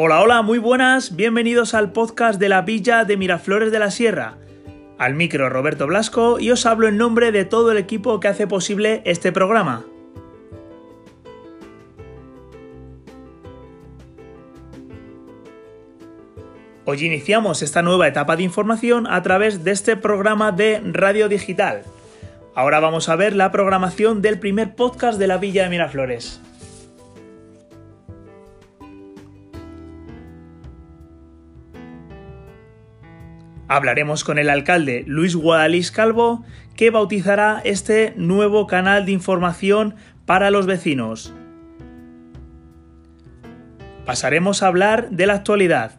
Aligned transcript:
Hola, 0.00 0.20
hola, 0.20 0.42
muy 0.42 0.60
buenas, 0.60 1.16
bienvenidos 1.16 1.74
al 1.74 1.90
podcast 1.90 2.38
de 2.38 2.48
la 2.48 2.62
Villa 2.62 3.04
de 3.04 3.16
Miraflores 3.16 3.72
de 3.72 3.80
la 3.80 3.90
Sierra. 3.90 4.38
Al 4.96 5.14
micro 5.14 5.48
Roberto 5.48 5.88
Blasco 5.88 6.38
y 6.38 6.52
os 6.52 6.66
hablo 6.66 6.86
en 6.86 6.96
nombre 6.96 7.32
de 7.32 7.44
todo 7.44 7.72
el 7.72 7.78
equipo 7.78 8.20
que 8.20 8.28
hace 8.28 8.46
posible 8.46 9.02
este 9.04 9.32
programa. 9.32 9.84
Hoy 16.84 17.04
iniciamos 17.04 17.62
esta 17.62 17.82
nueva 17.82 18.06
etapa 18.06 18.36
de 18.36 18.44
información 18.44 19.08
a 19.08 19.20
través 19.24 19.64
de 19.64 19.72
este 19.72 19.96
programa 19.96 20.52
de 20.52 20.80
radio 20.92 21.28
digital. 21.28 21.82
Ahora 22.54 22.78
vamos 22.78 23.08
a 23.08 23.16
ver 23.16 23.34
la 23.34 23.50
programación 23.50 24.22
del 24.22 24.38
primer 24.38 24.76
podcast 24.76 25.18
de 25.18 25.26
la 25.26 25.38
Villa 25.38 25.64
de 25.64 25.70
Miraflores. 25.70 26.40
Hablaremos 33.68 34.24
con 34.24 34.38
el 34.38 34.48
alcalde 34.48 35.04
Luis 35.06 35.36
Guadalís 35.36 35.92
Calvo, 35.92 36.42
que 36.74 36.88
bautizará 36.88 37.60
este 37.64 38.14
nuevo 38.16 38.66
canal 38.66 39.04
de 39.04 39.12
información 39.12 39.94
para 40.24 40.50
los 40.50 40.64
vecinos. 40.64 41.34
Pasaremos 44.06 44.62
a 44.62 44.68
hablar 44.68 45.10
de 45.10 45.26
la 45.26 45.34
actualidad. 45.34 45.98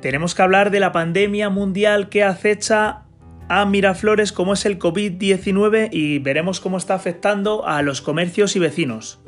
Tenemos 0.00 0.34
que 0.34 0.42
hablar 0.42 0.72
de 0.72 0.80
la 0.80 0.90
pandemia 0.90 1.48
mundial 1.48 2.08
que 2.08 2.24
acecha 2.24 3.04
a 3.48 3.64
Miraflores 3.66 4.32
como 4.32 4.54
es 4.54 4.66
el 4.66 4.80
COVID-19 4.80 5.90
y 5.92 6.18
veremos 6.18 6.60
cómo 6.60 6.76
está 6.76 6.94
afectando 6.94 7.68
a 7.68 7.82
los 7.82 8.02
comercios 8.02 8.56
y 8.56 8.58
vecinos. 8.58 9.20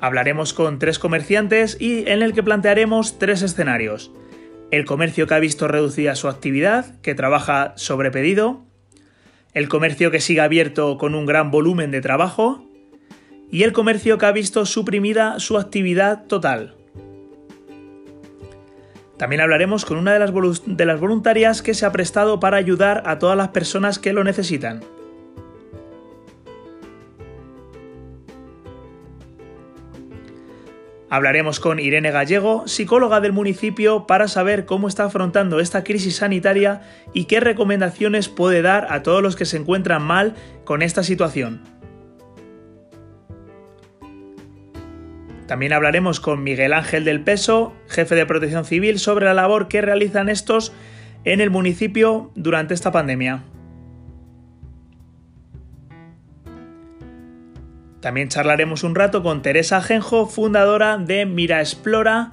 Hablaremos 0.00 0.52
con 0.52 0.78
tres 0.78 0.98
comerciantes 0.98 1.78
y 1.80 2.06
en 2.10 2.20
el 2.20 2.34
que 2.34 2.42
plantearemos 2.42 3.18
tres 3.18 3.40
escenarios 3.40 4.12
el 4.72 4.86
comercio 4.86 5.26
que 5.26 5.34
ha 5.34 5.38
visto 5.38 5.68
reducida 5.68 6.16
su 6.16 6.28
actividad, 6.28 6.98
que 7.02 7.14
trabaja 7.14 7.74
sobre 7.76 8.10
pedido, 8.10 8.64
el 9.52 9.68
comercio 9.68 10.10
que 10.10 10.18
sigue 10.18 10.40
abierto 10.40 10.96
con 10.96 11.14
un 11.14 11.26
gran 11.26 11.50
volumen 11.50 11.90
de 11.90 12.00
trabajo 12.00 12.66
y 13.50 13.64
el 13.64 13.72
comercio 13.72 14.16
que 14.16 14.24
ha 14.24 14.32
visto 14.32 14.64
suprimida 14.64 15.38
su 15.40 15.58
actividad 15.58 16.24
total. 16.24 16.74
También 19.18 19.42
hablaremos 19.42 19.84
con 19.84 19.98
una 19.98 20.14
de 20.14 20.18
las, 20.86 21.00
voluntarias 21.00 21.60
que 21.60 21.74
se 21.74 21.84
ha 21.84 21.92
prestado 21.92 22.40
para 22.40 22.56
ayudar 22.56 23.02
a 23.04 23.18
todas 23.18 23.36
las 23.36 23.48
personas 23.48 23.98
que 23.98 24.14
lo 24.14 24.24
necesitan. 24.24 24.80
Hablaremos 31.12 31.60
con 31.60 31.78
Irene 31.78 32.10
Gallego, 32.10 32.66
psicóloga 32.66 33.20
del 33.20 33.34
municipio, 33.34 34.06
para 34.06 34.28
saber 34.28 34.64
cómo 34.64 34.88
está 34.88 35.04
afrontando 35.04 35.60
esta 35.60 35.84
crisis 35.84 36.16
sanitaria 36.16 36.80
y 37.12 37.26
qué 37.26 37.38
recomendaciones 37.38 38.30
puede 38.30 38.62
dar 38.62 38.86
a 38.88 39.02
todos 39.02 39.22
los 39.22 39.36
que 39.36 39.44
se 39.44 39.58
encuentran 39.58 40.02
mal 40.02 40.34
con 40.64 40.80
esta 40.80 41.02
situación. 41.02 41.60
También 45.46 45.74
hablaremos 45.74 46.18
con 46.18 46.42
Miguel 46.42 46.72
Ángel 46.72 47.04
del 47.04 47.20
Peso, 47.20 47.74
jefe 47.88 48.14
de 48.14 48.24
protección 48.24 48.64
civil, 48.64 48.98
sobre 48.98 49.26
la 49.26 49.34
labor 49.34 49.68
que 49.68 49.82
realizan 49.82 50.30
estos 50.30 50.72
en 51.24 51.42
el 51.42 51.50
municipio 51.50 52.30
durante 52.36 52.72
esta 52.72 52.90
pandemia. 52.90 53.42
También 58.02 58.28
charlaremos 58.28 58.82
un 58.82 58.96
rato 58.96 59.22
con 59.22 59.42
Teresa 59.42 59.80
Genjo, 59.80 60.26
fundadora 60.26 60.98
de 60.98 61.24
Mira 61.24 61.60
Explora 61.60 62.32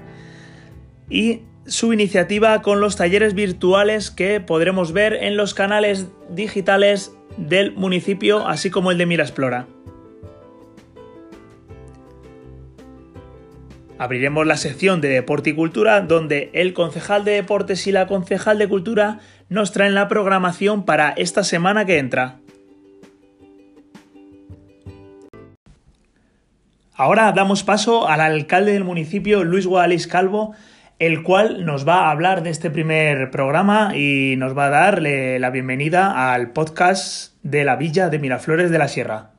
y 1.11 1.43
su 1.67 1.93
iniciativa 1.93 2.63
con 2.63 2.81
los 2.81 2.95
talleres 2.95 3.35
virtuales 3.35 4.09
que 4.09 4.39
podremos 4.41 4.93
ver 4.93 5.13
en 5.13 5.37
los 5.37 5.53
canales 5.53 6.07
digitales 6.31 7.13
del 7.37 7.73
municipio, 7.73 8.47
así 8.47 8.71
como 8.71 8.89
el 8.89 8.97
de 8.97 9.05
Mira 9.05 9.23
Explora. 9.23 9.67
Abriremos 13.99 14.47
la 14.47 14.57
sección 14.57 15.01
de 15.01 15.09
Deporte 15.09 15.51
y 15.51 15.53
Cultura, 15.53 16.01
donde 16.01 16.49
el 16.53 16.73
concejal 16.73 17.25
de 17.25 17.33
Deportes 17.33 17.85
y 17.85 17.91
la 17.91 18.07
concejal 18.07 18.57
de 18.57 18.67
Cultura 18.67 19.19
nos 19.49 19.71
traen 19.71 19.93
la 19.93 20.07
programación 20.07 20.83
para 20.83 21.11
esta 21.11 21.43
semana 21.43 21.85
que 21.85 21.99
entra. 21.99 22.38
Ahora 27.01 27.31
damos 27.31 27.63
paso 27.63 28.09
al 28.09 28.19
alcalde 28.19 28.73
del 28.73 28.83
municipio, 28.83 29.45
Luis 29.45 29.65
Guadalís 29.65 30.05
Calvo, 30.05 30.53
el 30.99 31.23
cual 31.23 31.65
nos 31.65 31.87
va 31.87 32.01
a 32.01 32.11
hablar 32.11 32.43
de 32.43 32.49
este 32.49 32.69
primer 32.69 33.31
programa 33.31 33.95
y 33.95 34.35
nos 34.35 34.57
va 34.57 34.65
a 34.65 34.69
darle 34.69 35.39
la 35.39 35.49
bienvenida 35.49 36.33
al 36.33 36.51
podcast 36.51 37.35
de 37.41 37.63
la 37.63 37.77
Villa 37.77 38.09
de 38.09 38.19
Miraflores 38.19 38.69
de 38.69 38.77
la 38.77 38.89
Sierra. 38.89 39.31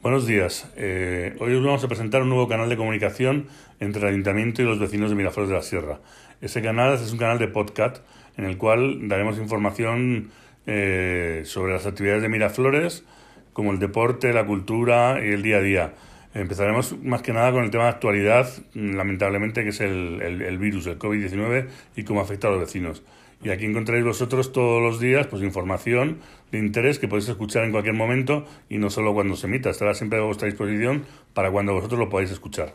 Buenos 0.00 0.24
días. 0.24 0.70
Eh, 0.76 1.34
hoy 1.40 1.52
os 1.52 1.64
vamos 1.64 1.82
a 1.82 1.88
presentar 1.88 2.22
un 2.22 2.28
nuevo 2.28 2.46
canal 2.46 2.68
de 2.68 2.76
comunicación 2.76 3.48
entre 3.80 4.02
el 4.02 4.08
ayuntamiento 4.10 4.62
y 4.62 4.66
los 4.66 4.78
vecinos 4.78 5.10
de 5.10 5.16
Miraflores 5.16 5.50
de 5.50 5.56
la 5.56 5.62
Sierra. 5.62 5.98
Ese 6.40 6.62
canal 6.62 6.94
es 6.94 7.10
un 7.10 7.18
canal 7.18 7.40
de 7.40 7.48
podcast 7.48 8.04
en 8.36 8.44
el 8.44 8.56
cual 8.56 9.08
daremos 9.08 9.38
información 9.38 10.30
eh, 10.66 11.42
sobre 11.44 11.72
las 11.72 11.86
actividades 11.86 12.22
de 12.22 12.28
Miraflores, 12.28 13.04
como 13.52 13.72
el 13.72 13.78
deporte, 13.78 14.32
la 14.32 14.46
cultura 14.46 15.18
y 15.24 15.30
el 15.30 15.42
día 15.42 15.56
a 15.56 15.60
día. 15.60 15.94
Empezaremos 16.32 16.96
más 17.02 17.22
que 17.22 17.32
nada 17.32 17.50
con 17.50 17.64
el 17.64 17.70
tema 17.70 17.84
de 17.84 17.90
actualidad, 17.90 18.48
lamentablemente, 18.74 19.64
que 19.64 19.70
es 19.70 19.80
el, 19.80 20.22
el, 20.22 20.58
virus, 20.58 20.86
el 20.86 20.98
COVID-19 20.98 21.66
y 21.96 22.04
cómo 22.04 22.20
afecta 22.20 22.46
a 22.46 22.50
los 22.50 22.60
vecinos. 22.60 23.02
Y 23.42 23.50
aquí 23.50 23.64
encontraréis 23.64 24.04
vosotros 24.04 24.52
todos 24.52 24.82
los 24.82 25.00
días 25.00 25.26
pues 25.26 25.42
información 25.42 26.18
de 26.52 26.58
interés 26.58 26.98
que 26.98 27.08
podéis 27.08 27.28
escuchar 27.28 27.64
en 27.64 27.72
cualquier 27.72 27.94
momento 27.94 28.44
y 28.68 28.78
no 28.78 28.90
solo 28.90 29.14
cuando 29.14 29.34
se 29.34 29.46
emita, 29.46 29.70
estará 29.70 29.94
siempre 29.94 30.18
a 30.18 30.22
vuestra 30.22 30.46
disposición 30.46 31.04
para 31.32 31.50
cuando 31.50 31.72
vosotros 31.72 31.98
lo 31.98 32.10
podáis 32.10 32.30
escuchar. 32.30 32.74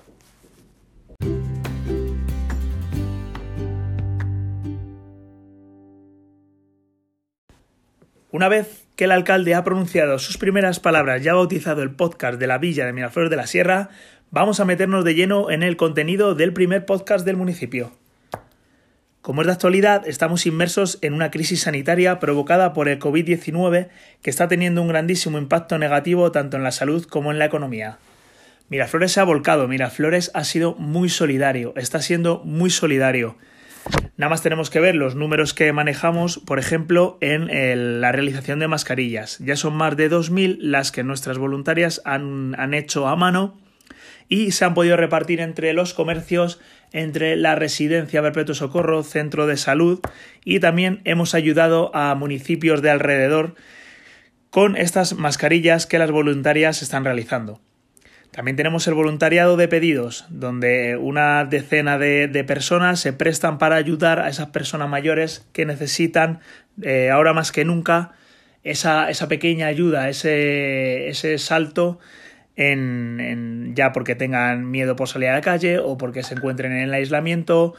Una 8.35 8.49
vez 8.49 8.85
que 8.97 9.05
el 9.05 9.13
alcalde 9.13 9.55
ha 9.55 9.63
pronunciado 9.63 10.19
sus 10.19 10.37
primeras 10.37 10.81
palabras 10.81 11.23
y 11.23 11.29
ha 11.29 11.33
bautizado 11.33 11.83
el 11.83 11.91
podcast 11.91 12.37
de 12.37 12.47
la 12.47 12.57
Villa 12.57 12.85
de 12.85 12.91
Miraflores 12.91 13.29
de 13.29 13.37
la 13.37 13.47
Sierra, 13.47 13.87
vamos 14.29 14.59
a 14.59 14.65
meternos 14.65 15.05
de 15.05 15.15
lleno 15.15 15.49
en 15.49 15.63
el 15.63 15.77
contenido 15.77 16.35
del 16.35 16.51
primer 16.51 16.85
podcast 16.85 17.25
del 17.25 17.37
municipio. 17.37 17.93
Como 19.21 19.39
es 19.39 19.47
de 19.47 19.53
actualidad, 19.53 20.05
estamos 20.05 20.45
inmersos 20.45 20.99
en 21.01 21.13
una 21.13 21.31
crisis 21.31 21.61
sanitaria 21.61 22.19
provocada 22.19 22.73
por 22.73 22.89
el 22.89 22.99
COVID-19 22.99 23.87
que 24.21 24.29
está 24.29 24.49
teniendo 24.49 24.81
un 24.81 24.89
grandísimo 24.89 25.37
impacto 25.37 25.77
negativo 25.77 26.33
tanto 26.33 26.57
en 26.57 26.63
la 26.63 26.73
salud 26.73 27.05
como 27.05 27.31
en 27.31 27.39
la 27.39 27.45
economía. 27.45 27.99
Miraflores 28.67 29.13
se 29.13 29.21
ha 29.21 29.23
volcado, 29.23 29.69
Miraflores 29.69 30.31
ha 30.33 30.43
sido 30.43 30.75
muy 30.75 31.07
solidario, 31.07 31.71
está 31.77 32.01
siendo 32.01 32.41
muy 32.43 32.69
solidario. 32.69 33.37
Nada 34.17 34.29
más 34.29 34.41
tenemos 34.41 34.69
que 34.69 34.79
ver 34.79 34.95
los 34.95 35.15
números 35.15 35.53
que 35.53 35.71
manejamos, 35.73 36.39
por 36.39 36.57
ejemplo, 36.57 37.17
en 37.21 38.01
la 38.01 38.11
realización 38.11 38.59
de 38.59 38.67
mascarillas. 38.67 39.39
Ya 39.39 39.55
son 39.55 39.75
más 39.75 39.97
de 39.97 40.09
2.000 40.09 40.57
las 40.59 40.91
que 40.91 41.03
nuestras 41.03 41.37
voluntarias 41.37 42.01
han, 42.05 42.55
han 42.57 42.73
hecho 42.73 43.07
a 43.07 43.15
mano 43.15 43.57
y 44.29 44.51
se 44.51 44.65
han 44.65 44.73
podido 44.73 44.97
repartir 44.97 45.41
entre 45.41 45.73
los 45.73 45.93
comercios, 45.93 46.59
entre 46.91 47.35
la 47.35 47.55
residencia 47.55 48.21
Perpetuo 48.21 48.55
Socorro, 48.55 49.03
centro 49.03 49.47
de 49.47 49.57
salud 49.57 49.99
y 50.43 50.59
también 50.59 51.01
hemos 51.03 51.35
ayudado 51.35 51.95
a 51.95 52.15
municipios 52.15 52.81
de 52.81 52.89
alrededor 52.89 53.55
con 54.49 54.77
estas 54.77 55.13
mascarillas 55.13 55.85
que 55.85 55.99
las 55.99 56.11
voluntarias 56.11 56.81
están 56.81 57.03
realizando. 57.03 57.59
También 58.35 58.57
tenemos 58.57 58.85
el 58.89 58.95
voluntariado 58.95 59.55
de 59.55 59.69
pedidos, 59.69 60.25
donde 60.27 60.97
una 60.97 61.45
decena 61.45 61.97
de, 61.97 62.43
personas 62.45 62.99
se 62.99 63.13
prestan 63.13 63.57
para 63.59 63.77
ayudar 63.77 64.19
a 64.19 64.27
esas 64.27 64.47
personas 64.47 64.89
mayores 64.89 65.47
que 65.53 65.65
necesitan, 65.65 66.41
eh, 66.81 67.11
ahora 67.11 67.31
más 67.31 67.53
que 67.53 67.63
nunca, 67.63 68.11
esa, 68.65 69.07
pequeña 69.29 69.67
ayuda, 69.67 70.09
ese, 70.09 71.37
salto 71.37 71.97
en, 72.57 73.71
ya 73.73 73.93
porque 73.93 74.15
tengan 74.15 74.69
miedo 74.69 74.97
por 74.97 75.07
salir 75.07 75.29
a 75.29 75.35
la 75.35 75.41
calle 75.41 75.79
o 75.79 75.97
porque 75.97 76.21
se 76.21 76.33
encuentren 76.33 76.73
en 76.73 76.79
el 76.79 76.93
aislamiento 76.93 77.73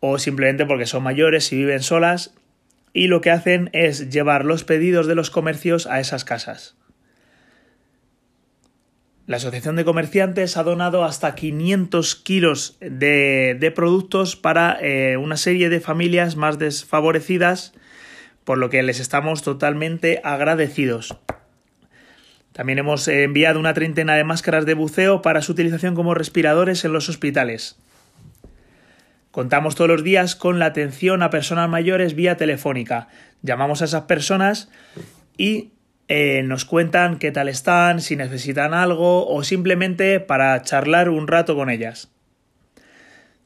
o 0.00 0.18
simplemente 0.18 0.66
porque 0.66 0.84
son 0.84 1.04
mayores 1.04 1.50
y 1.54 1.56
viven 1.56 1.80
solas 1.80 2.34
y 2.92 3.06
lo 3.06 3.22
que 3.22 3.30
hacen 3.30 3.70
es 3.72 4.10
llevar 4.10 4.44
los 4.44 4.62
pedidos 4.62 5.06
de 5.06 5.14
los 5.14 5.30
comercios 5.30 5.86
a 5.86 6.00
esas 6.00 6.26
casas. 6.26 6.76
La 9.26 9.38
Asociación 9.38 9.74
de 9.74 9.84
Comerciantes 9.84 10.56
ha 10.56 10.62
donado 10.62 11.04
hasta 11.04 11.34
500 11.34 12.14
kilos 12.14 12.76
de, 12.80 13.72
productos 13.74 14.36
para 14.36 14.78
eh, 14.80 15.16
una 15.16 15.36
serie 15.36 15.68
de 15.68 15.80
familias 15.80 16.36
más 16.36 16.60
desfavorecidas, 16.60 17.74
por 18.44 18.58
lo 18.58 18.70
que 18.70 18.84
les 18.84 19.00
estamos 19.00 19.42
totalmente 19.42 20.20
agradecidos. 20.22 21.16
También 22.52 22.78
hemos 22.78 23.08
enviado 23.08 23.58
una 23.58 23.74
treintena 23.74 24.14
de 24.14 24.22
máscaras 24.22 24.64
de 24.64 24.74
buceo 24.74 25.22
para 25.22 25.42
su 25.42 25.52
utilización 25.52 25.96
como 25.96 26.14
respiradores 26.14 26.84
en 26.84 26.92
los 26.92 27.08
hospitales. 27.08 27.80
Contamos 29.32 29.74
todos 29.74 29.90
los 29.90 30.04
días 30.04 30.36
con 30.36 30.60
la 30.60 30.66
atención 30.66 31.24
a 31.24 31.30
personas 31.30 31.68
mayores 31.68 32.14
vía 32.14 32.36
telefónica. 32.36 33.08
Llamamos 33.42 33.82
a 33.82 33.86
esas 33.86 34.02
personas 34.02 34.70
y 35.36 35.72
eh, 36.08 36.42
nos 36.44 36.64
cuentan 36.64 37.18
qué 37.18 37.32
tal 37.32 37.48
están, 37.48 38.00
si 38.00 38.14
necesitan 38.14 38.74
algo 38.74 39.26
o 39.26 39.42
simplemente 39.42 40.20
para 40.20 40.60
charlar 40.62 41.08
un 41.08 41.26
rato 41.26 41.56
con 41.56 41.68
ellas. 41.68 42.12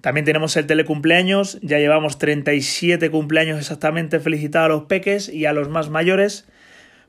También 0.02 0.24
tenemos 0.24 0.56
el 0.56 0.66
telecumpleaños, 0.66 1.58
ya 1.62 1.78
llevamos 1.78 2.18
37 2.18 3.10
cumpleaños 3.10 3.58
exactamente 3.58 4.18
felicitados 4.18 4.66
a 4.66 4.68
los 4.68 4.84
peques 4.84 5.28
y 5.28 5.46
a 5.46 5.52
los 5.52 5.68
más 5.68 5.90
mayores. 5.90 6.48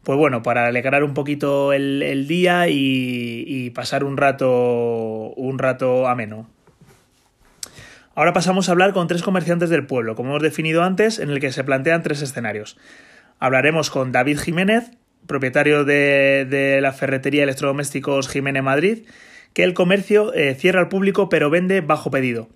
Pues 0.03 0.17
bueno, 0.17 0.41
para 0.41 0.67
alegrar 0.67 1.03
un 1.03 1.13
poquito 1.13 1.73
el, 1.73 2.27
día 2.27 2.67
y, 2.67 3.43
y, 3.45 3.69
pasar 3.69 4.03
un 4.03 4.17
rato, 4.17 5.31
un 5.35 5.59
rato 5.59 6.07
ameno. 6.07 6.49
Ahora 8.15 8.33
pasamos 8.33 8.67
a 8.67 8.71
hablar 8.71 8.93
con 8.93 9.07
tres 9.07 9.21
comerciantes 9.21 9.69
del 9.69 9.85
pueblo, 9.85 10.15
como 10.15 10.31
hemos 10.31 10.43
definido 10.43 10.83
antes, 10.83 11.19
en 11.19 11.29
el 11.29 11.39
que 11.39 11.51
se 11.51 11.63
plantean 11.63 12.03
tres 12.03 12.21
escenarios. 12.21 12.77
Hablaremos 13.39 13.89
con 13.89 14.11
David 14.11 14.39
Jiménez, 14.39 14.91
propietario 15.31 15.85
de, 15.85 16.79
la 16.81 16.91
ferretería 16.91 17.43
Electrodomésticos 17.43 18.27
Jiménez 18.27 18.63
Madrid, 18.63 19.05
que 19.53 19.63
el 19.63 19.73
comercio 19.73 20.33
eh, 20.33 20.55
cierra 20.55 20.81
al 20.81 20.89
público 20.89 21.29
pero 21.29 21.49
vende 21.49 21.79
bajo 21.79 22.11
pedido. 22.11 22.49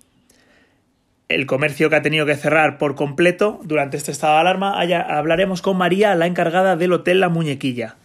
El 1.30 1.46
comercio 1.46 1.88
que 1.88 1.96
ha 1.96 2.02
tenido 2.02 2.26
que 2.26 2.36
cerrar 2.36 2.76
por 2.76 2.94
completo 2.94 3.60
durante 3.64 3.96
este 3.96 4.12
estado 4.12 4.34
de 4.34 4.40
alarma, 4.40 4.78
hablaremos 5.08 5.62
con 5.62 5.78
María, 5.78 6.14
la 6.14 6.26
encargada 6.26 6.76
del 6.76 6.92
Hotel 6.92 7.20
La 7.20 7.30
Muñequilla 7.30 7.96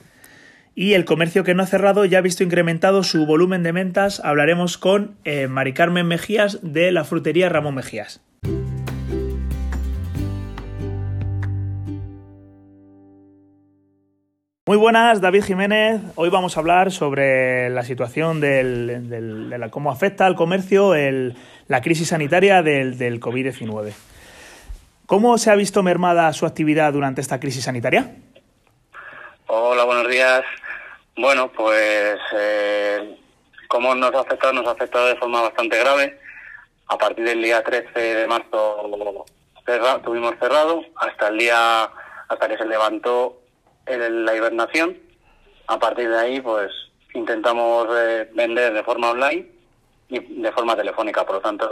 y 0.73 0.93
el 0.93 1.05
comercio 1.05 1.43
que 1.43 1.53
no 1.53 1.63
ha 1.63 1.67
cerrado 1.67 2.05
ya 2.05 2.19
ha 2.19 2.21
visto 2.21 2.43
incrementado 2.43 3.03
su 3.03 3.25
volumen 3.25 3.61
de 3.61 3.73
ventas. 3.73 4.21
Hablaremos 4.23 4.77
con 4.77 5.15
eh, 5.25 5.47
Mari 5.47 5.73
Carmen 5.73 6.07
Mejías 6.07 6.59
de 6.61 6.91
la 6.91 7.03
frutería 7.03 7.49
Ramón 7.49 7.75
Mejías. 7.75 8.21
Muy 14.67 14.77
buenas, 14.77 15.21
David 15.21 15.43
Jiménez. 15.43 16.01
Hoy 16.15 16.29
vamos 16.29 16.55
a 16.55 16.59
hablar 16.59 16.91
sobre 16.91 17.71
la 17.71 17.81
situación 17.83 18.39
del, 18.39 19.09
de 19.09 19.69
cómo 19.71 19.91
afecta 19.91 20.27
al 20.27 20.35
comercio 20.35 20.93
la 21.67 21.81
crisis 21.81 22.09
sanitaria 22.09 22.61
del, 22.61 22.95
del 22.99 23.19
COVID-19. 23.19 23.91
¿Cómo 25.07 25.39
se 25.39 25.49
ha 25.49 25.55
visto 25.55 25.81
mermada 25.81 26.31
su 26.33 26.45
actividad 26.45 26.93
durante 26.93 27.21
esta 27.21 27.39
crisis 27.39 27.63
sanitaria? 27.63 28.11
Hola, 29.47 29.83
buenos 29.83 30.07
días. 30.07 30.43
Bueno, 31.17 31.51
pues 31.51 32.19
eh, 32.37 33.17
¿cómo 33.67 33.95
nos 33.95 34.13
ha 34.13 34.19
afectado? 34.19 34.53
Nos 34.53 34.67
ha 34.67 34.73
afectado 34.73 35.07
de 35.07 35.15
forma 35.15 35.41
bastante 35.41 35.79
grave. 35.79 36.19
A 36.85 36.99
partir 36.99 37.25
del 37.25 37.41
día 37.41 37.63
13 37.63 37.99
de 37.99 38.27
marzo 38.27 39.25
tuvimos 40.05 40.35
cerrado 40.39 40.83
hasta 40.97 41.29
el 41.29 41.39
día, 41.39 41.89
hasta 42.29 42.47
que 42.47 42.57
se 42.59 42.65
levantó 42.65 43.40
la 43.97 44.35
hibernación. 44.35 44.97
A 45.67 45.79
partir 45.79 46.09
de 46.09 46.17
ahí, 46.17 46.41
pues 46.41 46.71
intentamos 47.13 47.87
eh, 47.95 48.29
vender 48.33 48.73
de 48.73 48.83
forma 48.83 49.11
online 49.11 49.47
y 50.09 50.19
de 50.19 50.51
forma 50.51 50.75
telefónica. 50.75 51.25
Por 51.25 51.35
lo 51.35 51.41
tanto, 51.41 51.69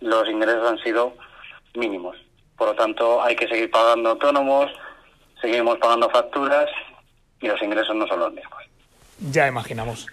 los 0.00 0.28
ingresos 0.28 0.70
han 0.70 0.78
sido 0.78 1.14
mínimos. 1.74 2.16
Por 2.56 2.68
lo 2.68 2.74
tanto, 2.74 3.22
hay 3.22 3.36
que 3.36 3.48
seguir 3.48 3.70
pagando 3.70 4.10
autónomos, 4.10 4.70
seguimos 5.40 5.78
pagando 5.78 6.10
facturas 6.10 6.68
y 7.40 7.48
los 7.48 7.60
ingresos 7.62 7.96
no 7.96 8.06
son 8.06 8.20
los 8.20 8.32
mismos. 8.32 8.60
Ya 9.30 9.48
imaginamos. 9.48 10.06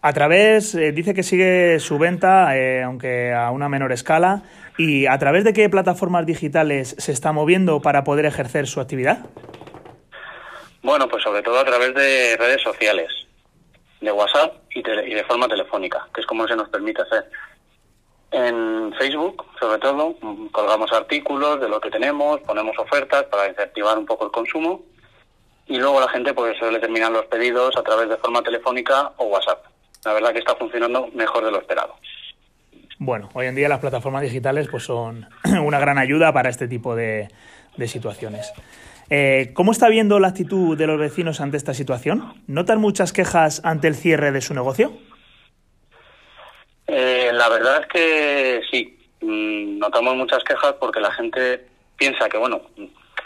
A 0.00 0.12
través, 0.12 0.74
eh, 0.74 0.92
dice 0.92 1.12
que 1.12 1.22
sigue 1.22 1.80
su 1.80 1.98
venta, 1.98 2.56
eh, 2.56 2.82
aunque 2.82 3.32
a 3.32 3.50
una 3.50 3.68
menor 3.68 3.92
escala. 3.92 4.42
¿Y 4.76 5.06
a 5.06 5.18
través 5.18 5.42
de 5.42 5.52
qué 5.52 5.68
plataformas 5.68 6.24
digitales 6.24 6.94
se 6.98 7.10
está 7.10 7.32
moviendo 7.32 7.80
para 7.80 8.04
poder 8.04 8.26
ejercer 8.26 8.68
su 8.68 8.80
actividad? 8.80 9.26
Bueno, 10.88 11.06
pues 11.06 11.22
sobre 11.22 11.42
todo 11.42 11.60
a 11.60 11.66
través 11.66 11.94
de 11.94 12.34
redes 12.38 12.62
sociales, 12.62 13.12
de 14.00 14.10
WhatsApp 14.10 14.54
y, 14.74 14.78
y 14.78 15.14
de 15.14 15.24
forma 15.24 15.46
telefónica, 15.46 16.08
que 16.14 16.22
es 16.22 16.26
como 16.26 16.48
se 16.48 16.56
nos 16.56 16.70
permite 16.70 17.02
hacer. 17.02 17.30
En 18.30 18.94
Facebook, 18.98 19.44
sobre 19.60 19.78
todo, 19.80 20.16
colgamos 20.50 20.90
artículos 20.90 21.60
de 21.60 21.68
lo 21.68 21.78
que 21.78 21.90
tenemos, 21.90 22.40
ponemos 22.40 22.74
ofertas 22.78 23.24
para 23.24 23.50
incentivar 23.50 23.98
un 23.98 24.06
poco 24.06 24.24
el 24.24 24.30
consumo 24.30 24.80
y 25.66 25.76
luego 25.76 26.00
la 26.00 26.08
gente 26.08 26.32
pues 26.32 26.56
suele 26.56 26.80
terminar 26.80 27.12
los 27.12 27.26
pedidos 27.26 27.76
a 27.76 27.82
través 27.82 28.08
de 28.08 28.16
forma 28.16 28.40
telefónica 28.40 29.12
o 29.18 29.26
WhatsApp. 29.26 29.66
La 30.06 30.14
verdad 30.14 30.32
que 30.32 30.38
está 30.38 30.56
funcionando 30.56 31.10
mejor 31.12 31.44
de 31.44 31.50
lo 31.50 31.58
esperado. 31.58 31.96
Bueno, 32.98 33.28
hoy 33.34 33.46
en 33.46 33.54
día 33.54 33.68
las 33.68 33.80
plataformas 33.80 34.22
digitales 34.22 34.68
pues 34.68 34.84
son 34.84 35.28
una 35.62 35.78
gran 35.80 35.98
ayuda 35.98 36.32
para 36.32 36.48
este 36.48 36.66
tipo 36.66 36.96
de, 36.96 37.28
situaciones. 37.86 38.52
Eh, 39.10 39.50
¿Cómo 39.54 39.72
está 39.72 39.88
viendo 39.88 40.18
la 40.20 40.28
actitud 40.28 40.76
de 40.76 40.86
los 40.86 40.98
vecinos 40.98 41.40
ante 41.40 41.56
esta 41.56 41.74
situación? 41.74 42.42
¿Notan 42.46 42.80
muchas 42.80 43.12
quejas 43.12 43.62
ante 43.64 43.88
el 43.88 43.94
cierre 43.94 44.32
de 44.32 44.40
su 44.40 44.54
negocio? 44.54 44.92
Eh, 46.86 47.30
la 47.32 47.48
verdad 47.48 47.82
es 47.82 47.86
que 47.86 48.60
sí. 48.70 48.98
Mm, 49.20 49.78
notamos 49.78 50.16
muchas 50.16 50.44
quejas 50.44 50.74
porque 50.78 51.00
la 51.00 51.12
gente 51.12 51.66
piensa 51.96 52.28
que, 52.28 52.38
bueno, 52.38 52.62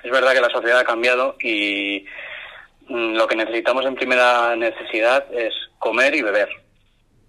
es 0.02 0.10
verdad 0.10 0.32
que 0.32 0.40
la 0.40 0.50
sociedad 0.50 0.78
ha 0.78 0.84
cambiado 0.84 1.36
y 1.42 2.06
Mm, 2.88 3.14
lo 3.14 3.26
que 3.26 3.36
necesitamos 3.36 3.86
en 3.86 3.94
primera 3.94 4.56
necesidad 4.56 5.24
es 5.32 5.54
comer 5.78 6.14
y 6.14 6.22
beber, 6.22 6.48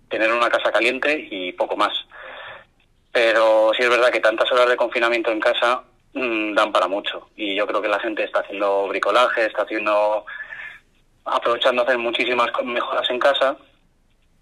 tener 0.10 0.32
una 0.32 0.50
casa 0.50 0.72
caliente 0.72 1.28
y 1.30 1.54
poco 1.54 1.78
más. 1.78 1.94
Pero 3.12 3.72
sí 3.78 3.84
es 3.84 3.90
verdad 3.90 4.12
que 4.12 4.20
tantas 4.20 4.52
horas 4.52 4.68
de 4.68 4.76
confinamiento 4.76 5.32
en 5.32 5.40
casa 5.40 5.84
mm, 6.14 6.54
dan 6.54 6.72
para 6.72 6.88
mucho 6.88 7.30
y 7.36 7.56
yo 7.56 7.68
creo 7.68 7.82
que 7.82 7.88
la 7.88 8.00
gente 8.00 8.24
está 8.24 8.40
haciendo 8.40 8.88
bricolaje, 8.88 9.46
está 9.46 9.64
haciendo 9.64 10.26
aprovechando 11.26 11.84
hacer 11.84 11.98
muchísimas 11.98 12.50
mejoras 12.64 13.10
en 13.10 13.20
casa 13.20 13.58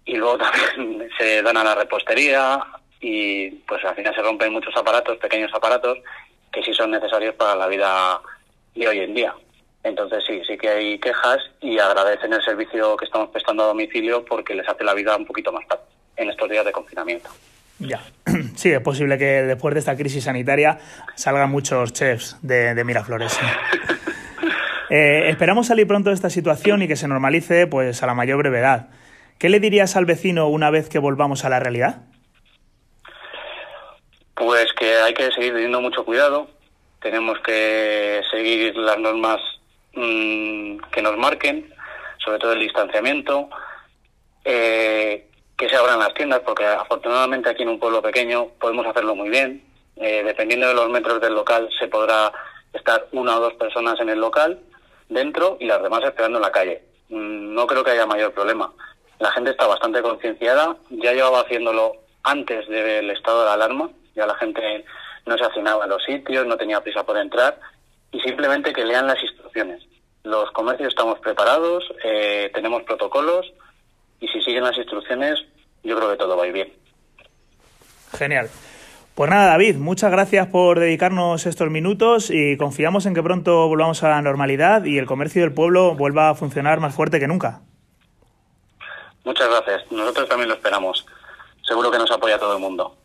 y 0.04 0.16
luego 0.16 0.38
también 0.38 1.08
se 1.18 1.42
dan 1.42 1.56
a 1.56 1.64
la 1.64 1.74
repostería 1.74 2.60
y 3.00 3.50
pues 3.50 3.84
al 3.84 3.94
final 3.94 4.14
se 4.14 4.22
rompen 4.22 4.52
muchos 4.52 4.76
aparatos, 4.76 5.18
pequeños 5.18 5.52
aparatos 5.54 5.98
que 6.52 6.62
sí 6.62 6.72
son 6.74 6.90
necesarios 6.90 7.34
para 7.34 7.56
la 7.56 7.66
vida 7.66 8.20
de 8.74 8.88
hoy 8.88 9.00
en 9.00 9.14
día. 9.14 9.34
Entonces 9.82 10.22
sí, 10.26 10.42
sí 10.46 10.56
que 10.56 10.68
hay 10.68 10.98
quejas 10.98 11.38
y 11.60 11.78
agradecen 11.78 12.32
el 12.32 12.42
servicio 12.42 12.96
que 12.96 13.06
estamos 13.06 13.30
prestando 13.30 13.64
a 13.64 13.68
domicilio 13.68 14.24
porque 14.24 14.54
les 14.54 14.68
hace 14.68 14.84
la 14.84 14.94
vida 14.94 15.16
un 15.16 15.26
poquito 15.26 15.52
más 15.52 15.64
fácil 15.66 15.86
en 16.16 16.30
estos 16.30 16.48
días 16.48 16.64
de 16.64 16.72
confinamiento. 16.72 17.30
Ya, 17.78 18.02
sí, 18.56 18.70
es 18.70 18.80
posible 18.80 19.18
que 19.18 19.42
después 19.42 19.74
de 19.74 19.80
esta 19.80 19.96
crisis 19.96 20.24
sanitaria 20.24 20.78
salgan 21.14 21.50
muchos 21.50 21.92
chefs 21.92 22.36
de, 22.42 22.82
Miraflores. 22.84 23.38
Eh, 24.94 25.30
esperamos 25.30 25.68
salir 25.68 25.86
pronto 25.86 26.10
de 26.10 26.14
esta 26.14 26.28
situación 26.28 26.82
y 26.82 26.88
que 26.88 26.96
se 26.96 27.08
normalice 27.08 27.66
pues 27.66 28.02
a 28.02 28.06
la 28.06 28.12
mayor 28.12 28.36
brevedad. 28.36 28.90
¿Qué 29.38 29.48
le 29.48 29.58
dirías 29.58 29.96
al 29.96 30.04
vecino 30.04 30.48
una 30.48 30.68
vez 30.68 30.90
que 30.90 30.98
volvamos 30.98 31.46
a 31.46 31.48
la 31.48 31.60
realidad? 31.60 32.02
Pues 34.34 34.66
que 34.78 34.96
hay 34.96 35.14
que 35.14 35.30
seguir 35.30 35.54
teniendo 35.54 35.80
mucho 35.80 36.04
cuidado, 36.04 36.50
tenemos 37.00 37.38
que 37.38 38.20
seguir 38.30 38.76
las 38.76 38.98
normas 38.98 39.40
Mm, 39.94 40.78
que 40.90 41.02
nos 41.02 41.18
marquen, 41.18 41.72
sobre 42.24 42.38
todo 42.38 42.52
el 42.54 42.60
distanciamiento, 42.60 43.50
eh, 44.44 45.28
que 45.56 45.68
se 45.68 45.76
abran 45.76 45.98
las 45.98 46.14
tiendas, 46.14 46.40
porque 46.40 46.64
afortunadamente 46.64 47.50
aquí 47.50 47.62
en 47.62 47.70
un 47.70 47.78
pueblo 47.78 48.02
pequeño 48.02 48.48
podemos 48.60 48.86
hacerlo 48.86 49.14
muy 49.14 49.28
bien. 49.28 49.64
Eh, 49.96 50.22
dependiendo 50.24 50.68
de 50.68 50.74
los 50.74 50.88
metros 50.88 51.20
del 51.20 51.34
local, 51.34 51.68
se 51.78 51.88
podrá 51.88 52.32
estar 52.72 53.06
una 53.12 53.36
o 53.36 53.40
dos 53.40 53.54
personas 53.54 54.00
en 54.00 54.08
el 54.08 54.18
local 54.18 54.60
dentro 55.08 55.56
y 55.60 55.66
las 55.66 55.82
demás 55.82 56.02
esperando 56.04 56.38
en 56.38 56.42
la 56.42 56.52
calle. 56.52 56.82
Mm, 57.08 57.54
no 57.54 57.66
creo 57.66 57.84
que 57.84 57.90
haya 57.90 58.06
mayor 58.06 58.32
problema. 58.32 58.72
La 59.18 59.30
gente 59.30 59.50
está 59.50 59.66
bastante 59.66 60.02
concienciada, 60.02 60.76
ya 60.90 61.12
llevaba 61.12 61.40
haciéndolo 61.40 61.92
antes 62.24 62.66
del 62.68 63.10
estado 63.10 63.44
de 63.44 63.50
alarma, 63.50 63.90
ya 64.14 64.26
la 64.26 64.34
gente 64.36 64.84
no 65.26 65.36
se 65.38 65.44
hacinaba 65.44 65.84
en 65.84 65.90
los 65.90 66.02
sitios, 66.04 66.46
no 66.46 66.56
tenía 66.56 66.80
prisa 66.80 67.04
por 67.04 67.16
entrar 67.16 67.58
y 68.10 68.20
simplemente 68.20 68.72
que 68.72 68.84
lean 68.84 69.06
las 69.06 69.22
instrucciones. 69.22 69.82
Los 70.24 70.50
comercios 70.52 70.88
estamos 70.88 71.18
preparados, 71.20 71.84
eh, 72.04 72.50
tenemos 72.54 72.82
protocolos 72.84 73.52
y 74.22 74.28
si 74.28 74.40
siguen 74.40 74.62
las 74.62 74.78
instrucciones, 74.78 75.40
yo 75.82 75.96
creo 75.96 76.10
que 76.10 76.16
todo 76.16 76.36
va 76.36 76.44
a 76.44 76.46
ir 76.46 76.52
bien. 76.52 76.72
Genial. 78.16 78.48
Pues 79.16 79.28
nada, 79.28 79.48
David, 79.48 79.76
muchas 79.76 80.10
gracias 80.10 80.46
por 80.46 80.78
dedicarnos 80.78 81.44
estos 81.44 81.68
minutos 81.68 82.30
y 82.30 82.56
confiamos 82.56 83.04
en 83.04 83.14
que 83.14 83.22
pronto 83.22 83.68
volvamos 83.68 84.02
a 84.04 84.08
la 84.08 84.22
normalidad 84.22 84.84
y 84.84 84.96
el 84.96 85.06
comercio 85.06 85.42
del 85.42 85.52
pueblo 85.52 85.96
vuelva 85.96 86.30
a 86.30 86.34
funcionar 86.34 86.80
más 86.80 86.94
fuerte 86.94 87.18
que 87.18 87.26
nunca. 87.26 87.60
Muchas 89.24 89.48
gracias. 89.48 89.90
Nosotros 89.90 90.28
también 90.28 90.48
lo 90.48 90.54
esperamos. 90.54 91.04
Seguro 91.66 91.90
que 91.90 91.98
nos 91.98 92.10
apoya 92.10 92.38
todo 92.38 92.54
el 92.54 92.60
mundo. 92.60 92.96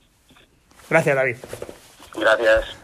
Gracias, 0.89 1.15
David. 1.15 1.37
Gracias. 2.15 2.77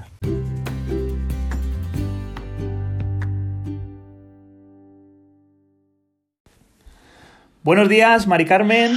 Buenos 7.64 7.88
días, 7.88 8.28
Mari 8.28 8.46
Carmen, 8.46 8.94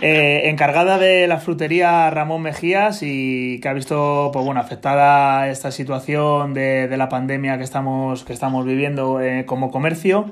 eh, 0.00 0.44
encargada 0.44 0.96
de 0.96 1.28
la 1.28 1.38
frutería 1.38 2.08
Ramón 2.08 2.40
Mejías 2.40 3.00
y 3.02 3.60
que 3.60 3.68
ha 3.68 3.74
visto 3.74 4.30
pues 4.32 4.42
bueno, 4.42 4.58
afectada 4.58 5.50
esta 5.50 5.70
situación 5.70 6.54
de, 6.54 6.88
la 6.96 7.10
pandemia 7.10 7.58
que 7.58 7.64
estamos, 7.64 8.24
viviendo 8.64 9.20
eh, 9.20 9.44
como 9.44 9.70
comercio. 9.70 10.30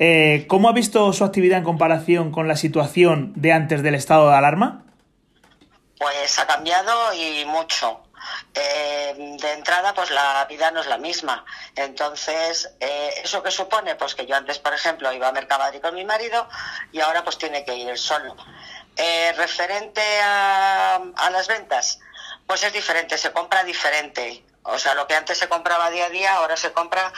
Eh, 0.00 0.46
¿Cómo 0.48 0.68
ha 0.68 0.72
visto 0.72 1.12
su 1.12 1.22
actividad 1.22 1.58
en 1.58 1.64
comparación 1.64 2.32
con 2.32 2.48
la 2.48 2.56
situación 2.56 3.32
de 3.36 3.52
antes 3.52 3.84
del 3.84 3.94
estado 3.94 4.30
de 4.30 4.34
alarma? 4.34 4.82
Pues 6.00 6.36
ha 6.40 6.48
cambiado 6.48 7.14
y 7.14 7.44
mucho. 7.44 8.07
Eh, 8.54 9.14
de 9.40 9.52
entrada, 9.52 9.94
pues 9.94 10.10
la 10.10 10.44
vida 10.46 10.70
no 10.70 10.80
es 10.80 10.86
la 10.86 10.98
misma. 10.98 11.44
Entonces, 11.76 12.70
eh, 12.80 13.14
¿eso 13.22 13.42
qué 13.42 13.50
supone? 13.50 13.94
Pues 13.94 14.14
que 14.14 14.26
yo 14.26 14.36
antes, 14.36 14.58
por 14.58 14.74
ejemplo, 14.74 15.12
iba 15.12 15.28
a 15.28 15.32
Mercamadrid 15.32 15.80
con 15.80 15.94
mi 15.94 16.04
marido 16.04 16.48
y 16.90 17.00
ahora 17.00 17.22
pues 17.22 17.38
tiene 17.38 17.64
que 17.64 17.74
ir 17.74 17.96
solo. 17.98 18.36
Eh, 18.96 19.32
referente 19.36 20.02
a, 20.22 21.00
las 21.30 21.46
ventas, 21.46 22.00
pues 22.46 22.62
es 22.64 22.72
diferente, 22.72 23.16
se 23.16 23.32
compra 23.32 23.62
diferente. 23.64 24.44
O 24.64 24.78
sea, 24.78 24.94
lo 24.94 25.06
que 25.06 25.14
antes 25.14 25.38
se 25.38 25.48
compraba 25.48 25.90
día 25.90 26.06
a 26.06 26.10
día, 26.10 26.34
ahora 26.34 26.56
se 26.56 26.72
compra 26.72 27.12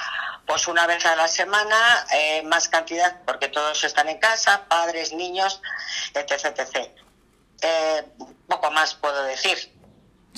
pues 0.46 0.68
una 0.68 0.86
vez 0.86 1.04
a 1.06 1.16
la 1.16 1.28
semana, 1.28 2.06
más 2.44 2.68
cantidad, 2.68 3.22
porque 3.24 3.48
todos 3.48 3.82
están 3.84 4.08
en 4.08 4.18
casa, 4.18 4.66
padres, 4.68 5.12
niños, 5.12 5.62
etc. 6.14 6.58
etc. 6.58 6.90
poco 8.46 8.70
más 8.72 8.94
puedo 8.94 9.22
decir. 9.24 9.69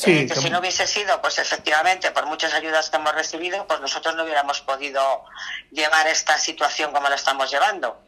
Eh, 0.06 0.26
que 0.26 0.34
si 0.34 0.50
no 0.50 0.58
hubiese 0.58 0.86
sido, 0.86 1.20
pues 1.20 1.38
efectivamente, 1.38 2.10
por 2.10 2.26
muchas 2.26 2.54
ayudas 2.54 2.88
que 2.88 2.96
hemos 2.96 3.14
recibido, 3.14 3.66
pues 3.66 3.80
nosotros 3.80 4.16
no 4.16 4.24
hubiéramos 4.24 4.60
podido 4.62 5.24
llevar 5.70 6.06
esta 6.08 6.38
situación 6.38 6.92
como 6.92 7.08
la 7.08 7.14
estamos 7.14 7.50
llevando. 7.50 8.00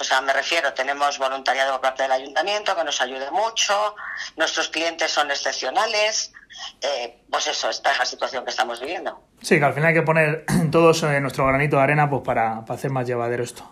O 0.00 0.04
sea, 0.04 0.22
me 0.22 0.32
refiero, 0.32 0.72
tenemos 0.72 1.18
voluntariado 1.18 1.72
por 1.72 1.82
parte 1.82 2.04
del 2.04 2.12
ayuntamiento 2.12 2.74
que 2.74 2.84
nos 2.84 3.02
ayude 3.02 3.30
mucho, 3.30 3.94
nuestros 4.36 4.70
clientes 4.70 5.10
son 5.10 5.30
excepcionales, 5.30 6.32
eh, 6.80 7.18
pues 7.30 7.46
eso, 7.48 7.68
esta 7.68 7.92
es 7.92 7.98
la 7.98 8.06
situación 8.06 8.42
que 8.42 8.50
estamos 8.50 8.80
viviendo. 8.80 9.22
Sí, 9.42 9.58
que 9.58 9.64
al 9.64 9.74
final 9.74 9.90
hay 9.90 9.94
que 9.94 10.02
poner 10.02 10.46
todos 10.72 11.02
eh, 11.02 11.20
nuestro 11.20 11.46
granito 11.46 11.76
de 11.76 11.82
arena 11.82 12.08
pues 12.08 12.22
para, 12.22 12.64
para 12.64 12.78
hacer 12.78 12.90
más 12.90 13.06
llevadero 13.06 13.44
esto. 13.44 13.70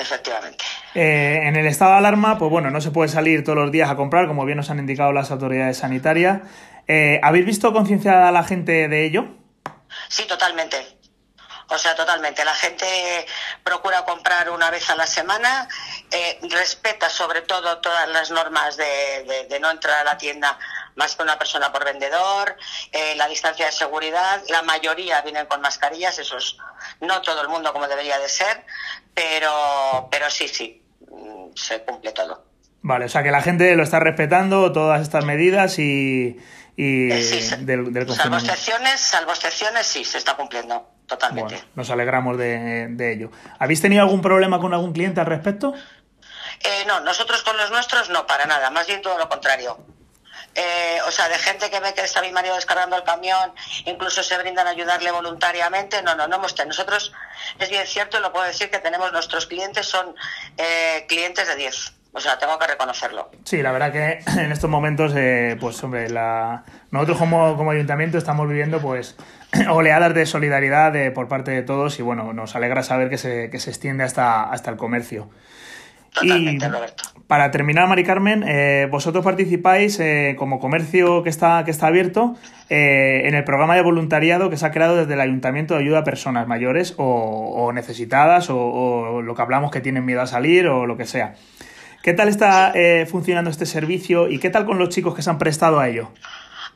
Efectivamente. 0.00 0.64
en 0.94 1.54
el 1.54 1.66
estado 1.66 1.92
de 1.92 1.98
alarma, 1.98 2.36
pues 2.36 2.50
bueno, 2.50 2.70
no 2.70 2.80
se 2.80 2.90
puede 2.90 3.08
salir 3.08 3.44
todos 3.44 3.58
los 3.58 3.70
días 3.70 3.88
a 3.88 3.94
comprar, 3.94 4.26
como 4.26 4.44
bien 4.44 4.56
nos 4.56 4.68
han 4.68 4.80
indicado 4.80 5.12
las 5.12 5.30
autoridades 5.30 5.76
sanitarias. 5.76 6.40
Eh, 6.88 7.20
¿Habéis 7.22 7.46
visto 7.46 7.72
concienciada 7.72 8.28
a 8.28 8.32
la 8.32 8.44
gente 8.44 8.88
de 8.88 9.04
ello? 9.04 9.26
Sí, 10.08 10.24
totalmente. 10.26 10.98
O 11.72 11.78
sea, 11.78 11.94
totalmente. 11.94 12.44
La 12.44 12.54
gente 12.54 12.86
procura 13.64 14.04
comprar 14.04 14.50
una 14.50 14.70
vez 14.70 14.90
a 14.90 14.94
la 14.94 15.06
semana, 15.06 15.68
eh, 16.10 16.38
respeta 16.50 17.08
sobre 17.08 17.40
todo 17.42 17.78
todas 17.78 18.08
las 18.10 18.30
normas 18.30 18.76
de, 18.76 19.58
no 19.60 19.70
entrar 19.70 20.00
a 20.00 20.04
la 20.04 20.18
tienda 20.18 20.58
más 20.96 21.16
que 21.16 21.22
una 21.22 21.38
persona 21.38 21.72
por 21.72 21.84
vendedor, 21.84 22.56
eh, 22.92 23.14
la 23.16 23.26
distancia 23.26 23.66
de 23.66 23.72
seguridad. 23.72 24.42
La 24.50 24.62
mayoría 24.62 25.22
vienen 25.22 25.46
con 25.46 25.62
mascarillas, 25.62 26.18
eso 26.18 26.36
es 26.36 26.56
no 27.00 27.22
todo 27.22 27.40
el 27.40 27.48
mundo 27.48 27.72
como 27.72 27.88
debería 27.88 28.18
de 28.18 28.28
ser, 28.28 28.66
pero, 29.14 30.08
pero 30.10 30.28
sí, 30.28 30.48
sí, 30.48 30.82
mm, 31.10 31.56
se 31.56 31.82
cumple 31.84 32.12
todo. 32.12 32.44
Vale, 32.82 33.04
o 33.06 33.08
sea 33.08 33.22
que 33.22 33.30
la 33.30 33.40
gente 33.40 33.74
lo 33.76 33.84
está 33.84 34.00
respetando, 34.00 34.72
todas 34.72 35.00
estas 35.00 35.24
medidas 35.24 35.78
y, 35.78 36.36
y 36.76 37.12
eh, 37.12 37.56
del, 37.60 37.92
del 37.92 38.14
salvo 38.14 38.36
excepciones, 38.36 39.00
salvo 39.00 39.32
excepciones, 39.32 39.86
sí, 39.86 40.04
se 40.04 40.18
está 40.18 40.34
cumpliendo 40.36 40.88
totalmente. 41.06 41.54
Bueno, 41.54 41.68
nos 41.74 41.90
alegramos 41.90 42.38
de, 42.38 42.88
de, 42.88 43.12
ello. 43.12 43.30
¿Habéis 43.58 43.82
tenido 43.82 44.02
algún 44.02 44.22
problema 44.22 44.58
con 44.58 44.72
algún 44.72 44.92
cliente 44.92 45.20
al 45.20 45.26
respecto? 45.26 45.74
Eh, 46.60 46.84
no, 46.86 47.00
nosotros 47.00 47.42
con 47.42 47.56
los 47.56 47.70
nuestros 47.70 48.08
no, 48.08 48.26
para 48.26 48.46
nada, 48.46 48.70
más 48.70 48.86
bien 48.86 49.02
todo 49.02 49.18
lo 49.18 49.28
contrario. 49.28 49.84
Eh, 50.54 50.98
o 51.06 51.10
sea, 51.10 51.28
de 51.28 51.38
gente 51.38 51.70
que 51.70 51.80
ve 51.80 51.94
que 51.94 52.02
está 52.02 52.20
mi 52.22 52.30
marido 52.30 52.54
descargando 52.54 52.96
el 52.96 53.04
camión, 53.04 53.54
incluso 53.84 54.22
se 54.22 54.36
brindan 54.38 54.66
a 54.66 54.70
ayudarle 54.70 55.10
voluntariamente. 55.10 56.02
No, 56.02 56.14
no, 56.14 56.26
no 56.26 56.36
hemos 56.36 56.54
tenido. 56.54 56.68
Nosotros, 56.68 57.12
es 57.58 57.68
bien 57.68 57.86
cierto, 57.86 58.20
lo 58.20 58.32
puedo 58.32 58.46
decir 58.46 58.70
que 58.70 58.78
tenemos 58.78 59.12
nuestros 59.12 59.46
clientes, 59.46 59.86
son 59.86 60.14
clientes 61.06 61.46
de 61.46 61.56
10. 61.56 61.92
O 62.14 62.20
sea, 62.20 62.38
tengo 62.38 62.58
que 62.58 62.66
reconocerlo. 62.66 63.30
Sí, 63.44 63.62
la 63.62 63.72
verdad 63.72 63.90
que 63.90 64.18
en 64.40 64.52
estos 64.52 64.68
momentos, 64.68 65.12
eh, 65.16 65.56
pues 65.58 65.82
hombre, 65.82 66.10
la... 66.10 66.64
nosotros 66.90 67.18
como, 67.18 67.56
como 67.56 67.70
ayuntamiento 67.70 68.18
estamos 68.18 68.48
viviendo 68.48 68.80
pues 68.80 69.16
oleadas 69.70 70.14
de 70.14 70.26
solidaridad 70.26 71.12
por 71.14 71.28
parte 71.28 71.50
de 71.50 71.62
todos 71.62 71.98
y 71.98 72.02
bueno, 72.02 72.32
nos 72.34 72.54
alegra 72.54 72.82
saber 72.82 73.08
que 73.08 73.18
se, 73.18 73.48
que 73.50 73.58
se 73.58 73.70
extiende 73.70 74.04
hasta, 74.04 74.42
hasta 74.42 74.70
el 74.70 74.76
comercio. 74.76 75.30
Totalmente, 76.12 76.68
Roberto. 76.68 77.04
Para 77.26 77.50
terminar, 77.50 77.88
Mari 77.88 78.04
Carmen, 78.04 78.44
eh, 78.46 78.86
vosotros 78.90 79.24
participáis 79.24 79.98
eh, 79.98 80.36
como 80.38 80.60
comercio 80.60 81.22
que 81.22 81.30
está, 81.30 81.64
que 81.64 81.70
está 81.70 81.86
abierto 81.86 82.36
en 82.68 83.34
el 83.34 83.44
programa 83.44 83.74
de 83.74 83.82
voluntariado 83.82 84.48
que 84.48 84.56
se 84.56 84.64
ha 84.64 84.70
creado 84.70 84.96
desde 84.96 85.12
el 85.12 85.20
Ayuntamiento 85.20 85.74
de 85.74 85.80
Ayuda 85.80 85.98
a 85.98 86.04
Personas 86.04 86.46
Mayores 86.48 86.94
o, 86.96 87.70
necesitadas 87.74 88.48
o, 88.48 88.58
o, 88.58 89.22
lo 89.22 89.34
que 89.34 89.42
hablamos 89.42 89.70
que 89.70 89.82
tienen 89.82 90.06
miedo 90.06 90.22
a 90.22 90.26
salir 90.26 90.68
o 90.68 90.86
lo 90.86 90.96
que 90.96 91.04
sea. 91.04 91.34
¿Qué 92.02 92.14
tal 92.14 92.28
está 92.28 92.72
eh, 92.74 93.06
funcionando 93.06 93.48
este 93.48 93.64
servicio 93.64 94.26
y 94.26 94.40
qué 94.40 94.50
tal 94.50 94.66
con 94.66 94.76
los 94.76 94.88
chicos 94.88 95.14
que 95.14 95.22
se 95.22 95.30
han 95.30 95.38
prestado 95.38 95.78
a 95.78 95.88
ello? 95.88 96.12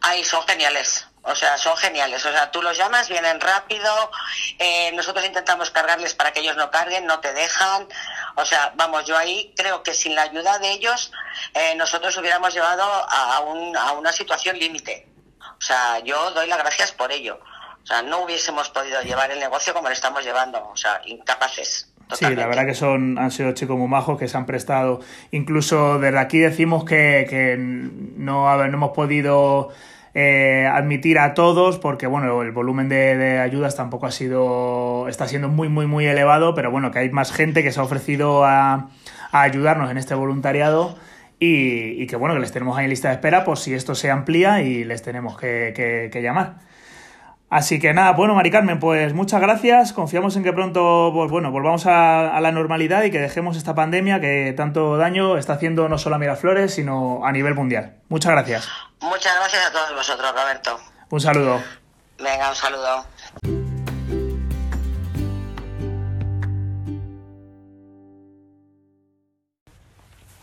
Ay, 0.00 0.22
son 0.22 0.46
geniales. 0.46 1.08
O 1.22 1.34
sea, 1.34 1.58
son 1.58 1.76
geniales. 1.76 2.24
O 2.24 2.30
sea, 2.30 2.52
tú 2.52 2.62
los 2.62 2.78
llamas, 2.78 3.08
vienen 3.08 3.40
rápido. 3.40 4.12
Eh, 4.60 4.92
nosotros 4.92 5.26
intentamos 5.26 5.72
cargarles 5.72 6.14
para 6.14 6.32
que 6.32 6.38
ellos 6.40 6.56
no 6.56 6.70
carguen, 6.70 7.06
no 7.06 7.18
te 7.18 7.32
dejan. 7.32 7.88
O 8.36 8.44
sea, 8.44 8.72
vamos, 8.76 9.04
yo 9.04 9.18
ahí 9.18 9.52
creo 9.56 9.82
que 9.82 9.94
sin 9.94 10.14
la 10.14 10.22
ayuda 10.22 10.60
de 10.60 10.70
ellos 10.70 11.10
eh, 11.54 11.74
nosotros 11.74 12.16
hubiéramos 12.18 12.54
llevado 12.54 12.84
a, 12.84 13.38
a 13.38 13.92
una 13.92 14.12
situación 14.12 14.56
límite. 14.56 15.08
O 15.40 15.60
sea, 15.60 15.98
yo 16.04 16.30
doy 16.30 16.46
las 16.46 16.58
gracias 16.58 16.92
por 16.92 17.10
ello. 17.10 17.40
O 17.82 17.86
sea, 17.86 18.02
no 18.02 18.20
hubiésemos 18.20 18.68
podido 18.68 19.02
llevar 19.02 19.32
el 19.32 19.40
negocio 19.40 19.74
como 19.74 19.88
lo 19.88 19.94
estamos 19.94 20.22
llevando. 20.22 20.68
O 20.68 20.76
sea, 20.76 21.00
incapaces. 21.04 21.88
Sí, 22.12 22.24
la 22.34 22.46
verdad 22.46 22.66
que 22.66 22.74
son, 22.74 23.18
han 23.18 23.30
sido 23.30 23.52
chicos 23.52 23.76
muy 23.76 23.88
majos 23.88 24.18
que 24.18 24.28
se 24.28 24.36
han 24.36 24.46
prestado. 24.46 25.00
Incluso 25.32 25.98
desde 25.98 26.18
aquí 26.18 26.38
decimos 26.38 26.84
que, 26.84 27.26
que 27.28 27.56
no, 27.58 28.56
no 28.56 28.64
hemos 28.64 28.90
podido 28.90 29.70
eh, 30.14 30.66
admitir 30.72 31.18
a 31.18 31.34
todos 31.34 31.78
porque 31.78 32.06
bueno 32.06 32.40
el 32.42 32.50
volumen 32.50 32.88
de, 32.88 33.38
ayudas 33.38 33.76
tampoco 33.76 34.06
ha 34.06 34.10
sido 34.10 35.08
está 35.08 35.28
siendo 35.28 35.50
muy 35.50 35.68
muy 35.68 35.86
muy 35.86 36.06
elevado 36.06 36.54
pero 36.54 36.70
bueno 36.70 36.90
que 36.90 37.00
hay 37.00 37.10
más 37.10 37.32
gente 37.32 37.62
que 37.62 37.70
se 37.70 37.80
ha 37.80 37.82
ofrecido 37.82 38.42
a, 38.46 38.88
ayudarnos 39.32 39.90
en 39.90 39.98
este 39.98 40.14
voluntariado 40.14 40.96
y, 41.38 42.02
y, 42.02 42.06
que 42.06 42.16
bueno 42.16 42.34
que 42.34 42.40
les 42.40 42.50
tenemos 42.50 42.78
ahí 42.78 42.84
en 42.84 42.90
lista 42.90 43.08
de 43.08 43.16
espera 43.16 43.44
por 43.44 43.58
si 43.58 43.74
esto 43.74 43.94
se 43.94 44.10
amplía 44.10 44.62
y 44.62 44.84
les 44.84 45.02
tenemos 45.02 45.36
que, 45.36 46.08
que 46.10 46.22
llamar. 46.22 46.60
Así 47.48 47.78
que 47.78 47.94
nada, 47.94 48.10
bueno, 48.12 48.34
Mari 48.34 48.50
Carmen, 48.50 48.80
pues 48.80 49.14
muchas 49.14 49.40
gracias. 49.40 49.92
Confiamos 49.92 50.34
en 50.36 50.42
que 50.42 50.52
pronto 50.52 51.12
pues, 51.14 51.30
bueno, 51.30 51.52
volvamos 51.52 51.86
a, 51.86 52.40
la 52.40 52.50
normalidad 52.50 53.04
y 53.04 53.12
que 53.12 53.20
dejemos 53.20 53.56
esta 53.56 53.74
pandemia 53.74 54.20
que 54.20 54.52
tanto 54.56 54.96
daño 54.96 55.38
está 55.38 55.52
haciendo 55.52 55.88
no 55.88 55.96
solo 55.96 56.16
a 56.16 56.18
Miraflores, 56.18 56.74
sino 56.74 57.24
a 57.24 57.30
nivel 57.30 57.54
mundial. 57.54 57.98
Muchas 58.08 58.32
gracias. 58.32 58.68
Muchas 59.00 59.32
gracias 59.36 59.64
a 59.64 59.72
todos 59.72 59.94
vosotros, 59.94 60.32
Roberto. 60.32 60.80
Un 61.08 61.20
saludo. 61.20 61.62
Venga, 62.18 62.48
un 62.48 62.56
saludo. 62.56 63.06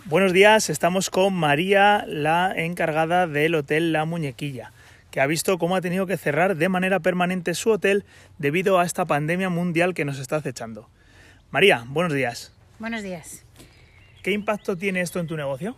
Buenos 0.05 0.31
días, 0.31 0.69
estamos 0.69 1.09
con 1.09 1.33
María, 1.33 2.05
la 2.07 2.53
encargada 2.55 3.27
del 3.27 3.55
Hotel 3.55 3.91
La 3.91 4.05
Muñequilla 4.05 4.71
que 5.13 5.21
ha 5.21 5.27
visto 5.27 5.59
cómo 5.59 5.75
ha 5.75 5.81
tenido 5.81 6.07
que 6.07 6.17
cerrar 6.17 6.55
de 6.55 6.69
manera 6.69 6.99
permanente 6.99 7.53
su 7.53 7.69
hotel 7.69 8.03
debido 8.39 8.79
a 8.79 8.83
esta 8.83 9.05
pandemia 9.05 9.47
mundial 9.47 9.93
que 9.93 10.05
nos 10.05 10.17
está 10.17 10.37
acechando. 10.37 10.89
María, 11.51 11.85
buenos 11.87 12.13
días. 12.13 12.51
Buenos 12.79 13.03
días. 13.03 13.45
¿Qué 14.23 14.31
impacto 14.31 14.75
tiene 14.75 15.01
esto 15.01 15.19
en 15.19 15.27
tu 15.27 15.37
negocio? 15.37 15.77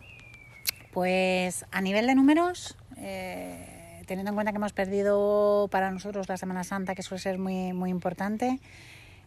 Pues 0.94 1.66
a 1.74 1.82
nivel 1.82 2.08
de 2.08 2.16
números, 2.16 2.78
eh, 2.96 4.02
teniendo 4.06 4.30
en 4.30 4.36
cuenta 4.36 4.54
que 4.54 4.56
hemos 4.56 4.72
perdido 4.72 5.68
para 5.70 5.92
nosotros 5.92 6.30
la 6.30 6.38
Semana 6.38 6.64
Santa, 6.64 6.96
que 6.96 7.04
suele 7.04 7.22
ser 7.22 7.38
muy, 7.38 7.74
muy 7.74 7.90
importante, 7.90 8.62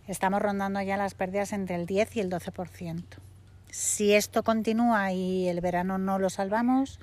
estamos 0.07 0.41
rondando 0.41 0.81
ya 0.81 0.97
las 0.97 1.13
pérdidas 1.13 1.53
entre 1.53 1.77
el 1.77 1.85
10 1.85 2.17
y 2.17 2.21
el 2.21 2.31
12%. 2.31 3.03
Si 3.71 4.15
esto 4.15 4.43
continúa 4.43 5.13
y 5.13 5.49
el 5.49 5.61
verano 5.61 5.99
no 5.99 6.19
lo 6.19 6.31
salvamos, 6.31 6.99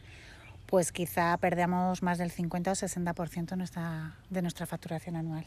pues 0.66 0.92
quizá 0.92 1.38
perdamos 1.38 2.04
más 2.04 2.18
del 2.18 2.32
50 2.32 2.72
o 2.72 2.76
60% 2.76 3.56
nuestra, 3.58 4.16
de 4.30 4.42
nuestra 4.42 4.66
facturación 4.66 5.16
anual. 5.16 5.46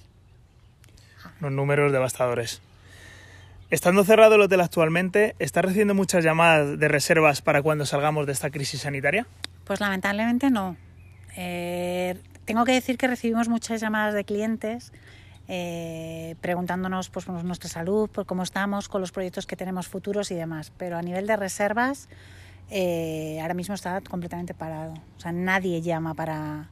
Los 1.41 1.53
números 1.53 1.93
devastadores. 1.93 2.61
Estando 3.71 4.03
cerrado 4.05 4.37
el 4.37 4.41
hotel 4.41 4.61
actualmente, 4.61 5.35
¿está 5.39 5.61
recibiendo 5.61 5.95
muchas 5.95 6.25
llamadas 6.25 6.79
de 6.79 6.89
reservas 6.89 7.43
para 7.43 7.61
cuando 7.61 7.85
salgamos 7.85 8.27
de 8.27 8.33
esta 8.33 8.51
crisis 8.51 8.81
sanitaria? 8.81 9.27
Pues 9.65 9.81
lamentablemente 9.81 10.51
no. 10.51 10.77
Eh, 11.37 12.19
tengo 12.47 12.65
que 12.65 12.73
decir 12.73 12.97
que 12.97 13.07
recibimos 13.07 13.49
muchas 13.49 13.81
llamadas 13.81 14.15
de 14.15 14.25
clientes 14.25 14.93
eh, 15.49 16.37
preguntándonos 16.43 17.09
pues, 17.09 17.25
por 17.25 17.43
nuestra 17.43 17.69
salud, 17.71 18.09
por 18.11 18.27
cómo 18.27 18.43
estamos, 18.43 18.89
con 18.89 19.01
los 19.01 19.13
proyectos 19.13 19.47
que 19.47 19.57
tenemos 19.57 19.89
futuros 19.89 20.31
y 20.31 20.35
demás. 20.35 20.73
Pero 20.77 20.99
a 20.99 21.03
nivel 21.03 21.27
de 21.27 21.37
reservas, 21.37 22.09
eh, 22.71 23.39
ahora 23.41 23.55
mismo 23.55 23.75
está 23.75 24.01
completamente 24.01 24.55
parado. 24.55 24.95
O 25.17 25.21
sea, 25.21 25.33
nadie 25.33 25.81
llama 25.81 26.15
para, 26.15 26.69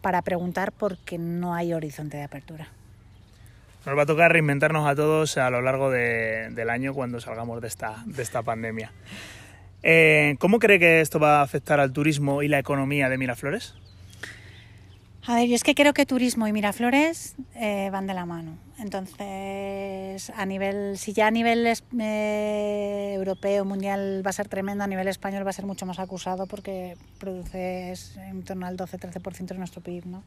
para 0.00 0.22
preguntar 0.22 0.72
porque 0.72 1.18
no 1.18 1.54
hay 1.54 1.72
horizonte 1.72 2.16
de 2.16 2.22
apertura. 2.22 2.68
Nos 3.84 3.96
va 3.96 4.02
a 4.02 4.06
tocar 4.06 4.32
reinventarnos 4.32 4.86
a 4.86 4.96
todos 4.96 5.38
a 5.38 5.48
lo 5.48 5.62
largo 5.62 5.90
de, 5.90 6.50
del 6.50 6.70
año 6.70 6.92
cuando 6.92 7.20
salgamos 7.20 7.60
de 7.60 7.68
esta, 7.68 8.02
de 8.04 8.22
esta 8.22 8.42
pandemia. 8.42 8.92
Eh, 9.82 10.34
¿Cómo 10.40 10.58
cree 10.58 10.80
que 10.80 11.00
esto 11.00 11.20
va 11.20 11.38
a 11.38 11.42
afectar 11.42 11.78
al 11.78 11.92
turismo 11.92 12.42
y 12.42 12.48
la 12.48 12.58
economía 12.58 13.08
de 13.08 13.18
Miraflores? 13.18 13.74
A 15.28 15.34
ver, 15.34 15.48
yo 15.48 15.56
es 15.56 15.64
que 15.64 15.74
creo 15.74 15.92
que 15.92 16.06
turismo 16.06 16.46
y 16.46 16.52
Miraflores 16.52 17.34
eh, 17.56 17.88
van 17.90 18.06
de 18.06 18.14
la 18.14 18.26
mano. 18.26 18.56
Entonces, 18.78 20.30
a 20.30 20.46
nivel, 20.46 20.96
si 20.98 21.14
ya 21.14 21.26
a 21.26 21.30
nivel 21.32 21.66
eh, 21.66 23.12
europeo, 23.16 23.64
mundial 23.64 24.22
va 24.24 24.30
a 24.30 24.32
ser 24.32 24.46
tremendo, 24.46 24.84
a 24.84 24.86
nivel 24.86 25.08
español 25.08 25.44
va 25.44 25.50
a 25.50 25.52
ser 25.52 25.66
mucho 25.66 25.84
más 25.84 25.98
acusado 25.98 26.46
porque 26.46 26.96
produce 27.18 27.92
en 28.18 28.44
torno 28.44 28.66
al 28.66 28.76
12-13% 28.76 29.46
de 29.48 29.58
nuestro 29.58 29.80
PIB. 29.80 30.06
¿no? 30.06 30.22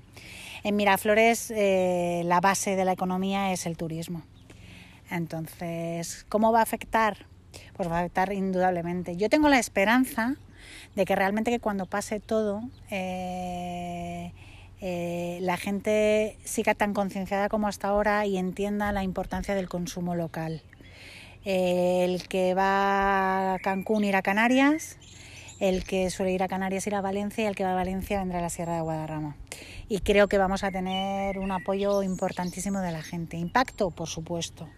En 0.63 0.75
Miraflores 0.75 1.50
eh, 1.56 2.24
la 2.25 2.41
base 2.41 2.75
de 2.75 2.84
la 2.84 2.91
economía 2.91 3.53
es 3.53 3.68
el 3.68 3.77
turismo. 3.77 4.24
Entonces, 5.10 6.25
¿cómo 6.27 6.51
va 6.51 6.60
a 6.60 6.63
afectar? 6.63 7.25
Pues 7.77 7.89
va 7.89 7.96
a 7.96 8.00
afectar 8.01 8.34
indudablemente. 8.34 9.15
Yo 9.15 9.29
tengo 9.29 9.48
la 9.48 9.60
esperanza 9.60 10.36
de 10.96 11.06
que 11.06 11.15
realmente 11.15 11.51
que 11.51 11.62
cuando 11.62 11.86
pase 11.86 12.20
todo... 12.20 12.63
Eh, 14.81 15.39
la 15.41 15.57
gente 15.57 16.38
siga 16.45 16.74
tan 16.74 16.93
concienciada 16.93 17.50
como 17.50 17.67
hasta 17.67 17.89
ahora 17.89 18.25
y 18.25 18.38
entienda 18.38 18.91
la 18.91 19.03
importancia 19.03 19.55
del 19.55 19.67
consumo 19.67 20.15
local. 20.15 20.62
Eh, 21.45 22.05
el 22.05 22.27
que 22.27 22.53
va 22.53 23.55
a 23.55 23.59
Cancún 23.59 24.05
irá 24.05 24.19
a 24.19 24.21
Canarias, 24.21 24.98
el 25.59 25.83
que 25.83 26.09
suele 26.09 26.31
ir 26.31 26.43
a 26.43 26.48
Canarias 26.48 26.88
irá 26.88 27.00
a 27.00 27.01
Valencia 27.01 27.43
y 27.43 27.48
el 27.48 27.55
que 27.55 27.65
va 27.65 27.74
a 27.74 27.75
Valencia 27.75 28.19
vendrá 28.19 28.39
a 28.39 28.41
la 28.41 28.50
Sierra 28.50 28.75
de 28.75 28.81
Guadarrama. 28.81 29.36
Y 29.89 30.00
creo 30.00 30.27
que 30.27 30.38
vamos 30.38 30.63
a 30.63 30.71
tener 30.71 31.39
un 31.39 31.51
apoyo 31.51 32.01
importantísimo 32.03 32.79
de 32.79 32.91
la 32.91 33.01
gente. 33.01 33.36
Impacto, 33.38 33.91
por 33.91 34.07
supuesto, 34.07 34.69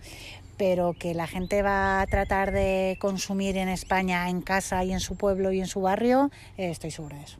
pero 0.58 0.94
que 0.94 1.14
la 1.14 1.28
gente 1.28 1.62
va 1.62 2.02
a 2.02 2.08
tratar 2.08 2.52
de 2.52 2.98
consumir 3.00 3.58
en 3.58 3.70
España, 3.70 4.30
en 4.30 4.42
casa 4.42 4.84
y 4.84 4.94
en 4.94 5.00
su 5.00 5.16
pueblo 5.16 5.52
y 5.52 5.60
en 5.60 5.68
su 5.68 5.82
barrio, 5.82 6.32
eh, 6.58 6.72
estoy 6.72 6.90
segura 6.90 7.18
de 7.18 7.24
eso. 7.24 7.38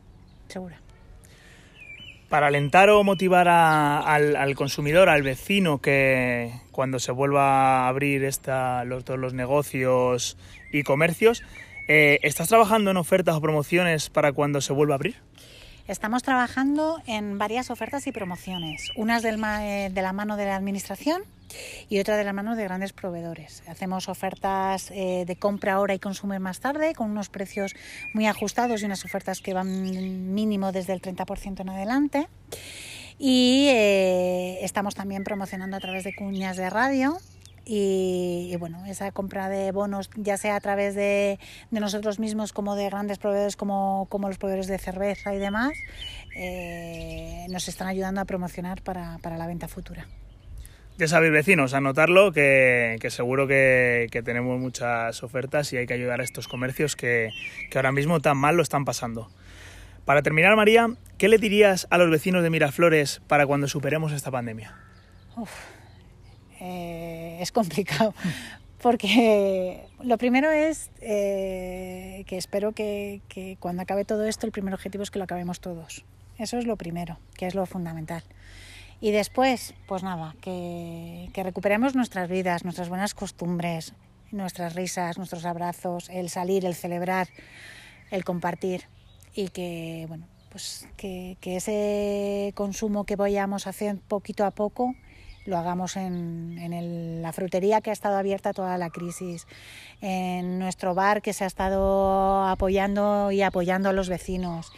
Segura 0.48 0.80
para 2.32 2.46
alentar 2.46 2.88
o 2.88 3.04
motivar 3.04 3.46
al, 3.46 4.54
consumidor, 4.54 5.10
al 5.10 5.22
vecino, 5.22 5.82
que 5.82 6.50
cuando 6.70 6.98
se 6.98 7.12
vuelva 7.12 7.84
a 7.84 7.88
abrir 7.88 8.24
esta, 8.24 8.86
los, 8.86 9.04
todos 9.04 9.20
los 9.20 9.34
negocios 9.34 10.38
y 10.72 10.82
comercios, 10.82 11.42
eh, 11.88 12.20
¿estás 12.22 12.48
trabajando 12.48 12.90
en 12.90 12.96
ofertas 12.96 13.36
o 13.36 13.42
promociones 13.42 14.08
para 14.08 14.32
cuando 14.32 14.62
se 14.62 14.72
vuelva 14.72 14.94
a 14.94 14.96
abrir? 14.96 15.16
Estamos 15.88 16.22
trabajando 16.22 17.02
en 17.06 17.38
varias 17.38 17.68
ofertas 17.68 18.06
y 18.06 18.12
promociones, 18.12 18.90
unas 18.94 19.24
eh, 19.24 19.90
de 19.92 20.02
la 20.02 20.12
mano 20.12 20.36
de 20.36 20.46
la 20.46 20.54
Administración 20.54 21.22
y 21.88 21.98
otra 21.98 22.16
de 22.16 22.22
la 22.22 22.32
mano 22.32 22.54
de 22.54 22.62
grandes 22.62 22.92
proveedores. 22.92 23.64
Hacemos 23.66 24.08
ofertas 24.08 24.92
eh, 24.92 25.24
de 25.26 25.36
compra 25.36 25.74
ahora 25.74 25.92
y 25.94 25.98
consumir 25.98 26.38
más 26.38 26.60
tarde 26.60 26.94
con 26.94 27.10
unos 27.10 27.30
precios 27.30 27.74
muy 28.14 28.28
ajustados 28.28 28.80
y 28.82 28.84
unas 28.84 29.04
ofertas 29.04 29.40
que 29.40 29.54
van 29.54 30.32
mínimo 30.32 30.70
desde 30.70 30.92
el 30.92 31.02
30% 31.02 31.60
en 31.60 31.68
adelante. 31.68 32.28
Y 33.18 33.66
eh, 33.70 34.64
estamos 34.64 34.94
también 34.94 35.24
promocionando 35.24 35.76
a 35.76 35.80
través 35.80 36.04
de 36.04 36.14
cuñas 36.14 36.56
de 36.56 36.70
radio 36.70 37.18
y, 37.64 38.54
bueno, 38.58 38.84
esa 38.86 39.10
compra 39.12 39.48
de 39.48 39.72
bonos, 39.72 40.10
ya 40.16 40.36
sea 40.36 40.56
a 40.56 40.60
través 40.60 40.94
de, 40.94 41.38
nosotros 41.70 42.18
mismos 42.18 42.52
como 42.52 42.76
de 42.76 42.86
grandes 42.86 43.18
proveedores 43.18 43.56
como, 43.56 44.06
como 44.08 44.28
los 44.28 44.38
proveedores 44.38 44.66
de 44.66 44.78
cerveza 44.78 45.34
y 45.34 45.38
demás, 45.38 45.72
eh, 46.36 47.46
nos 47.50 47.68
están 47.68 47.88
ayudando 47.88 48.20
a 48.20 48.24
promocionar 48.24 48.82
para 48.82 49.36
la 49.36 49.46
venta 49.46 49.68
futura. 49.68 50.06
Ya 50.98 51.08
sabéis, 51.08 51.32
vecinos, 51.32 51.72
anotarlo, 51.72 52.32
que, 52.32 52.98
que 53.00 53.10
seguro 53.10 53.46
que, 53.46 54.08
que, 54.10 54.22
tenemos 54.22 54.60
muchas 54.60 55.22
ofertas 55.22 55.72
y 55.72 55.78
hay 55.78 55.86
que 55.86 55.94
ayudar 55.94 56.20
a 56.20 56.24
estos 56.24 56.48
comercios 56.48 56.96
que, 56.96 57.30
que, 57.70 57.78
ahora 57.78 57.92
mismo 57.92 58.20
tan 58.20 58.36
mal 58.36 58.56
lo 58.56 58.62
están 58.62 58.84
pasando. 58.84 59.30
Para 60.04 60.22
terminar, 60.22 60.54
María, 60.54 60.90
¿qué 61.16 61.28
le 61.28 61.38
dirías 61.38 61.86
a 61.90 61.96
los 61.96 62.10
vecinos 62.10 62.42
de 62.42 62.50
Miraflores 62.50 63.22
para 63.26 63.46
cuando 63.46 63.68
superemos 63.68 64.12
esta 64.12 64.30
pandemia? 64.30 64.74
Uf, 65.34 65.50
eh, 66.62 67.38
es 67.40 67.52
complicado, 67.52 68.14
porque 68.80 69.84
lo 70.02 70.16
primero 70.16 70.50
es 70.50 70.90
eh, 71.00 72.24
que 72.26 72.38
espero 72.38 72.72
que, 72.72 73.20
que 73.28 73.56
cuando 73.60 73.82
acabe 73.82 74.04
todo 74.04 74.24
esto, 74.24 74.46
el 74.46 74.52
primer 74.52 74.72
objetivo 74.72 75.02
es 75.02 75.10
que 75.10 75.18
lo 75.18 75.24
acabemos 75.24 75.60
todos. 75.60 76.04
Eso 76.38 76.58
es 76.58 76.66
lo 76.66 76.76
primero, 76.76 77.18
que 77.36 77.46
es 77.46 77.54
lo 77.54 77.66
fundamental. 77.66 78.22
Y 79.02 79.10
después, 79.10 79.74
pues 79.88 80.04
nada, 80.04 80.36
que, 80.40 81.28
recuperemos 81.34 81.96
nuestras 81.96 82.28
vidas, 82.30 82.62
nuestras 82.62 82.88
buenas 82.88 83.14
costumbres, 83.14 83.94
nuestras 84.30 84.76
risas, 84.76 85.18
nuestros 85.18 85.44
abrazos, 85.44 86.08
el 86.08 86.30
salir, 86.30 86.64
el 86.64 86.76
celebrar, 86.76 87.26
el 88.12 88.22
compartir 88.22 88.84
y 89.34 89.48
que, 89.48 90.04
bueno, 90.08 90.28
pues 90.50 90.86
que, 90.96 91.36
ese 91.42 92.52
consumo 92.54 93.02
que 93.02 93.16
vayamos 93.16 93.66
a 93.66 93.70
hacer 93.70 93.98
poquito 93.98 94.44
a 94.44 94.52
poco 94.52 94.94
lo 95.44 95.58
hagamos 95.58 95.96
en, 95.96 97.22
la 97.22 97.32
frutería 97.32 97.80
que 97.80 97.90
ha 97.90 97.92
estado 97.92 98.16
abierta 98.16 98.52
toda 98.52 98.78
la 98.78 98.90
crisis, 98.90 99.46
en 100.00 100.58
nuestro 100.58 100.94
bar 100.94 101.22
que 101.22 101.32
se 101.32 101.44
ha 101.44 101.46
estado 101.46 102.46
apoyando 102.46 103.30
y 103.32 103.42
apoyando 103.42 103.88
a 103.88 103.92
los 103.92 104.08
vecinos, 104.08 104.72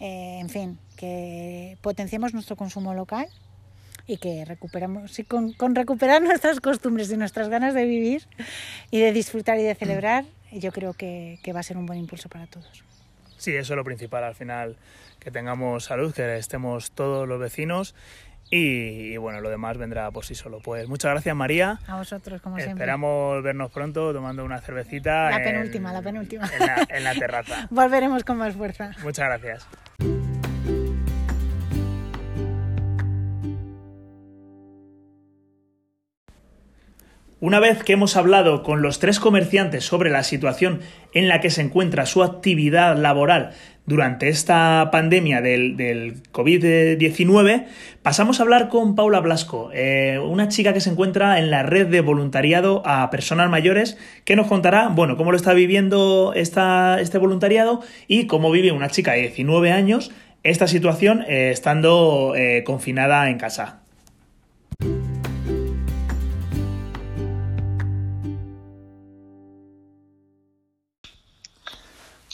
eh, 0.00 0.38
en 0.40 0.48
fin, 0.48 0.78
que 0.96 1.76
potenciemos 1.82 2.34
nuestro 2.34 2.56
consumo 2.56 2.94
local 2.94 3.28
y 4.06 4.16
que 4.16 4.44
recuperamos, 4.44 5.18
y 5.18 5.24
con, 5.24 5.54
recuperar 5.74 6.22
nuestras 6.22 6.60
costumbres 6.60 7.10
y 7.12 7.16
nuestras 7.16 7.48
ganas 7.48 7.74
de 7.74 7.84
vivir 7.84 8.26
y 8.90 8.98
de 8.98 9.12
disfrutar 9.12 9.58
y 9.58 9.62
de 9.62 9.74
celebrar, 9.74 10.24
yo 10.50 10.72
creo 10.72 10.94
que, 10.94 11.38
va 11.54 11.60
a 11.60 11.62
ser 11.62 11.76
un 11.76 11.86
buen 11.86 11.98
impulso 11.98 12.28
para 12.28 12.46
todos. 12.46 12.84
Sí, 13.36 13.54
eso 13.54 13.74
es 13.74 13.76
lo 13.76 13.84
principal 13.84 14.24
al 14.24 14.34
final, 14.34 14.76
que 15.20 15.30
tengamos 15.30 15.84
salud, 15.84 16.12
que 16.12 16.36
estemos 16.38 16.90
todos 16.90 17.28
los 17.28 17.38
vecinos 17.38 17.94
y, 18.50 19.16
bueno, 19.18 19.40
lo 19.40 19.50
demás 19.50 19.76
vendrá 19.76 20.10
por 20.10 20.24
sí 20.24 20.34
solo. 20.34 20.60
Pues 20.60 20.88
muchas 20.88 21.12
gracias 21.12 21.36
María. 21.36 21.78
A 21.86 21.96
vosotros, 21.96 22.40
como 22.40 22.56
siempre. 22.56 22.74
Esperamos 22.74 23.42
vernos 23.42 23.70
pronto 23.70 24.12
tomando 24.12 24.44
una 24.44 24.60
cervecita. 24.60 25.30
La 25.30 25.42
penúltima, 25.42 25.92
la 25.92 26.02
penúltima. 26.02 26.48
En 26.58 26.66
la, 26.66 26.86
en 26.88 27.04
la 27.04 27.14
terraza. 27.14 27.66
Volveremos 27.70 28.24
con 28.24 28.38
más 28.38 28.54
fuerza. 28.54 28.92
Muchas 29.02 29.26
gracias. 29.26 29.66
Una 37.40 37.60
vez 37.60 37.84
que 37.84 37.92
hemos 37.92 38.16
hablado 38.16 38.64
con 38.64 38.82
los 38.82 38.98
tres 38.98 39.20
comerciantes 39.20 39.84
sobre 39.84 40.10
la 40.10 40.24
situación 40.24 40.80
en 41.14 41.28
la 41.28 41.40
que 41.40 41.50
se 41.50 41.62
encuentra 41.62 42.04
su 42.04 42.24
actividad 42.24 42.96
laboral 42.96 43.52
durante 43.88 44.28
esta 44.28 44.90
pandemia 44.92 45.40
del, 45.40 46.22
COVID-19, 46.30 47.64
pasamos 48.02 48.38
a 48.38 48.42
hablar 48.42 48.68
con 48.68 48.94
Paula 48.94 49.20
Blasco, 49.20 49.70
eh, 49.72 50.20
una 50.22 50.48
chica 50.48 50.74
que 50.74 50.80
se 50.80 50.90
encuentra 50.90 51.38
en 51.38 51.50
la 51.50 51.62
red 51.62 51.86
de 51.86 52.02
voluntariado 52.02 52.82
a 52.86 53.10
personas 53.10 53.50
mayores, 53.50 53.96
que 54.24 54.36
nos 54.36 54.46
contará, 54.46 54.88
bueno, 54.88 55.16
cómo 55.16 55.32
lo 55.32 55.36
está 55.36 55.54
viviendo 55.54 56.32
esta, 56.36 57.00
este 57.00 57.18
voluntariado 57.18 57.80
y 58.06 58.26
cómo 58.26 58.50
vive 58.50 58.72
una 58.72 58.90
chica 58.90 59.12
de 59.12 59.22
19 59.22 59.72
años 59.72 60.12
esta 60.42 60.68
situación 60.68 61.24
eh, 61.26 61.50
estando 61.50 62.34
eh, 62.36 62.62
confinada 62.64 63.28
en 63.30 63.38
casa. 63.38 63.80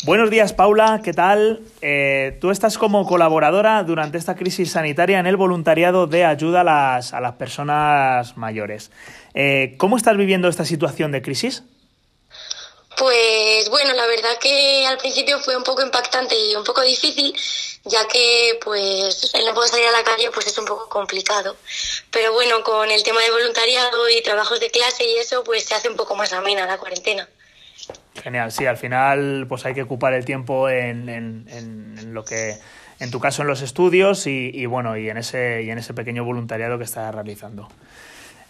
Buenos 0.05 0.29
días, 0.29 0.53
Paula, 0.53 1.01
¿qué 1.03 1.15
tal? 1.15 1.63
Eh, 1.81 2.37
tú 2.39 2.51
estás 2.51 2.77
como 2.77 3.07
colaboradora 3.07 3.83
durante 3.85 4.19
esta 4.19 4.37
crisis 4.37 4.73
sanitaria 4.73 5.19
en 5.19 5.27
el 5.27 5.39
voluntariado 5.39 6.07
de 6.07 6.27
ayuda 6.27 6.61
a 6.61 6.65
las, 6.65 7.15
a 7.15 7.23
las 7.23 7.37
personas 7.37 8.37
mayores. 8.37 8.91
Eh, 9.33 9.77
¿Cómo 9.79 9.97
estás 9.97 10.19
viviendo 10.19 10.49
esta 10.49 10.67
situación 10.67 11.11
de 11.11 11.23
crisis? 11.23 11.63
Pues 12.99 13.71
bueno, 13.71 13.95
la 13.95 14.07
verdad 14.07 14.37
que 14.39 14.85
al 14.87 14.99
principio 14.99 15.41
fue 15.41 15.57
un 15.57 15.65
poco 15.65 15.81
impactante 15.81 16.39
y 16.39 16.55
un 16.55 16.65
poco 16.65 16.83
difícil, 16.83 17.35
ya 17.85 18.07
que 18.07 18.59
pues 18.63 19.33
el 19.33 19.47
no 19.47 19.55
poder 19.55 19.71
salir 19.71 19.87
a 19.87 19.93
la 19.93 20.05
calle 20.05 20.31
pues 20.31 20.47
es 20.47 20.59
un 20.59 20.67
poco 20.67 20.87
complicado. 20.87 21.57
Pero 22.11 22.35
bueno, 22.35 22.63
con 22.63 22.91
el 22.91 23.03
tema 23.03 23.23
de 23.23 23.31
voluntariado 23.31 24.07
y 24.11 24.23
trabajos 24.23 24.61
de 24.61 24.71
clase 24.71 25.03
y 25.09 25.17
eso, 25.17 25.43
pues 25.45 25.65
se 25.65 25.75
hace 25.75 25.89
un 25.89 25.97
poco 25.97 26.15
más 26.15 26.35
amena 26.35 26.67
la 26.67 26.77
cuarentena. 26.77 27.27
Genial, 28.23 28.53
sí, 28.53 28.67
al 28.67 28.77
final 28.77 29.47
pues 29.49 29.67
hay 29.67 29.75
que 29.75 29.83
ocupar 29.83 30.15
el 30.15 30.25
tiempo 30.25 30.69
en, 30.69 31.09
en, 31.09 31.47
en 31.49 32.15
lo 32.15 32.25
que 32.25 32.59
en 33.01 33.11
tu 33.11 33.21
caso 33.21 33.43
en 33.43 33.49
los 33.49 33.63
estudios 33.63 34.27
y, 34.27 34.67
bueno, 34.67 34.97
y 34.97 35.09
en, 35.11 35.17
ese, 35.17 35.63
y 35.63 35.71
en 35.71 35.79
ese 35.79 35.95
pequeño 35.95 36.25
voluntariado 36.25 36.79
que 36.79 36.85
estás 36.85 37.15
realizando. 37.15 37.69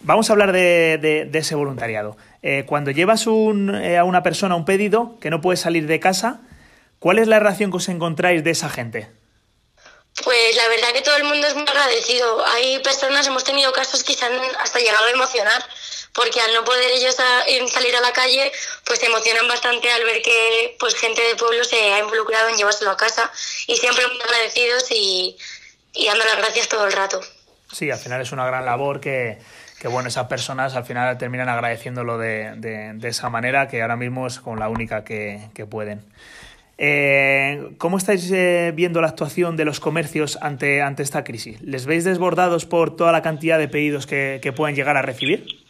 Vamos 0.01 0.29
a 0.29 0.33
hablar 0.33 0.51
de, 0.51 1.29
ese 1.33 1.55
voluntariado. 1.55 2.15
Eh, 2.41 2.63
cuando 2.67 2.91
llevas 2.91 3.25
eh, 3.27 3.97
a 3.97 4.03
una 4.03 4.23
persona 4.23 4.55
un 4.55 4.65
pedido 4.65 5.17
que 5.19 5.29
no 5.29 5.41
puede 5.41 5.57
salir 5.57 5.87
de 5.87 5.99
casa, 5.99 6.41
¿cuál 6.99 7.19
es 7.19 7.27
la 7.27 7.39
relación 7.39 7.71
que 7.71 7.77
os 7.77 7.89
encontráis 7.89 8.43
de 8.43 8.51
esa 8.51 8.69
gente? 8.69 9.09
Pues 10.23 10.55
la 10.55 10.67
verdad 10.69 10.93
que 10.93 11.01
todo 11.01 11.17
el 11.17 11.25
mundo 11.25 11.47
es 11.47 11.55
muy 11.55 11.67
agradecido. 11.67 12.45
Hay 12.45 12.79
personas, 12.79 13.27
hemos 13.27 13.43
tenido 13.43 13.73
casos 13.73 14.03
que 14.03 14.13
se 14.13 14.25
han 14.25 14.33
hasta 14.61 14.79
llegado 14.79 15.05
a 15.05 15.11
emocionar, 15.11 15.61
porque 16.15 16.39
al 16.39 16.53
no 16.53 16.63
poder 16.63 16.89
ellos 16.91 17.15
salir 17.15 17.95
a 17.95 18.01
la 18.01 18.13
calle, 18.13 18.51
pues 18.85 18.99
se 18.99 19.07
emocionan 19.07 19.47
bastante 19.47 19.91
al 19.91 20.03
ver 20.03 20.21
que 20.21 20.75
pues 20.79 20.95
gente 20.95 21.21
del 21.21 21.35
pueblo 21.35 21.63
se 21.63 21.75
ha 21.75 21.99
involucrado 21.99 22.49
en 22.49 22.55
llevárselo 22.55 22.91
a 22.91 22.97
casa 22.97 23.29
y 23.67 23.75
siempre 23.75 24.07
muy 24.07 24.21
agradecidos 24.21 24.89
y, 24.91 25.35
y 25.93 26.07
dando 26.07 26.23
las 26.23 26.37
gracias 26.37 26.69
todo 26.69 26.87
el 26.87 26.93
rato. 26.93 27.19
Sí, 27.71 27.91
al 27.91 27.99
final 27.99 28.21
es 28.21 28.31
una 28.31 28.45
gran 28.45 28.65
labor 28.65 29.01
que, 29.01 29.39
que 29.79 29.89
bueno, 29.89 30.07
esas 30.07 30.27
personas 30.27 30.75
al 30.75 30.85
final 30.85 31.17
terminan 31.17 31.49
agradeciéndolo 31.49 32.17
de, 32.17 32.53
de, 32.55 33.07
esa 33.07 33.29
manera 33.29 33.67
que 33.67 33.81
ahora 33.81 33.97
mismo 33.97 34.27
es 34.27 34.39
con 34.39 34.59
la 34.59 34.69
única 34.69 35.03
que, 35.03 35.49
que 35.53 35.65
pueden. 35.65 36.05
Eh, 36.77 37.71
¿Cómo 37.77 37.97
estáis 37.97 38.29
eh, 38.31 38.71
viendo 38.73 39.01
la 39.01 39.07
actuación 39.07 39.57
de 39.57 39.65
los 39.65 39.79
comercios 39.79 40.37
ante, 40.41 40.81
ante 40.81 41.03
esta 41.03 41.23
crisis? 41.23 41.61
¿Les 41.61 41.85
veis 41.85 42.05
desbordados 42.05 42.65
por 42.65 42.95
toda 42.95 43.11
la 43.11 43.21
cantidad 43.21 43.57
de 43.57 43.67
pedidos 43.67 44.07
que, 44.07 44.39
que 44.41 44.53
pueden 44.53 44.75
llegar 44.75 44.95
a 44.95 45.01
recibir? 45.01 45.64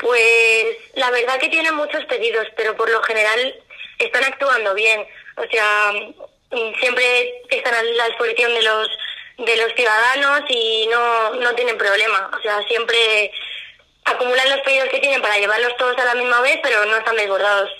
Pues 0.00 0.76
la 0.94 1.10
verdad 1.10 1.38
que 1.38 1.48
tienen 1.48 1.74
muchos 1.74 2.04
pedidos, 2.04 2.46
pero 2.56 2.76
por 2.76 2.88
lo 2.90 3.02
general 3.02 3.54
están 3.98 4.24
actuando 4.24 4.74
bien. 4.74 5.06
O 5.36 5.44
sea, 5.50 5.92
mm, 6.50 6.74
siempre 6.80 7.42
están 7.50 7.74
a 7.74 7.82
la 7.82 8.06
disposición 8.06 8.54
de 8.54 8.62
los 8.62 8.88
de 9.38 9.56
los 9.56 9.72
ciudadanos 9.74 10.42
y 10.48 10.88
no, 10.90 11.34
no 11.34 11.54
tienen 11.54 11.78
problema. 11.78 12.30
O 12.36 12.42
sea, 12.42 12.60
siempre 12.66 13.30
acumulan 14.04 14.50
los 14.50 14.60
pedidos 14.60 14.88
que 14.88 14.98
tienen 14.98 15.22
para 15.22 15.38
llevarlos 15.38 15.76
todos 15.76 15.96
a 15.98 16.04
la 16.04 16.14
misma 16.14 16.40
vez, 16.40 16.58
pero 16.62 16.84
no 16.86 16.96
están 16.96 17.16
desbordados. 17.16 17.70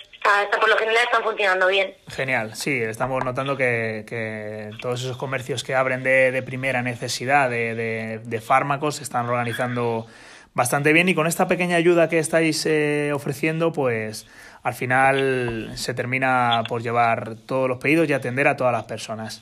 Por 0.60 0.68
lo 0.68 0.76
general 0.76 1.04
están 1.04 1.22
funcionando 1.22 1.68
bien. 1.68 1.94
Genial, 2.08 2.54
sí, 2.54 2.82
estamos 2.82 3.24
notando 3.24 3.56
que, 3.56 4.04
que 4.06 4.70
todos 4.82 5.00
esos 5.00 5.16
comercios 5.16 5.64
que 5.64 5.74
abren 5.74 6.02
de, 6.02 6.32
de 6.32 6.42
primera 6.42 6.82
necesidad 6.82 7.48
de, 7.48 7.74
de, 7.74 8.18
de, 8.22 8.40
fármacos 8.40 9.00
están 9.00 9.26
organizando 9.26 10.06
bastante 10.58 10.92
bien 10.92 11.08
y 11.08 11.14
con 11.14 11.28
esta 11.28 11.46
pequeña 11.46 11.76
ayuda 11.76 12.08
que 12.08 12.18
estáis 12.18 12.66
eh, 12.66 13.12
ofreciendo, 13.14 13.72
pues 13.72 14.26
al 14.64 14.74
final 14.74 15.70
se 15.76 15.94
termina 15.94 16.64
por 16.68 16.82
llevar 16.82 17.36
todos 17.46 17.68
los 17.68 17.78
pedidos 17.78 18.08
y 18.08 18.12
atender 18.12 18.48
a 18.48 18.56
todas 18.56 18.72
las 18.72 18.82
personas. 18.82 19.40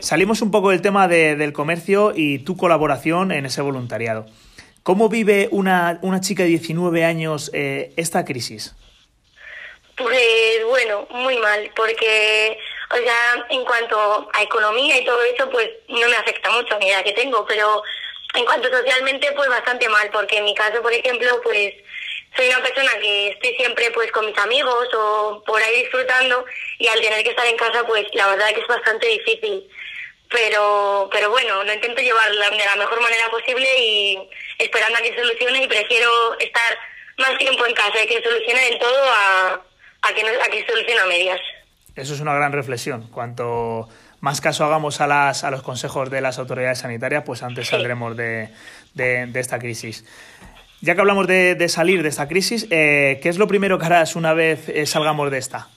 Salimos 0.00 0.40
un 0.40 0.50
poco 0.50 0.70
del 0.70 0.80
tema 0.80 1.08
de, 1.08 1.36
del 1.36 1.52
comercio 1.52 2.14
y 2.16 2.38
tu 2.38 2.56
colaboración 2.56 3.32
en 3.32 3.44
ese 3.44 3.60
voluntariado. 3.60 4.24
¿Cómo 4.82 5.10
vive 5.10 5.48
una, 5.52 5.98
una 6.00 6.22
chica 6.22 6.44
de 6.44 6.48
19 6.48 7.04
años 7.04 7.50
eh, 7.52 7.92
esta 7.98 8.24
crisis? 8.24 8.74
Pues 9.94 10.64
bueno, 10.66 11.06
muy 11.10 11.36
mal, 11.36 11.70
porque, 11.76 12.56
o 12.90 12.96
sea, 12.96 13.46
en 13.50 13.62
cuanto 13.66 14.30
a 14.32 14.42
economía 14.42 14.98
y 14.98 15.04
todo 15.04 15.22
eso, 15.22 15.50
pues 15.50 15.68
no 15.90 16.08
me 16.08 16.16
afecta 16.16 16.50
mucho 16.50 16.76
a 16.76 16.78
mi 16.78 16.88
edad 16.88 17.04
que 17.04 17.12
tengo, 17.12 17.44
pero 17.46 17.82
en 18.34 18.44
cuanto 18.44 18.70
socialmente, 18.70 19.32
pues 19.32 19.48
bastante 19.48 19.88
mal, 19.88 20.08
porque 20.12 20.38
en 20.38 20.44
mi 20.44 20.54
caso, 20.54 20.80
por 20.82 20.92
ejemplo, 20.92 21.40
pues 21.42 21.74
soy 22.36 22.48
una 22.48 22.62
persona 22.62 22.92
que 23.00 23.30
estoy 23.30 23.54
siempre 23.56 23.90
pues 23.90 24.10
con 24.12 24.24
mis 24.26 24.38
amigos 24.38 24.88
o 24.94 25.42
por 25.44 25.60
ahí 25.60 25.82
disfrutando 25.82 26.44
y 26.78 26.86
al 26.86 27.00
tener 27.00 27.24
que 27.24 27.30
estar 27.30 27.46
en 27.46 27.56
casa, 27.56 27.84
pues 27.86 28.06
la 28.12 28.28
verdad 28.28 28.48
que 28.54 28.60
es 28.60 28.66
bastante 28.66 29.06
difícil 29.06 29.68
pero 30.30 31.08
pero 31.12 31.30
bueno, 31.30 31.64
lo 31.64 31.72
intento 31.72 32.00
llevar 32.00 32.30
de 32.30 32.64
la 32.64 32.76
mejor 32.76 33.02
manera 33.02 33.28
posible 33.30 33.68
y 33.78 34.30
esperando 34.58 34.98
a 34.98 35.02
que 35.02 35.14
solucione 35.16 35.64
y 35.64 35.68
prefiero 35.68 36.38
estar 36.38 36.78
más 37.18 37.36
tiempo 37.36 37.66
en 37.66 37.74
casa 37.74 38.02
y 38.02 38.06
que 38.06 38.22
solucione 38.22 38.64
del 38.70 38.78
todo 38.78 39.04
a, 39.04 39.60
a 40.02 40.14
que, 40.14 40.22
no, 40.22 40.30
a 40.30 40.46
que 40.46 40.64
solucione 40.66 41.00
a 41.00 41.06
medias. 41.06 41.40
Eso 41.96 42.14
es 42.14 42.20
una 42.20 42.34
gran 42.34 42.52
reflexión. 42.52 43.08
Cuanto 43.10 43.88
más 44.20 44.40
caso 44.40 44.64
hagamos 44.64 45.00
a, 45.00 45.06
las, 45.06 45.44
a 45.44 45.50
los 45.50 45.62
consejos 45.62 46.10
de 46.10 46.20
las 46.20 46.38
autoridades 46.38 46.80
sanitarias, 46.80 47.24
pues 47.24 47.42
antes 47.42 47.68
saldremos 47.68 48.16
de, 48.16 48.50
de, 48.94 49.26
de, 49.26 49.40
esta 49.40 49.58
crisis. 49.58 50.04
Ya 50.80 50.94
que 50.94 51.00
hablamos 51.00 51.26
de, 51.26 51.54
de 51.54 51.68
salir 51.68 52.02
de 52.02 52.08
esta 52.08 52.28
crisis, 52.28 52.66
eh, 52.70 53.18
¿qué 53.22 53.28
es 53.28 53.38
lo 53.38 53.46
primero 53.46 53.78
que 53.78 53.86
harás 53.86 54.16
una 54.16 54.34
vez 54.34 54.68
eh, 54.68 54.86
salgamos 54.86 55.30
de 55.30 55.38
esta? 55.38 55.68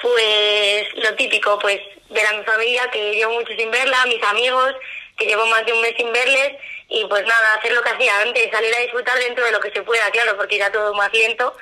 Pues 0.00 0.86
lo 0.96 1.14
típico, 1.16 1.58
pues 1.58 1.80
ver 2.10 2.26
a 2.26 2.32
mi 2.38 2.44
familia, 2.44 2.88
que 2.90 3.14
llevo 3.14 3.34
mucho 3.34 3.52
sin 3.56 3.70
verla, 3.70 4.02
a 4.02 4.06
mis 4.06 4.22
amigos, 4.22 4.74
que 5.16 5.26
llevo 5.26 5.46
más 5.46 5.64
de 5.66 5.72
un 5.72 5.80
mes 5.80 5.94
sin 5.96 6.12
verles, 6.12 6.52
y 6.88 7.04
pues 7.06 7.24
nada, 7.26 7.54
hacer 7.54 7.72
lo 7.72 7.82
que 7.82 7.90
hacía 7.90 8.20
antes, 8.20 8.50
salir 8.50 8.74
a 8.74 8.80
disfrutar 8.80 9.18
dentro 9.18 9.44
de 9.44 9.52
lo 9.52 9.60
que 9.60 9.70
se 9.70 9.82
pueda, 9.82 10.10
claro, 10.10 10.36
porque 10.36 10.56
irá 10.56 10.70
todo 10.72 10.94
más 10.94 11.12
lento, 11.12 11.54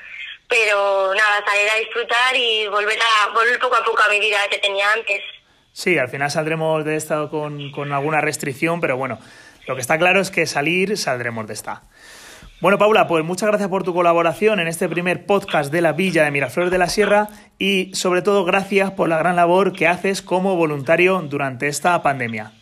pero 0.48 1.14
nada, 1.14 1.44
salir 1.44 1.68
a 1.70 1.76
disfrutar 1.76 2.36
y 2.36 2.66
volver 2.68 2.98
a 3.00 3.28
volver 3.30 3.58
poco 3.58 3.76
a 3.76 3.84
poco 3.84 4.02
a 4.02 4.08
mi 4.08 4.20
vida 4.20 4.38
que 4.50 4.58
tenía 4.58 4.92
antes. 4.92 5.22
Sí, 5.76 5.98
al 5.98 6.08
final 6.08 6.30
saldremos 6.30 6.86
de 6.86 6.96
esta 6.96 7.28
con, 7.28 7.70
con 7.70 7.92
alguna 7.92 8.22
restricción, 8.22 8.80
pero 8.80 8.96
bueno, 8.96 9.18
lo 9.66 9.74
que 9.74 9.82
está 9.82 9.98
claro 9.98 10.20
es 10.20 10.30
que 10.30 10.46
salir 10.46 10.96
saldremos 10.96 11.46
de 11.46 11.52
esta. 11.52 11.82
Bueno, 12.62 12.78
Paula, 12.78 13.06
pues 13.06 13.22
muchas 13.26 13.50
gracias 13.50 13.68
por 13.68 13.82
tu 13.82 13.92
colaboración 13.92 14.58
en 14.58 14.68
este 14.68 14.88
primer 14.88 15.26
podcast 15.26 15.70
de 15.70 15.82
la 15.82 15.92
Villa 15.92 16.24
de 16.24 16.30
Miraflores 16.30 16.72
de 16.72 16.78
la 16.78 16.88
Sierra 16.88 17.28
y 17.58 17.94
sobre 17.94 18.22
todo 18.22 18.46
gracias 18.46 18.90
por 18.92 19.10
la 19.10 19.18
gran 19.18 19.36
labor 19.36 19.74
que 19.74 19.86
haces 19.86 20.22
como 20.22 20.56
voluntario 20.56 21.20
durante 21.20 21.68
esta 21.68 22.02
pandemia. 22.02 22.52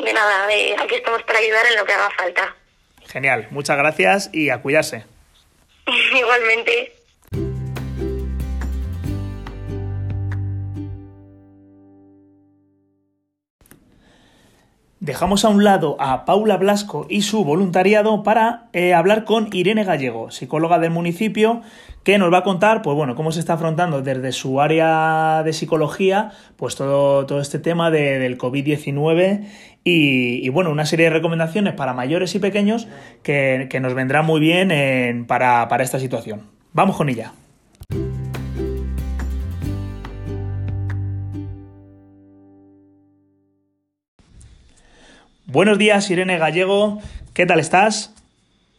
De 0.00 0.12
nada, 0.12 0.48
de 0.48 0.74
aquí 0.82 0.96
estamos 0.96 1.22
para 1.22 1.38
ayudar 1.38 1.66
en 1.70 1.76
lo 1.76 1.84
que 1.84 1.92
haga 1.92 2.10
falta. 2.18 2.56
Genial, 3.06 3.46
muchas 3.52 3.76
gracias 3.76 4.28
y 4.32 4.50
a 4.50 4.60
cuidarse. 4.60 5.04
Igualmente. 6.18 7.01
Dejamos 15.02 15.44
a 15.44 15.48
un 15.48 15.64
lado 15.64 15.96
a 15.98 16.24
Paula 16.24 16.56
Blasco 16.58 17.08
y 17.10 17.22
su 17.22 17.44
voluntariado 17.44 18.22
para 18.22 18.68
eh, 18.72 18.94
hablar 18.94 19.24
con 19.24 19.48
Irene 19.52 19.82
Gallego, 19.82 20.30
psicóloga 20.30 20.78
del 20.78 20.92
municipio, 20.92 21.60
que 22.04 22.18
nos 22.18 22.32
va 22.32 22.38
a 22.38 22.42
contar, 22.44 22.82
pues 22.82 22.96
bueno, 22.96 23.16
cómo 23.16 23.32
se 23.32 23.40
está 23.40 23.54
afrontando 23.54 24.00
desde 24.00 24.30
su 24.30 24.60
área 24.60 25.42
de 25.42 25.52
psicología, 25.54 26.30
pues 26.54 26.76
todo, 26.76 27.26
todo 27.26 27.40
este 27.40 27.58
tema 27.58 27.90
de, 27.90 28.20
del 28.20 28.38
COVID-19 28.38 29.44
y, 29.82 30.46
y, 30.46 30.48
bueno, 30.50 30.70
una 30.70 30.86
serie 30.86 31.06
de 31.06 31.10
recomendaciones 31.10 31.74
para 31.74 31.94
mayores 31.94 32.36
y 32.36 32.38
pequeños 32.38 32.86
que, 33.24 33.68
nos 33.82 33.94
vendrán 33.94 34.24
muy 34.24 34.38
bien 34.38 34.70
en, 34.70 35.26
para, 35.26 35.66
para 35.66 35.82
esta 35.82 35.98
situación. 35.98 36.42
Vamos 36.74 36.96
con 36.96 37.08
ella. 37.08 37.32
Buenos 45.52 45.76
días, 45.76 46.10
Irene 46.10 46.38
Gallego. 46.38 47.02
¿Qué 47.34 47.44
tal 47.44 47.60
estás? 47.60 48.14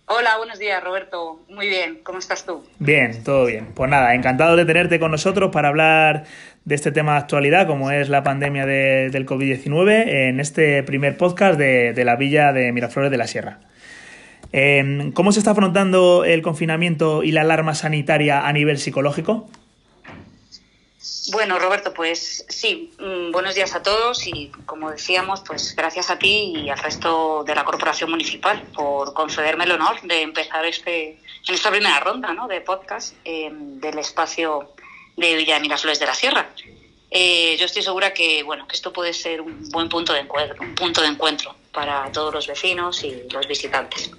Hola, 0.08 0.38
buenos 0.38 0.58
días, 0.58 0.84
Roberto. 0.84 1.40
Muy 1.48 1.70
bien, 1.70 2.00
¿cómo 2.02 2.18
estás 2.18 2.48
tú? 2.48 2.64
Bien, 2.80 3.24
todo 3.24 3.46
bien. 3.46 3.68
Pues 3.76 3.92
nada, 3.92 4.16
encantado 4.16 4.56
de 4.56 4.66
tenerte 4.66 5.00
con 5.00 5.12
nosotros 5.12 5.52
para 5.52 5.68
hablar 5.68 6.24
de 6.66 6.74
este 6.74 6.92
tema 6.92 7.12
de 7.12 7.18
actualidad, 7.20 7.68
como 7.68 7.92
es 7.92 8.10
la 8.10 8.24
pandemia 8.24 8.66
de, 8.66 9.12
del 9.12 9.28
COVID-19, 9.28 10.30
en 10.30 10.40
este 10.40 10.82
primer 10.82 11.16
podcast 11.16 11.60
de, 11.60 11.94
de, 11.94 12.06
la 12.06 12.16
villa 12.16 12.54
de 12.54 12.72
Miraflores 12.72 13.12
de 13.12 13.18
la 13.18 13.28
Sierra. 13.28 13.60
Eh, 14.52 15.12
¿Cómo 15.14 15.32
se 15.32 15.42
está 15.42 15.52
afrontando 15.52 16.26
el 16.26 16.42
confinamiento 16.42 17.22
y 17.22 17.34
la 17.34 17.42
alarma 17.42 17.76
sanitaria 17.76 18.48
a 18.48 18.52
nivel 18.52 18.80
psicológico? 18.80 19.48
Bueno, 21.32 21.58
Roberto, 21.58 21.94
pues 21.94 22.46
sí, 22.50 22.92
mmm, 23.00 23.32
buenos 23.32 23.56
días 23.56 23.74
a 23.76 23.82
todos 23.82 24.28
y 24.28 24.52
como 24.66 24.92
decíamos, 24.92 25.42
pues 25.46 25.74
gracias 25.74 26.10
a 26.10 26.20
ti 26.20 26.54
y 26.58 26.70
al 26.70 26.78
resto 26.78 27.46
de 27.46 27.56
la 27.56 27.64
Corporación 27.64 28.10
Municipal 28.10 28.62
por 28.74 29.14
concederme 29.14 29.64
el 29.64 29.72
honor 29.72 30.02
de 30.02 30.22
empezar 30.22 30.66
este, 30.66 31.12
en 31.48 31.56
esta 31.56 31.72
primera 31.72 31.98
ronda 32.02 32.34
¿no? 32.34 32.50
de 32.50 32.60
podcast 32.60 33.16
eh, 33.24 33.50
del 33.54 34.00
espacio 34.00 34.74
de 35.16 35.36
Villa 35.36 35.56
de 35.56 35.62
Miraflores 35.62 36.00
de 36.00 36.06
la 36.06 36.14
Sierra. 36.14 36.50
Eh, 37.10 37.56
yo 37.58 37.68
estoy 37.68 37.84
segura 37.84 38.14
que, 38.14 38.44
bueno, 38.44 38.68
que 38.68 38.76
esto 38.76 38.92
puede 38.92 39.14
ser 39.14 39.40
un 39.40 39.70
buen 39.70 39.88
punto 39.88 40.12
de 40.12 40.20
encuentro, 40.20 40.62
un 40.62 40.76
punto 40.76 41.02
de 41.02 41.08
encuentro 41.08 41.56
para 41.72 42.12
todos 42.12 42.34
los 42.34 42.48
vecinos 42.48 43.02
y 43.06 43.30
los 43.32 43.48
visitantes. 43.48 44.12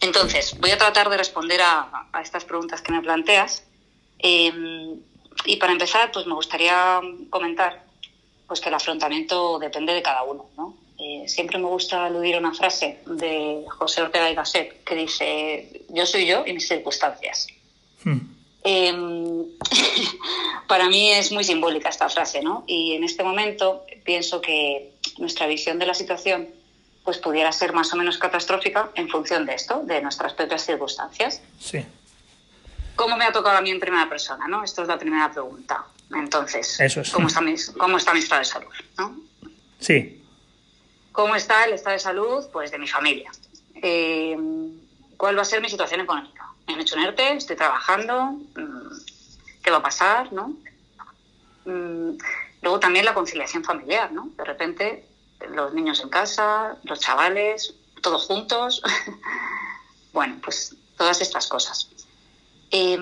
Entonces, 0.00 0.58
voy 0.58 0.70
a 0.70 0.78
tratar 0.78 1.10
de 1.10 1.18
responder 1.18 1.60
a, 1.60 2.06
estas 2.22 2.46
preguntas 2.46 2.80
que 2.80 2.90
me 2.90 3.02
planteas. 3.02 3.64
Eh, 4.18 4.98
y 5.44 5.56
para 5.56 5.72
empezar, 5.72 6.10
pues 6.12 6.26
me 6.26 6.34
gustaría 6.34 7.00
comentar 7.30 7.84
pues 8.46 8.60
que 8.60 8.68
el 8.68 8.74
afrontamiento 8.74 9.58
depende 9.58 9.94
de 9.94 10.02
cada 10.02 10.24
uno, 10.24 10.46
¿no? 10.56 10.76
Eh, 10.98 11.28
siempre 11.28 11.56
me 11.58 11.66
gusta 11.66 12.06
aludir 12.06 12.34
a 12.34 12.38
una 12.38 12.52
frase 12.52 12.98
de 13.06 13.64
José 13.68 14.02
Ortega 14.02 14.30
y 14.30 14.34
Gasset 14.34 14.84
que 14.84 14.94
dice, 14.94 15.84
yo 15.88 16.04
soy 16.04 16.26
yo 16.26 16.44
y 16.44 16.52
mis 16.52 16.68
circunstancias. 16.68 17.46
Hmm. 18.04 18.18
Em, 18.62 19.46
para 20.68 20.88
mí 20.88 21.10
es 21.10 21.32
muy 21.32 21.44
simbólica 21.44 21.88
esta 21.88 22.08
frase, 22.08 22.42
¿no? 22.42 22.64
Y 22.66 22.92
en 22.92 23.04
este 23.04 23.22
momento 23.22 23.86
pienso 24.04 24.40
que 24.40 24.92
nuestra 25.18 25.46
visión 25.46 25.78
de 25.78 25.86
la 25.86 25.94
situación 25.94 26.48
pues 27.04 27.18
pudiera 27.18 27.50
ser 27.52 27.72
más 27.72 27.92
o 27.94 27.96
menos 27.96 28.18
catastrófica 28.18 28.90
en 28.94 29.08
función 29.08 29.46
de 29.46 29.54
esto, 29.54 29.82
de 29.84 30.02
nuestras 30.02 30.34
propias 30.34 30.66
circunstancias. 30.66 31.40
Sí. 31.58 31.78
¿Cómo 32.96 33.16
me 33.16 33.24
ha 33.24 33.32
tocado 33.32 33.58
a 33.58 33.60
mí 33.60 33.70
en 33.70 33.80
primera 33.80 34.08
persona? 34.08 34.46
¿no? 34.48 34.62
Esto 34.64 34.82
es 34.82 34.88
la 34.88 34.98
primera 34.98 35.30
pregunta. 35.30 35.84
Entonces, 36.14 36.80
Eso 36.80 37.00
es. 37.00 37.10
¿cómo, 37.10 37.28
está 37.28 37.40
mi, 37.40 37.54
¿cómo 37.78 37.96
está 37.96 38.12
mi 38.12 38.20
estado 38.20 38.40
de 38.40 38.44
salud? 38.44 38.72
¿no? 38.98 39.20
Sí. 39.78 40.22
¿Cómo 41.12 41.34
está 41.36 41.64
el 41.64 41.74
estado 41.74 41.94
de 41.94 42.00
salud? 42.00 42.46
Pues 42.52 42.70
de 42.70 42.78
mi 42.78 42.88
familia. 42.88 43.30
Eh, 43.76 44.36
¿Cuál 45.16 45.36
va 45.36 45.42
a 45.42 45.44
ser 45.44 45.60
mi 45.60 45.68
situación 45.68 46.00
económica? 46.00 46.46
Me 46.66 46.74
han 46.74 46.80
hecho 46.80 46.96
un 46.96 47.02
ERTE, 47.02 47.34
estoy 47.34 47.56
trabajando, 47.56 48.32
mm, 48.32 48.96
¿qué 49.62 49.70
va 49.70 49.78
a 49.78 49.82
pasar? 49.82 50.32
¿no? 50.32 50.54
Mm, 51.64 52.16
Luego 52.62 52.78
también 52.78 53.04
la 53.04 53.14
conciliación 53.14 53.64
familiar, 53.64 54.12
¿no? 54.12 54.30
De 54.36 54.44
repente 54.44 55.06
los 55.54 55.72
niños 55.72 56.00
en 56.00 56.10
casa, 56.10 56.76
los 56.84 57.00
chavales, 57.00 57.74
todos 58.02 58.26
juntos. 58.26 58.82
bueno, 60.12 60.36
pues 60.42 60.76
todas 60.96 61.20
estas 61.20 61.46
cosas. 61.48 61.88
Eh, 62.70 62.96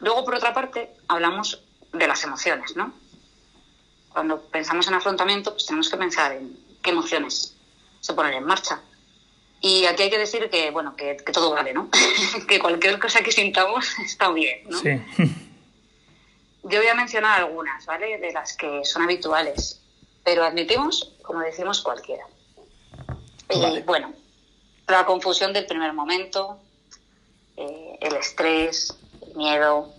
luego, 0.00 0.24
por 0.24 0.34
otra 0.34 0.52
parte, 0.52 0.94
hablamos 1.08 1.62
de 1.92 2.06
las 2.06 2.22
emociones, 2.24 2.76
¿no? 2.76 2.92
Cuando 4.12 4.42
pensamos 4.42 4.86
en 4.88 4.94
afrontamiento, 4.94 5.52
pues 5.52 5.66
tenemos 5.66 5.88
que 5.88 5.96
pensar 5.96 6.32
en 6.32 6.56
qué 6.82 6.90
emociones 6.90 7.56
se 8.00 8.14
ponen 8.14 8.34
en 8.34 8.44
marcha. 8.44 8.80
Y 9.60 9.86
aquí 9.86 10.02
hay 10.02 10.10
que 10.10 10.18
decir 10.18 10.50
que, 10.50 10.70
bueno, 10.70 10.96
que, 10.96 11.16
que 11.16 11.32
todo 11.32 11.50
vale, 11.50 11.72
¿no? 11.72 11.88
que 12.48 12.58
cualquier 12.58 12.98
cosa 12.98 13.22
que 13.22 13.32
sintamos 13.32 13.98
está 14.04 14.30
bien, 14.30 14.62
¿no? 14.68 14.78
Sí. 14.78 14.90
Yo 16.64 16.78
voy 16.78 16.88
a 16.88 16.94
mencionar 16.94 17.40
algunas, 17.40 17.86
¿vale? 17.86 18.18
De 18.18 18.32
las 18.32 18.56
que 18.56 18.84
son 18.84 19.02
habituales, 19.02 19.80
pero 20.24 20.44
admitimos, 20.44 21.12
como 21.22 21.40
decimos, 21.40 21.80
cualquiera. 21.80 22.24
Vale. 23.48 23.82
bueno, 23.82 24.14
la 24.88 25.04
confusión 25.04 25.52
del 25.52 25.66
primer 25.66 25.92
momento, 25.92 26.58
eh, 27.62 27.98
el 28.00 28.16
estrés, 28.16 28.94
el 29.26 29.36
miedo, 29.36 29.92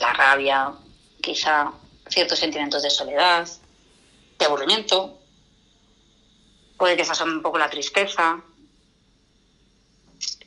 la 0.00 0.12
rabia, 0.12 0.72
quizá 1.20 1.72
ciertos 2.08 2.38
sentimientos 2.38 2.82
de 2.82 2.90
soledad, 2.90 3.48
de 4.38 4.44
aburrimiento, 4.46 5.18
puede 6.76 6.96
que 6.96 7.04
se 7.04 7.12
asome 7.12 7.32
un 7.32 7.42
poco 7.42 7.58
la 7.58 7.68
tristeza. 7.68 8.40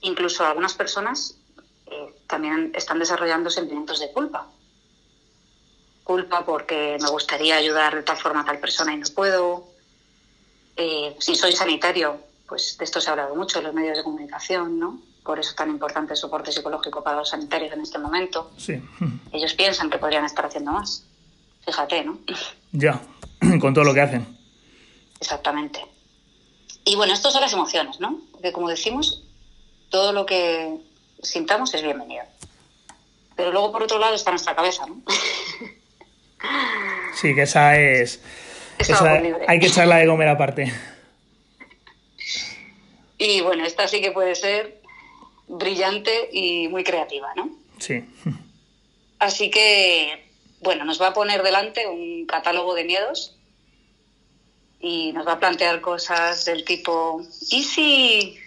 Incluso 0.01 0.45
algunas 0.45 0.73
personas 0.73 1.37
eh, 1.87 2.15
también 2.27 2.71
están 2.73 2.97
desarrollando 2.97 3.49
sentimientos 3.49 3.99
de 3.99 4.11
culpa. 4.11 4.47
Culpa 6.03 6.45
porque 6.45 6.97
me 7.01 7.09
gustaría 7.09 7.57
ayudar 7.57 7.95
de 7.95 8.03
tal 8.03 8.17
forma 8.17 8.41
a 8.41 8.45
tal 8.45 8.59
persona 8.59 8.93
y 8.93 8.97
no 8.97 9.07
puedo. 9.13 9.67
Eh, 10.77 11.15
si 11.19 11.35
soy 11.35 11.51
sanitario, 11.51 12.19
pues 12.47 12.77
de 12.77 12.85
esto 12.85 13.01
se 13.01 13.09
ha 13.09 13.11
hablado 13.11 13.35
mucho 13.35 13.59
en 13.59 13.65
los 13.65 13.73
medios 13.73 13.97
de 13.97 14.03
comunicación, 14.03 14.79
¿no? 14.79 15.10
Por 15.23 15.39
eso 15.39 15.53
tan 15.55 15.69
importante 15.69 16.13
el 16.13 16.17
soporte 16.17 16.51
psicológico 16.51 17.03
para 17.03 17.17
los 17.17 17.29
sanitarios 17.29 17.73
en 17.73 17.81
este 17.81 17.99
momento. 17.99 18.51
Sí. 18.57 18.81
Ellos 19.31 19.53
piensan 19.53 19.89
que 19.89 19.97
podrían 19.97 20.25
estar 20.25 20.45
haciendo 20.45 20.71
más. 20.71 21.05
Fíjate, 21.65 22.03
¿no? 22.03 22.19
Ya. 22.71 23.01
Con 23.59 23.73
todo 23.73 23.83
lo 23.83 23.93
que 23.93 24.01
hacen. 24.01 24.25
Exactamente. 25.19 25.85
Y 26.85 26.95
bueno, 26.95 27.13
estas 27.13 27.33
son 27.33 27.41
las 27.41 27.53
emociones, 27.53 27.99
¿no? 27.99 28.19
Porque 28.31 28.51
como 28.51 28.69
decimos, 28.69 29.23
todo 29.89 30.13
lo 30.13 30.25
que 30.25 30.77
sintamos 31.21 31.73
es 31.73 31.83
bienvenido. 31.83 32.23
Pero 33.35 33.51
luego, 33.51 33.71
por 33.71 33.83
otro 33.83 33.99
lado, 33.99 34.15
está 34.15 34.31
nuestra 34.31 34.55
cabeza, 34.55 34.85
¿no? 34.87 35.01
Sí, 37.13 37.35
que 37.35 37.43
esa 37.43 37.77
es. 37.77 38.21
Esa 38.79 39.11
hay 39.47 39.59
que 39.59 39.67
echarla 39.67 39.97
de 39.97 40.07
comer 40.07 40.27
aparte. 40.27 40.73
Y 43.23 43.41
bueno, 43.41 43.63
esta 43.63 43.87
sí 43.87 44.01
que 44.01 44.11
puede 44.11 44.33
ser 44.33 44.80
brillante 45.51 46.29
y 46.31 46.67
muy 46.69 46.83
creativa, 46.83 47.33
¿no? 47.35 47.49
Sí. 47.79 48.05
Así 49.19 49.51
que, 49.51 50.25
bueno, 50.61 50.85
nos 50.85 51.01
va 51.01 51.07
a 51.07 51.13
poner 51.13 51.43
delante 51.43 51.87
un 51.87 52.25
catálogo 52.25 52.73
de 52.73 52.85
miedos 52.85 53.37
y 54.79 55.11
nos 55.11 55.27
va 55.27 55.33
a 55.33 55.39
plantear 55.39 55.81
cosas 55.81 56.45
del 56.45 56.65
tipo, 56.65 57.21
¿y 57.51 57.63
si, 57.63 58.37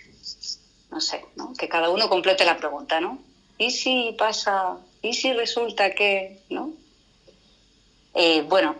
no 0.90 1.00
sé, 1.00 1.24
¿no? 1.36 1.52
que 1.54 1.68
cada 1.68 1.90
uno 1.90 2.08
complete 2.08 2.44
la 2.44 2.56
pregunta, 2.56 3.00
¿no? 3.00 3.18
¿Y 3.56 3.70
si 3.70 4.16
pasa, 4.18 4.78
y 5.00 5.14
si 5.14 5.32
resulta 5.32 5.94
que, 5.94 6.40
¿no? 6.50 6.72
Eh, 8.14 8.42
bueno, 8.42 8.74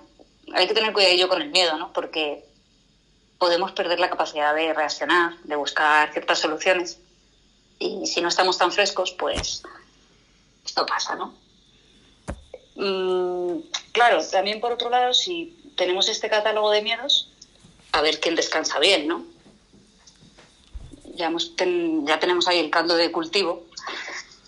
hay 0.52 0.66
que 0.66 0.74
tener 0.74 0.92
cuidado 0.92 1.28
con 1.28 1.42
el 1.42 1.50
miedo, 1.50 1.76
¿no? 1.78 1.92
Porque 1.92 2.44
podemos 3.38 3.72
perder 3.72 4.00
la 4.00 4.10
capacidad 4.10 4.54
de 4.54 4.72
reaccionar, 4.72 5.36
de 5.44 5.56
buscar 5.56 6.12
ciertas 6.12 6.38
soluciones. 6.38 6.98
Y 7.78 8.06
si 8.06 8.20
no 8.20 8.28
estamos 8.28 8.56
tan 8.58 8.72
frescos, 8.72 9.12
pues 9.12 9.62
esto 10.64 10.86
pasa, 10.86 11.16
¿no? 11.16 11.34
Mm, 12.76 13.60
claro, 13.92 14.18
también 14.30 14.60
por 14.60 14.72
otro 14.72 14.90
lado, 14.90 15.12
si 15.14 15.56
tenemos 15.76 16.08
este 16.08 16.28
catálogo 16.28 16.70
de 16.70 16.82
miedos, 16.82 17.30
a 17.92 18.00
ver 18.00 18.20
quién 18.20 18.34
descansa 18.34 18.78
bien, 18.78 19.06
¿no? 19.06 19.24
Ya, 21.14 21.26
hemos 21.26 21.54
ten- 21.54 22.04
ya 22.06 22.18
tenemos 22.18 22.48
ahí 22.48 22.58
el 22.58 22.70
caldo 22.70 22.96
de 22.96 23.12
cultivo 23.12 23.66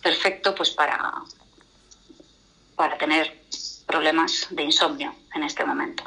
perfecto 0.02 0.54
pues 0.54 0.70
para, 0.70 1.12
para 2.74 2.98
tener 2.98 3.40
problemas 3.86 4.46
de 4.50 4.62
insomnio 4.64 5.14
en 5.34 5.44
este 5.44 5.64
momento. 5.64 6.02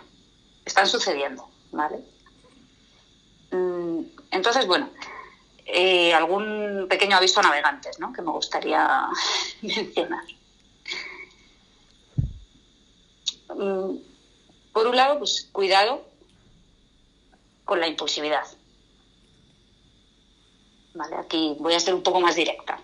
Están 0.65 0.87
sucediendo, 0.87 1.49
¿vale? 1.71 1.99
Mm, 3.51 4.01
Entonces, 4.31 4.67
bueno, 4.67 4.89
eh, 5.73 6.13
algún 6.13 6.87
pequeño 6.89 7.17
aviso 7.17 7.39
a 7.39 7.43
navegantes, 7.43 7.99
¿no? 7.99 8.11
Que 8.13 8.21
me 8.21 8.31
gustaría 8.31 9.07
mencionar. 9.61 10.23
Mm, 13.55 13.97
Por 14.73 14.87
un 14.87 14.95
lado, 14.95 15.19
pues 15.19 15.49
cuidado 15.51 16.05
con 17.65 17.79
la 17.79 17.87
impulsividad. 17.87 18.43
Vale, 20.93 21.15
aquí 21.15 21.55
voy 21.59 21.73
a 21.73 21.79
ser 21.79 21.93
un 21.93 22.03
poco 22.03 22.19
más 22.21 22.35
directa. 22.35 22.79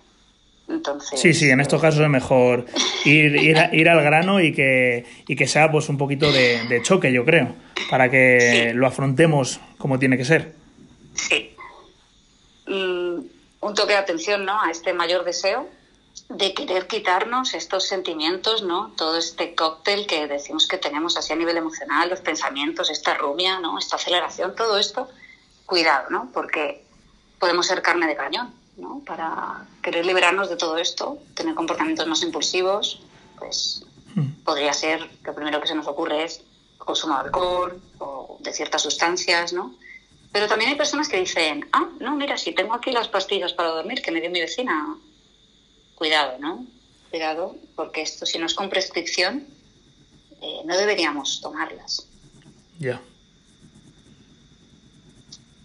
Entonces, 0.68 1.20
Sí, 1.20 1.32
sí, 1.32 1.48
en 1.48 1.60
estos 1.60 1.80
casos 1.80 2.00
es 2.00 2.08
mejor 2.08 2.66
ir, 3.04 3.36
ir, 3.36 3.56
a- 3.58 3.70
ir 3.74 3.88
al 3.88 4.02
grano 4.02 4.40
y 4.40 4.52
que, 4.52 5.04
y 5.28 5.36
que 5.36 5.46
sea 5.46 5.70
pues 5.70 5.88
un 5.88 5.96
poquito 5.96 6.30
de, 6.32 6.64
de 6.68 6.82
choque, 6.82 7.12
yo 7.12 7.24
creo, 7.24 7.54
para 7.88 8.10
que 8.10 8.70
Sí. 8.70 8.76
lo 8.76 8.86
afrontemos 8.86 9.60
como 9.78 9.98
tiene 9.98 10.16
que 10.16 10.24
ser. 10.24 10.54
Sí. 11.14 11.50
Mm, 12.66 13.20
un 13.60 13.74
toque 13.74 13.92
de 13.92 13.98
atención 13.98 14.44
¿no? 14.44 14.60
a 14.60 14.70
este 14.70 14.92
mayor 14.92 15.24
deseo 15.24 15.68
de 16.28 16.54
querer 16.54 16.86
quitarnos 16.86 17.54
estos 17.54 17.84
sentimientos, 17.84 18.62
¿no? 18.62 18.92
Todo 18.96 19.16
este 19.16 19.54
cóctel 19.54 20.06
que 20.06 20.26
decimos 20.26 20.66
que 20.66 20.78
tenemos 20.78 21.16
así 21.16 21.32
a 21.32 21.36
nivel 21.36 21.56
emocional, 21.56 22.08
los 22.08 22.20
pensamientos, 22.20 22.90
esta 22.90 23.14
rumia, 23.14 23.60
¿no? 23.60 23.78
Esta 23.78 23.96
aceleración, 23.96 24.56
todo 24.56 24.78
esto, 24.78 25.08
cuidado, 25.66 26.10
¿no? 26.10 26.30
Porque 26.32 26.84
podemos 27.38 27.66
ser 27.66 27.82
carne 27.82 28.06
de 28.06 28.16
cañón, 28.16 28.52
¿no? 28.76 29.02
Para 29.06 29.66
querer 29.82 30.04
liberarnos 30.04 30.48
de 30.48 30.56
todo 30.56 30.78
esto, 30.78 31.18
tener 31.34 31.54
comportamientos 31.54 32.06
más 32.06 32.22
impulsivos, 32.22 33.02
pues 33.38 33.84
podría 34.44 34.72
ser, 34.72 35.08
lo 35.22 35.34
primero 35.34 35.60
que 35.60 35.68
se 35.68 35.74
nos 35.74 35.86
ocurre 35.86 36.24
es 36.24 36.42
consumo 36.78 37.14
de 37.14 37.20
alcohol 37.20 37.82
o 37.98 38.38
de 38.40 38.52
ciertas 38.52 38.82
sustancias, 38.82 39.52
¿no? 39.52 39.76
Pero 40.36 40.48
también 40.48 40.70
hay 40.70 40.76
personas 40.76 41.08
que 41.08 41.16
dicen, 41.16 41.66
ah, 41.72 41.88
no, 41.98 42.14
mira, 42.14 42.36
si 42.36 42.52
tengo 42.52 42.74
aquí 42.74 42.90
las 42.90 43.08
pastillas 43.08 43.54
para 43.54 43.70
dormir 43.70 44.02
que 44.02 44.10
me 44.10 44.20
dio 44.20 44.28
mi 44.28 44.42
vecina, 44.42 44.98
cuidado, 45.94 46.38
¿no? 46.38 46.66
Cuidado, 47.08 47.56
porque 47.74 48.02
esto 48.02 48.26
si 48.26 48.36
no 48.38 48.44
es 48.44 48.52
con 48.52 48.68
prescripción, 48.68 49.46
eh, 50.42 50.60
no 50.66 50.76
deberíamos 50.76 51.40
tomarlas. 51.40 52.06
Ya. 52.78 53.00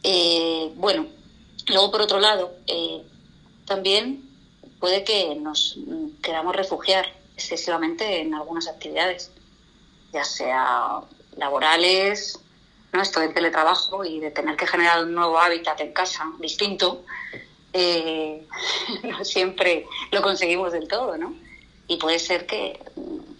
Eh, 0.03 0.71
bueno, 0.75 1.05
luego 1.67 1.91
por 1.91 2.03
otro 2.03 2.21
lado, 2.21 2.55
eh, 2.65 3.01
también 3.65 4.23
puede 4.79 5.03
que 5.03 5.35
nos 5.35 5.77
queramos 6.23 6.55
refugiar 6.55 7.13
excesivamente 7.35 8.21
en 8.21 8.33
algunas 8.33 8.69
actividades, 8.69 9.31
ya 10.13 10.23
sea 10.23 11.01
laborales, 11.35 12.39
¿no? 12.91 13.01
esto 13.01 13.19
del 13.19 13.33
teletrabajo 13.33 14.03
y 14.05 14.19
de 14.19 14.31
tener 14.31 14.55
que 14.55 14.67
generar 14.67 15.03
un 15.03 15.13
nuevo 15.13 15.39
hábitat 15.39 15.79
en 15.81 15.93
casa 15.93 16.31
distinto, 16.39 17.03
eh, 17.73 18.47
no 19.03 19.23
siempre 19.23 19.85
lo 20.11 20.21
conseguimos 20.21 20.71
del 20.73 20.87
todo, 20.87 21.17
¿no? 21.17 21.33
Y 21.87 21.97
puede 21.97 22.19
ser 22.19 22.45
que 22.45 22.79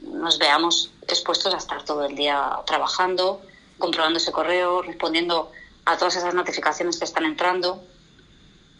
nos 0.04 0.38
veamos 0.38 0.92
expuestos 1.08 1.54
a 1.54 1.58
estar 1.58 1.84
todo 1.84 2.06
el 2.06 2.16
día 2.16 2.60
trabajando, 2.66 3.42
comprobando 3.78 4.18
ese 4.18 4.32
correo, 4.32 4.82
respondiendo 4.82 5.52
a 5.86 5.98
todas 5.98 6.16
esas 6.16 6.34
notificaciones 6.34 7.00
que 7.00 7.06
están 7.06 7.26
entrando. 7.26 7.84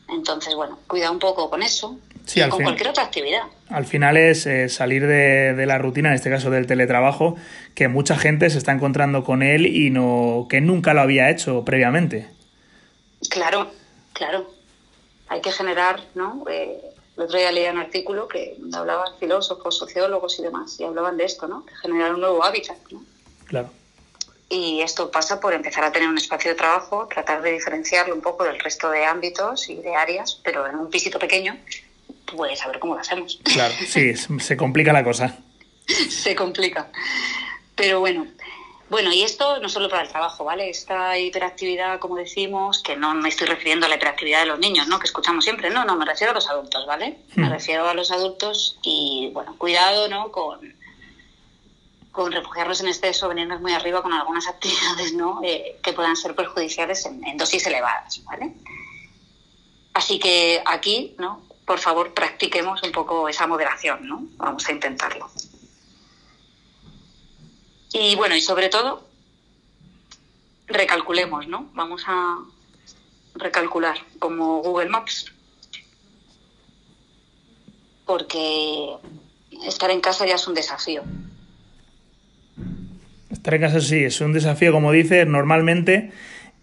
Entonces, 0.10 0.56
bueno, 0.56 0.80
cuida 0.88 1.10
un 1.10 1.20
poco 1.20 1.50
con 1.50 1.64
eso. 1.64 1.98
Sí, 2.26 2.42
con 2.42 2.52
fin- 2.60 2.64
cualquier 2.64 2.90
otra 2.90 3.04
actividad. 3.04 3.42
Al 3.70 3.86
final 3.86 4.18
es 4.18 4.46
eh, 4.46 4.70
salir 4.70 5.08
de, 5.08 5.54
de 5.54 5.66
la 5.66 5.78
rutina, 5.78 6.10
en 6.10 6.16
este 6.16 6.30
caso 6.30 6.50
del 6.50 6.68
teletrabajo, 6.68 7.36
que 7.76 7.88
mucha 7.88 8.18
gente 8.18 8.50
se 8.50 8.58
está 8.58 8.72
encontrando 8.72 9.24
con 9.24 9.44
él 9.44 9.66
y 9.66 9.90
no 9.90 10.48
que 10.50 10.62
nunca 10.62 10.94
lo 10.94 11.02
había 11.02 11.30
hecho 11.30 11.64
previamente. 11.66 12.28
Claro, 13.30 13.72
claro. 14.14 14.50
Hay 15.30 15.42
que 15.42 15.52
generar, 15.52 16.02
¿no? 16.16 16.44
Eh, 16.50 16.80
el 17.18 17.24
otro 17.24 17.38
día 17.38 17.52
leía 17.52 17.72
un 17.72 17.78
artículo 17.80 18.28
que 18.28 18.58
hablaban 18.74 19.18
filósofos, 19.20 19.78
sociólogos 19.78 20.40
y 20.40 20.44
demás, 20.44 20.78
y 20.80 20.84
hablaban 20.84 21.18
de 21.18 21.26
esto, 21.26 21.48
¿no? 21.48 21.62
De 21.62 21.76
generar 21.82 22.14
un 22.14 22.22
nuevo 22.22 22.44
hábitat, 22.44 22.78
¿no? 22.92 23.04
Claro. 23.46 23.70
Y 24.50 24.82
esto 24.82 25.10
pasa 25.12 25.40
por 25.40 25.54
empezar 25.54 25.86
a 25.86 25.92
tener 25.94 26.10
un 26.10 26.18
espacio 26.18 26.52
de 26.52 26.58
trabajo, 26.58 27.08
tratar 27.08 27.42
de 27.42 27.54
diferenciarlo 27.54 28.14
un 28.14 28.22
poco 28.22 28.44
del 28.44 28.60
resto 28.60 28.90
de 28.92 29.06
ámbitos 29.06 29.70
y 29.70 29.76
de 29.76 29.96
áreas, 29.96 30.42
pero 30.44 30.68
en 30.68 30.76
un 30.76 30.90
pisito 30.90 31.20
pequeño, 31.20 31.56
pues 32.36 32.62
a 32.64 32.68
ver 32.68 32.80
cómo 32.80 32.96
lo 32.96 33.02
hacemos. 33.02 33.40
Claro, 33.44 33.74
sí, 33.88 34.14
se 34.16 34.58
complica 34.58 34.94
la 34.94 35.04
cosa. 35.04 35.38
Se 36.10 36.36
complica. 36.36 36.90
Pero 37.76 38.00
bueno, 38.00 38.28
bueno, 38.90 39.12
y 39.14 39.24
esto 39.24 39.60
no 39.60 39.70
solo 39.70 39.90
para 39.90 40.04
el 40.04 40.10
trabajo, 40.10 40.44
¿vale? 40.44 40.70
Esta 40.70 41.18
hiperactividad, 41.18 42.00
como 42.00 42.18
decimos, 42.18 42.84
que 42.84 42.96
no 42.96 43.14
me 43.14 43.30
estoy 43.30 43.48
refiriendo 43.48 43.86
a 43.86 43.90
la 43.90 43.96
hiperactividad 43.96 44.42
de 44.42 44.46
los 44.48 44.60
niños, 44.60 44.88
¿no? 44.88 45.00
Que 45.00 45.06
escuchamos 45.06 45.44
siempre, 45.44 45.70
no, 45.70 45.86
no, 45.86 45.96
me 45.96 46.06
refiero 46.06 46.32
a 46.32 46.36
los 46.36 46.50
adultos, 46.50 46.86
¿vale? 46.86 47.20
Me 47.36 47.48
Hmm. 47.48 47.52
refiero 47.52 47.88
a 47.88 47.94
los 47.94 48.12
adultos 48.12 48.78
y, 48.84 49.30
bueno, 49.34 49.56
cuidado, 49.58 50.08
¿no? 50.10 50.32
Con, 50.32 50.76
con 52.12 52.32
refugiarnos 52.34 52.82
en 52.82 52.90
exceso, 52.90 53.30
venirnos 53.30 53.62
muy 53.62 53.72
arriba 53.74 54.02
con 54.04 54.12
algunas 54.14 54.48
actividades, 54.54 55.14
¿no? 55.14 55.40
Eh, 55.44 55.78
que 55.82 55.94
puedan 55.94 56.16
ser 56.18 56.36
perjudiciales 56.36 57.06
en, 57.06 57.26
en 57.26 57.38
dosis 57.38 57.66
elevadas, 57.68 58.22
¿vale? 58.26 58.54
Así 59.94 60.20
que 60.20 60.62
aquí, 60.66 61.16
¿no? 61.18 61.42
Por 61.66 61.80
favor, 61.80 62.14
practiquemos 62.14 62.82
un 62.84 62.92
poco 62.92 63.30
esa 63.30 63.48
moderación, 63.48 64.08
¿no? 64.08 64.28
Vamos 64.38 64.68
a 64.68 64.72
intentarlo. 64.72 65.30
Y 67.94 68.16
bueno, 68.16 68.36
y 68.36 68.42
sobre 68.42 68.70
todo, 68.70 69.08
recalculemos, 70.68 71.48
¿no? 71.48 71.70
Vamos 71.74 72.04
a 72.08 72.40
recalcular 73.36 73.98
como 74.20 74.62
Google 74.62 74.90
Maps. 74.90 75.32
Porque 78.06 78.96
estar 79.66 79.92
en 79.92 80.02
casa 80.02 80.26
ya 80.26 80.36
es 80.36 80.48
un 80.48 80.54
desafío. 80.54 81.04
Estar 83.30 83.54
en 83.54 83.62
casa 83.62 83.80
sí, 83.80 84.04
es 84.04 84.20
un 84.22 84.34
desafío, 84.34 84.72
como 84.72 84.92
dices, 84.92 85.26
normalmente. 85.28 86.12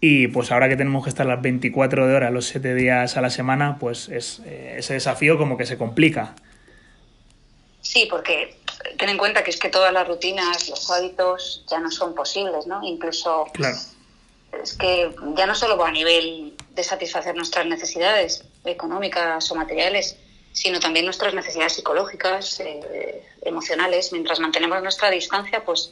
Y 0.01 0.27
pues 0.27 0.51
ahora 0.51 0.69
que 0.69 0.77
tenemos 0.77 1.03
que 1.03 1.09
estar 1.09 1.25
las 1.25 1.41
24 1.41 2.07
de 2.07 2.15
horas, 2.15 2.31
los 2.31 2.45
7 2.47 2.73
días 2.73 3.17
a 3.17 3.21
la 3.21 3.29
semana, 3.29 3.77
pues 3.79 4.07
es, 4.07 4.41
eh, 4.45 4.75
ese 4.77 4.93
desafío 4.93 5.37
como 5.37 5.57
que 5.57 5.65
se 5.65 5.77
complica. 5.77 6.35
Sí, 7.81 8.07
porque 8.09 8.55
ten 8.97 9.09
en 9.09 9.17
cuenta 9.17 9.43
que 9.43 9.49
es 9.51 9.57
que 9.57 9.69
todas 9.69 9.91
las 9.91 10.07
rutinas, 10.07 10.69
los 10.69 10.89
hábitos 10.89 11.65
ya 11.69 11.79
no 11.79 11.91
son 11.91 12.15
posibles, 12.15 12.65
¿no? 12.65 12.81
Incluso 12.83 13.45
Claro. 13.53 13.75
es 14.63 14.73
que 14.77 15.13
ya 15.35 15.45
no 15.45 15.55
solo 15.55 15.77
va 15.77 15.89
a 15.89 15.91
nivel 15.91 16.53
de 16.73 16.83
satisfacer 16.83 17.35
nuestras 17.35 17.65
necesidades 17.65 18.45
económicas 18.63 19.51
o 19.51 19.55
materiales, 19.55 20.15
sino 20.53 20.79
también 20.79 21.05
nuestras 21.05 21.33
necesidades 21.33 21.73
psicológicas, 21.73 22.59
eh, 22.61 23.23
emocionales. 23.41 24.11
Mientras 24.13 24.39
mantenemos 24.39 24.81
nuestra 24.81 25.09
distancia, 25.09 25.63
pues 25.65 25.91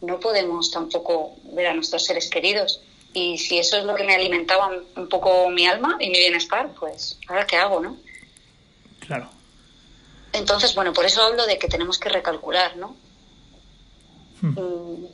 no 0.00 0.18
podemos 0.18 0.70
tampoco 0.70 1.36
ver 1.54 1.68
a 1.68 1.74
nuestros 1.74 2.04
seres 2.04 2.28
queridos. 2.28 2.82
Y 3.14 3.38
si 3.38 3.58
eso 3.58 3.78
es 3.78 3.84
lo 3.84 3.94
que 3.94 4.02
me 4.02 4.14
alimentaba 4.14 4.70
un 4.96 5.08
poco 5.08 5.48
mi 5.48 5.66
alma 5.66 5.96
y 6.00 6.10
mi 6.10 6.18
bienestar, 6.18 6.72
pues 6.78 7.18
ahora 7.28 7.46
qué 7.46 7.56
hago, 7.56 7.78
¿no? 7.78 7.96
Claro. 8.98 9.30
Entonces, 10.32 10.74
bueno, 10.74 10.92
por 10.92 11.06
eso 11.06 11.22
hablo 11.22 11.46
de 11.46 11.56
que 11.56 11.68
tenemos 11.68 11.98
que 11.98 12.08
recalcular, 12.08 12.76
¿no? 12.76 12.96
Hmm. 14.42 14.48
Mm, 14.48 15.06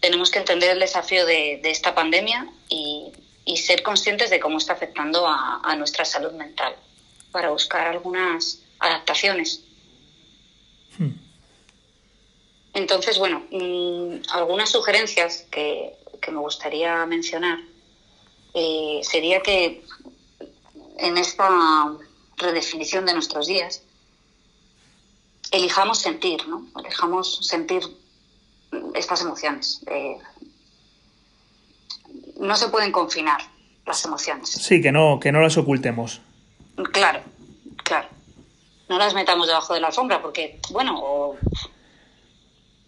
tenemos 0.00 0.30
que 0.30 0.38
entender 0.38 0.70
el 0.70 0.80
desafío 0.80 1.26
de, 1.26 1.60
de 1.62 1.70
esta 1.70 1.94
pandemia 1.94 2.48
y, 2.70 3.12
y 3.44 3.58
ser 3.58 3.82
conscientes 3.82 4.30
de 4.30 4.40
cómo 4.40 4.56
está 4.56 4.72
afectando 4.72 5.26
a, 5.26 5.60
a 5.62 5.76
nuestra 5.76 6.06
salud 6.06 6.32
mental 6.32 6.74
para 7.30 7.50
buscar 7.50 7.88
algunas 7.88 8.62
adaptaciones. 8.78 9.62
Hmm. 10.96 11.10
Entonces, 12.72 13.18
bueno, 13.18 13.46
mm, 13.50 14.30
algunas 14.30 14.70
sugerencias 14.70 15.46
que, 15.50 15.94
que 16.20 16.30
me 16.30 16.38
gustaría 16.38 17.04
mencionar 17.06 17.58
eh, 18.54 19.00
sería 19.02 19.40
que 19.40 19.84
en 20.98 21.18
esta 21.18 21.48
redefinición 22.36 23.04
de 23.06 23.12
nuestros 23.14 23.46
días 23.46 23.82
elijamos 25.50 25.98
sentir, 25.98 26.46
¿no? 26.48 26.66
Elijamos 26.80 27.46
sentir 27.46 27.82
estas 28.94 29.20
emociones. 29.22 29.82
Eh, 29.86 30.16
no 32.38 32.56
se 32.56 32.68
pueden 32.68 32.92
confinar 32.92 33.40
las 33.86 34.04
emociones. 34.04 34.50
Sí, 34.50 34.80
que 34.82 34.92
no, 34.92 35.18
que 35.20 35.32
no 35.32 35.40
las 35.40 35.56
ocultemos. 35.56 36.20
Claro, 36.92 37.20
claro. 37.84 38.08
No 38.88 38.98
las 38.98 39.14
metamos 39.14 39.46
debajo 39.46 39.74
de 39.74 39.80
la 39.80 39.88
alfombra 39.88 40.20
porque, 40.20 40.60
bueno, 40.70 40.98
o- 41.00 41.36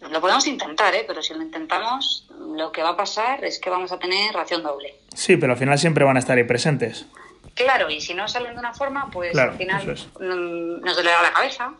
lo 0.01 0.21
podemos 0.21 0.47
intentar, 0.47 0.93
¿eh? 0.95 1.03
pero 1.07 1.21
si 1.21 1.33
lo 1.33 1.41
intentamos, 1.41 2.25
lo 2.55 2.71
que 2.71 2.81
va 2.81 2.89
a 2.89 2.97
pasar 2.97 3.43
es 3.43 3.59
que 3.59 3.69
vamos 3.69 3.91
a 3.91 3.99
tener 3.99 4.33
ración 4.33 4.63
doble. 4.63 4.95
Sí, 5.13 5.35
pero 5.37 5.53
al 5.53 5.59
final 5.59 5.77
siempre 5.77 6.03
van 6.05 6.15
a 6.15 6.19
estar 6.19 6.37
ahí 6.37 6.43
presentes. 6.45 7.05
Claro, 7.53 7.89
y 7.89 7.99
si 7.99 8.13
no 8.13 8.27
salen 8.27 8.53
de 8.53 8.59
una 8.59 8.73
forma, 8.73 9.09
pues 9.11 9.31
Claro, 9.33 9.51
al 9.51 9.57
final 9.57 9.89
es. 9.89 10.07
mm, 10.19 10.81
nos 10.85 10.95
dolerá 10.95 11.21
la 11.21 11.33
cabeza, 11.33 11.73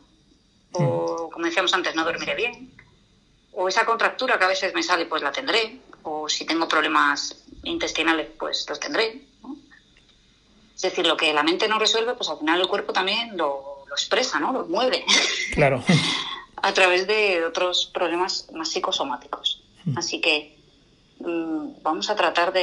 o 0.74 1.30
como 1.32 1.46
decíamos 1.46 1.74
antes, 1.74 1.96
no 1.96 2.04
dormiré 2.04 2.36
bien, 2.36 2.72
o 3.54 3.68
esa 3.70 3.86
contractura 3.86 4.38
que 4.38 4.46
a 4.46 4.50
veces 4.50 4.74
me 4.74 4.84
sale, 4.84 5.06
pues 5.06 5.22
la 5.24 5.32
tendré, 5.32 5.80
o 6.04 6.28
si 6.28 6.46
tengo 6.46 6.68
problemas 6.68 7.44
intestinales, 7.64 8.28
pues 8.38 8.66
los 8.70 8.80
tendré. 8.80 9.22
¿no? 9.42 9.56
Es 10.76 10.82
decir, 10.82 11.06
lo 11.08 11.16
que 11.18 11.34
la 11.34 11.44
mente 11.44 11.68
no 11.68 11.80
resuelve, 11.80 12.14
pues 12.16 12.30
al 12.30 12.40
final 12.40 12.60
el 12.62 12.68
cuerpo 12.68 12.92
también 12.94 13.38
lo, 13.38 13.84
lo 13.88 13.96
expresa, 13.96 14.40
¿no? 14.40 14.52
Lo 14.52 14.66
mueve 14.66 15.04
Claro. 15.54 15.84
a 16.62 16.74
través 16.74 17.08
de 17.08 17.46
otros 17.46 17.90
problemas 17.94 18.48
más 18.54 18.70
psicosomáticos. 18.70 19.64
Así 19.96 20.22
que 20.22 20.58
mm, 21.20 21.82
vamos 21.82 22.10
a 22.10 22.16
tratar 22.16 22.54
de, 22.54 22.62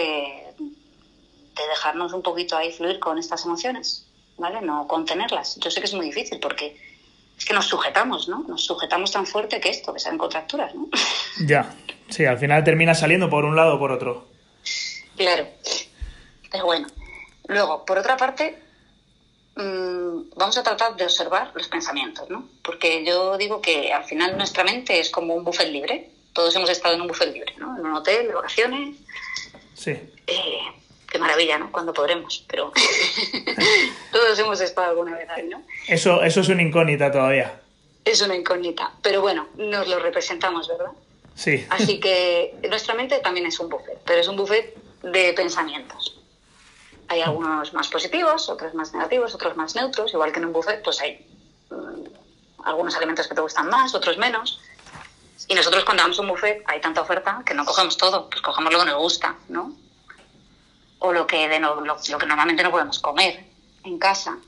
de 1.56 1.68
dejarnos 1.70 2.12
un 2.12 2.22
poquito 2.22 2.56
ahí 2.56 2.72
fluir 2.72 2.98
con 2.98 3.18
estas 3.18 3.44
emociones, 3.44 4.06
¿vale? 4.36 4.60
No 4.60 4.86
contenerlas. 4.86 5.56
Yo 5.56 5.70
sé 5.70 5.80
que 5.80 5.86
es 5.86 5.94
muy 5.94 6.06
difícil 6.06 6.38
porque 6.40 6.76
es 7.36 7.44
que 7.44 7.54
nos 7.54 7.66
sujetamos, 7.66 8.28
¿no? 8.28 8.44
Nos 8.46 8.64
sujetamos 8.64 9.12
tan 9.12 9.26
fuerte 9.26 9.60
que 9.60 9.70
esto, 9.70 9.92
que 9.92 10.00
salen 10.00 10.18
contracturas, 10.18 10.74
¿no? 10.74 10.88
Ya. 11.46 11.74
Sí, 12.08 12.24
al 12.24 12.38
final 12.38 12.62
termina 12.64 12.94
saliendo 12.94 13.28
por 13.28 13.44
un 13.44 13.56
lado 13.56 13.74
o 13.74 13.78
por 13.78 13.92
otro. 13.92 14.28
Claro. 15.16 15.48
Pero 16.50 16.64
bueno. 16.64 16.86
Luego, 17.48 17.84
por 17.84 17.98
otra 17.98 18.16
parte, 18.16 18.62
mm, 19.56 20.30
vamos 20.36 20.56
a 20.56 20.62
tratar 20.62 20.96
de 20.96 21.04
observar 21.04 21.50
los 21.54 21.68
pensamientos, 21.68 22.28
¿no? 22.30 22.48
Porque 22.62 23.04
yo 23.04 23.36
digo 23.36 23.60
que 23.60 23.92
al 23.92 24.04
final 24.04 24.36
nuestra 24.36 24.64
mente 24.64 25.00
es 25.00 25.10
como 25.10 25.34
un 25.34 25.44
buffet 25.44 25.68
libre. 25.68 26.10
Todos 26.32 26.54
hemos 26.56 26.70
estado 26.70 26.94
en 26.94 27.00
un 27.00 27.08
buffet 27.08 27.32
libre, 27.32 27.54
¿no? 27.58 27.76
En 27.78 27.86
un 27.86 27.94
hotel, 27.94 28.28
de 28.28 28.34
vacaciones. 28.34 28.96
Sí. 29.74 29.90
Eh, 30.26 30.58
qué 31.10 31.18
maravilla, 31.18 31.58
¿no? 31.58 31.72
Cuando 31.72 31.92
podremos, 31.92 32.44
pero 32.46 32.72
todos 34.12 34.38
hemos 34.38 34.60
estado 34.60 34.90
alguna 34.90 35.16
vez 35.16 35.28
ahí, 35.30 35.48
¿no? 35.48 35.62
Eso, 35.88 36.22
eso 36.22 36.40
es 36.40 36.48
una 36.48 36.62
incógnita 36.62 37.10
todavía. 37.10 37.60
Es 38.04 38.22
una 38.22 38.36
incógnita, 38.36 38.92
pero 39.02 39.20
bueno, 39.20 39.48
nos 39.56 39.88
lo 39.88 39.98
representamos, 39.98 40.68
¿verdad? 40.68 40.92
Sí. 41.34 41.66
Así 41.70 42.00
que 42.00 42.54
nuestra 42.68 42.94
mente 42.94 43.18
también 43.18 43.46
es 43.46 43.58
un 43.58 43.68
buffet, 43.68 43.98
pero 44.04 44.20
es 44.20 44.28
un 44.28 44.36
buffet 44.36 44.74
de 45.02 45.32
pensamientos. 45.32 46.15
Hay 47.08 47.20
algunos 47.20 47.72
más 47.72 47.88
positivos, 47.88 48.48
otros 48.48 48.74
más 48.74 48.92
negativos, 48.92 49.34
otros 49.34 49.56
más 49.56 49.74
neutros, 49.76 50.12
igual 50.12 50.32
que 50.32 50.38
en 50.40 50.46
un 50.46 50.52
buffet, 50.52 50.82
pues 50.82 51.00
hay 51.00 51.24
mm, 51.70 52.64
algunos 52.64 52.96
alimentos 52.96 53.28
que 53.28 53.34
te 53.34 53.40
gustan 53.40 53.68
más, 53.68 53.94
otros 53.94 54.18
menos. 54.18 54.60
Y 55.48 55.54
nosotros 55.54 55.84
cuando 55.84 56.02
damos 56.02 56.18
un 56.18 56.28
buffet 56.28 56.62
hay 56.66 56.80
tanta 56.80 57.00
oferta 57.02 57.42
que 57.46 57.54
no 57.54 57.64
cogemos 57.64 57.96
todo, 57.96 58.28
pues 58.28 58.42
cogemos 58.42 58.72
lo 58.72 58.80
que 58.80 58.86
nos 58.86 58.96
gusta, 59.00 59.36
¿no? 59.48 59.72
O 60.98 61.12
lo 61.12 61.26
que, 61.26 61.48
de 61.48 61.60
no- 61.60 61.76
lo, 61.80 61.96
lo 62.08 62.18
que 62.18 62.26
normalmente 62.26 62.62
no 62.64 62.70
podemos 62.72 62.98
comer 62.98 63.44
en 63.84 63.98
casa. 63.98 64.38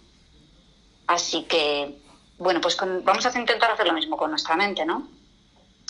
Así 1.06 1.44
que, 1.44 1.94
bueno, 2.38 2.60
pues 2.60 2.74
con- 2.74 3.04
vamos 3.04 3.24
a 3.24 3.38
intentar 3.38 3.70
hacer 3.70 3.86
lo 3.86 3.92
mismo 3.92 4.16
con 4.16 4.30
nuestra 4.30 4.56
mente, 4.56 4.84
¿no? 4.84 5.06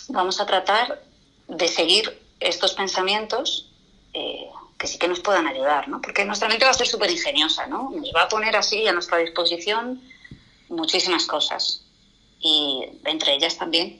Vamos 0.09 0.39
a 0.39 0.45
tratar 0.45 1.01
de 1.47 1.67
seguir 1.67 2.21
estos 2.39 2.73
pensamientos 2.73 3.71
eh, 4.13 4.49
que 4.79 4.87
sí 4.87 4.97
que 4.97 5.09
nos 5.09 5.19
puedan 5.19 5.45
ayudar, 5.45 5.89
¿no? 5.89 6.01
Porque 6.01 6.23
nuestra 6.23 6.47
mente 6.47 6.63
va 6.63 6.71
a 6.71 6.73
ser 6.73 6.87
súper 6.87 7.11
ingeniosa, 7.11 7.67
¿no? 7.67 7.91
Nos 7.93 8.11
va 8.15 8.23
a 8.23 8.29
poner 8.29 8.55
así 8.55 8.87
a 8.87 8.93
nuestra 8.93 9.17
disposición 9.17 10.01
muchísimas 10.69 11.25
cosas. 11.25 11.83
Y 12.39 12.85
entre 13.03 13.35
ellas 13.35 13.57
también 13.57 13.99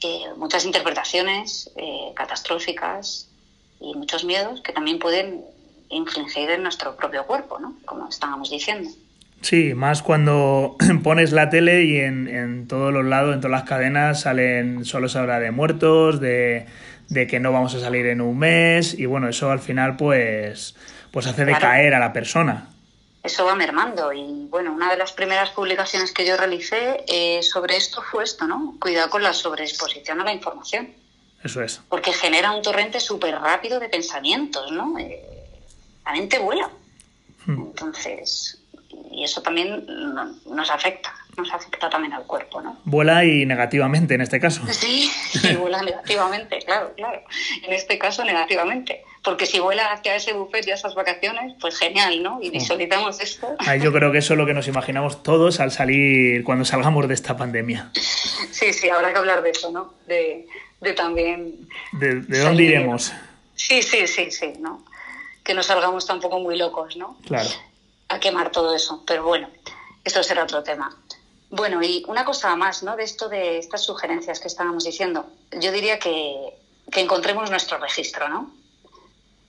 eh, 0.00 0.24
muchas 0.38 0.64
interpretaciones 0.64 1.70
eh, 1.76 2.12
catastróficas 2.14 3.28
y 3.78 3.94
muchos 3.94 4.24
miedos 4.24 4.62
que 4.62 4.72
también 4.72 4.98
pueden 4.98 5.44
infligir 5.90 6.48
en 6.50 6.62
nuestro 6.62 6.96
propio 6.96 7.26
cuerpo, 7.26 7.58
¿no? 7.58 7.76
Como 7.84 8.08
estábamos 8.08 8.50
diciendo. 8.50 8.88
Sí, 9.42 9.74
más 9.74 10.02
cuando 10.02 10.76
pones 11.04 11.32
la 11.32 11.50
tele 11.50 11.84
y 11.84 11.98
en, 11.98 12.26
en 12.26 12.68
todos 12.68 12.90
los 12.90 13.04
lados, 13.04 13.34
en 13.34 13.42
todas 13.42 13.60
las 13.60 13.68
cadenas, 13.68 14.22
salen, 14.22 14.86
solo 14.86 15.10
se 15.10 15.18
habla 15.18 15.40
de 15.40 15.50
muertos, 15.50 16.20
de, 16.20 16.66
de 17.08 17.26
que 17.26 17.38
no 17.40 17.52
vamos 17.52 17.74
a 17.74 17.80
salir 17.80 18.06
en 18.06 18.20
un 18.20 18.38
mes, 18.38 18.94
y 18.98 19.06
bueno, 19.06 19.28
eso 19.28 19.50
al 19.50 19.60
final 19.60 19.96
pues, 19.96 20.74
pues 21.10 21.26
hace 21.26 21.44
Claro. 21.44 21.54
decaer 21.54 21.94
a 21.94 21.98
la 21.98 22.12
persona. 22.12 22.68
Eso 23.22 23.44
va 23.44 23.54
mermando 23.56 24.12
y 24.12 24.46
bueno, 24.48 24.72
una 24.72 24.90
de 24.90 24.96
las 24.96 25.12
primeras 25.12 25.50
publicaciones 25.50 26.12
que 26.12 26.24
yo 26.24 26.36
realicé 26.36 27.04
eh, 27.08 27.42
sobre 27.42 27.76
esto 27.76 28.00
fue 28.02 28.22
esto, 28.22 28.46
¿no? 28.46 28.76
Cuidado 28.80 29.10
con 29.10 29.22
la 29.22 29.32
sobreexposición 29.32 30.20
a 30.20 30.24
la 30.24 30.32
información, 30.32 30.90
Eso 31.42 31.60
es. 31.62 31.80
porque 31.88 32.12
genera 32.12 32.52
un 32.52 32.62
torrente 32.62 33.00
súper 33.00 33.34
rápido 33.34 33.80
de 33.80 33.88
pensamientos, 33.88 34.70
¿no? 34.70 34.96
Eh, 34.98 35.20
la 36.04 36.12
mente 36.12 36.38
vuela. 36.38 36.70
Hmm. 37.46 37.62
Entonces, 37.62 38.60
y 39.10 39.24
eso 39.24 39.42
también 39.42 39.84
no- 39.88 40.32
nos 40.46 40.70
afecta, 40.70 41.12
nos 41.36 41.52
afecta 41.52 41.90
también 41.90 42.12
al 42.14 42.24
cuerpo, 42.24 42.60
¿no? 42.62 42.78
Vuela 42.84 43.24
y 43.24 43.44
negativamente 43.46 44.14
en 44.14 44.20
este 44.22 44.40
caso. 44.40 44.62
Sí, 44.70 45.10
y 45.42 45.54
vuela 45.56 45.82
negativamente, 45.82 46.58
claro, 46.64 46.92
claro. 46.96 47.22
En 47.62 47.72
este 47.72 47.98
caso 47.98 48.24
negativamente. 48.24 49.02
Porque 49.22 49.44
si 49.46 49.58
vuela 49.58 49.92
hacia 49.92 50.14
ese 50.14 50.32
buffet 50.32 50.66
y 50.66 50.70
a 50.70 50.74
esas 50.74 50.94
vacaciones, 50.94 51.54
pues 51.60 51.78
genial, 51.78 52.22
¿no? 52.22 52.38
Y 52.40 52.50
visualizamos 52.50 53.20
esto. 53.20 53.48
Ahí 53.58 53.80
yo 53.80 53.92
creo 53.92 54.12
que 54.12 54.18
eso 54.18 54.34
es 54.34 54.38
lo 54.38 54.46
que 54.46 54.54
nos 54.54 54.68
imaginamos 54.68 55.22
todos 55.22 55.58
al 55.60 55.72
salir, 55.72 56.44
cuando 56.44 56.64
salgamos 56.64 57.08
de 57.08 57.14
esta 57.14 57.36
pandemia. 57.36 57.90
Sí, 57.94 58.72
sí, 58.72 58.88
habrá 58.88 59.12
que 59.12 59.18
hablar 59.18 59.42
de 59.42 59.50
eso, 59.50 59.70
¿no? 59.72 59.94
De, 60.06 60.46
de 60.80 60.92
también... 60.92 61.68
¿De, 61.92 62.06
de 62.14 62.14
dónde 62.20 62.42
Salir. 62.42 62.70
iremos? 62.70 63.12
Sí, 63.56 63.82
sí, 63.82 64.06
sí, 64.06 64.30
sí, 64.30 64.52
¿no? 64.60 64.84
Que 65.42 65.54
no 65.54 65.62
salgamos 65.62 66.06
tampoco 66.06 66.38
muy 66.38 66.56
locos, 66.56 66.96
¿no? 66.96 67.18
Claro. 67.26 67.48
a 68.08 68.20
quemar 68.20 68.50
todo 68.52 68.76
eso. 68.76 69.02
Pero 69.06 69.24
bueno, 69.24 69.48
eso 70.04 70.22
será 70.22 70.44
otro 70.44 70.62
tema. 70.62 70.94
Bueno, 71.50 71.82
y 71.82 72.04
una 72.08 72.24
cosa 72.24 72.54
más, 72.56 72.82
¿no? 72.82 72.96
De 72.96 73.04
esto 73.04 73.28
de 73.28 73.58
estas 73.58 73.82
sugerencias 73.82 74.40
que 74.40 74.48
estábamos 74.48 74.84
diciendo. 74.84 75.26
Yo 75.52 75.70
diría 75.72 75.98
que, 75.98 76.54
que 76.90 77.00
encontremos 77.00 77.50
nuestro 77.50 77.78
registro, 77.78 78.28
¿no? 78.28 78.52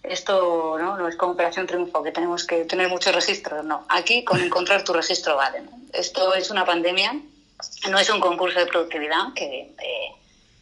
Esto 0.04 0.78
¿no? 0.80 0.98
no 0.98 1.08
es 1.08 1.16
como 1.16 1.34
Operación 1.34 1.68
Triunfo, 1.68 2.02
que 2.02 2.12
tenemos 2.12 2.46
que 2.46 2.64
tener 2.66 2.88
muchos 2.88 3.14
registros, 3.14 3.66
no. 3.66 3.86
Aquí 3.90 4.24
con 4.24 4.42
encontrar 4.42 4.84
tu 4.84 4.94
registro 4.94 5.36
vale. 5.36 5.62
¿no? 5.62 5.72
Esto 5.92 6.34
es 6.34 6.50
una 6.50 6.66
pandemia, 6.66 7.20
no 7.90 8.00
es 8.00 8.10
un 8.10 8.20
concurso 8.20 8.60
de 8.60 8.68
productividad 8.68 9.34
que 9.36 9.74
eh, 9.78 10.12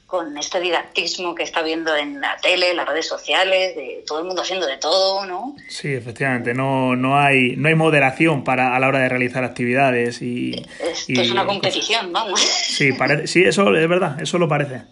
con 0.06 0.38
este 0.38 0.60
didactismo 0.60 1.34
que 1.34 1.44
está 1.44 1.64
viendo 1.64 1.96
en 1.96 2.22
la 2.22 2.38
tele, 2.38 2.72
en 2.72 2.78
las 2.78 2.88
redes 2.88 3.08
sociales, 3.08 3.76
de 3.76 4.04
todo 4.06 4.20
el 4.20 4.26
mundo 4.26 4.44
haciendo 4.44 4.68
de 4.68 4.78
todo, 4.78 5.26
¿no? 5.26 5.56
Sí, 5.68 5.94
efectivamente, 5.94 6.54
no, 6.54 6.96
no, 6.96 7.18
hay, 7.18 7.56
no 7.58 7.70
hay 7.70 7.76
moderación 7.76 8.44
para, 8.44 8.76
a 8.76 8.80
la 8.80 8.88
hora 8.88 9.00
de 9.00 9.10
realizar 9.10 9.44
actividades 9.44 10.22
y... 10.22 10.64
Esto 10.80 11.12
y 11.12 11.20
es 11.20 11.32
una 11.32 11.42
cosas. 11.42 11.54
competición, 11.54 12.14
vamos. 12.14 12.40
Sí, 12.40 12.94
parece, 12.94 13.28
sí, 13.28 13.44
eso 13.44 13.76
es 13.76 13.90
verdad, 13.90 14.22
eso 14.22 14.38
lo 14.38 14.48
parece. 14.48 14.84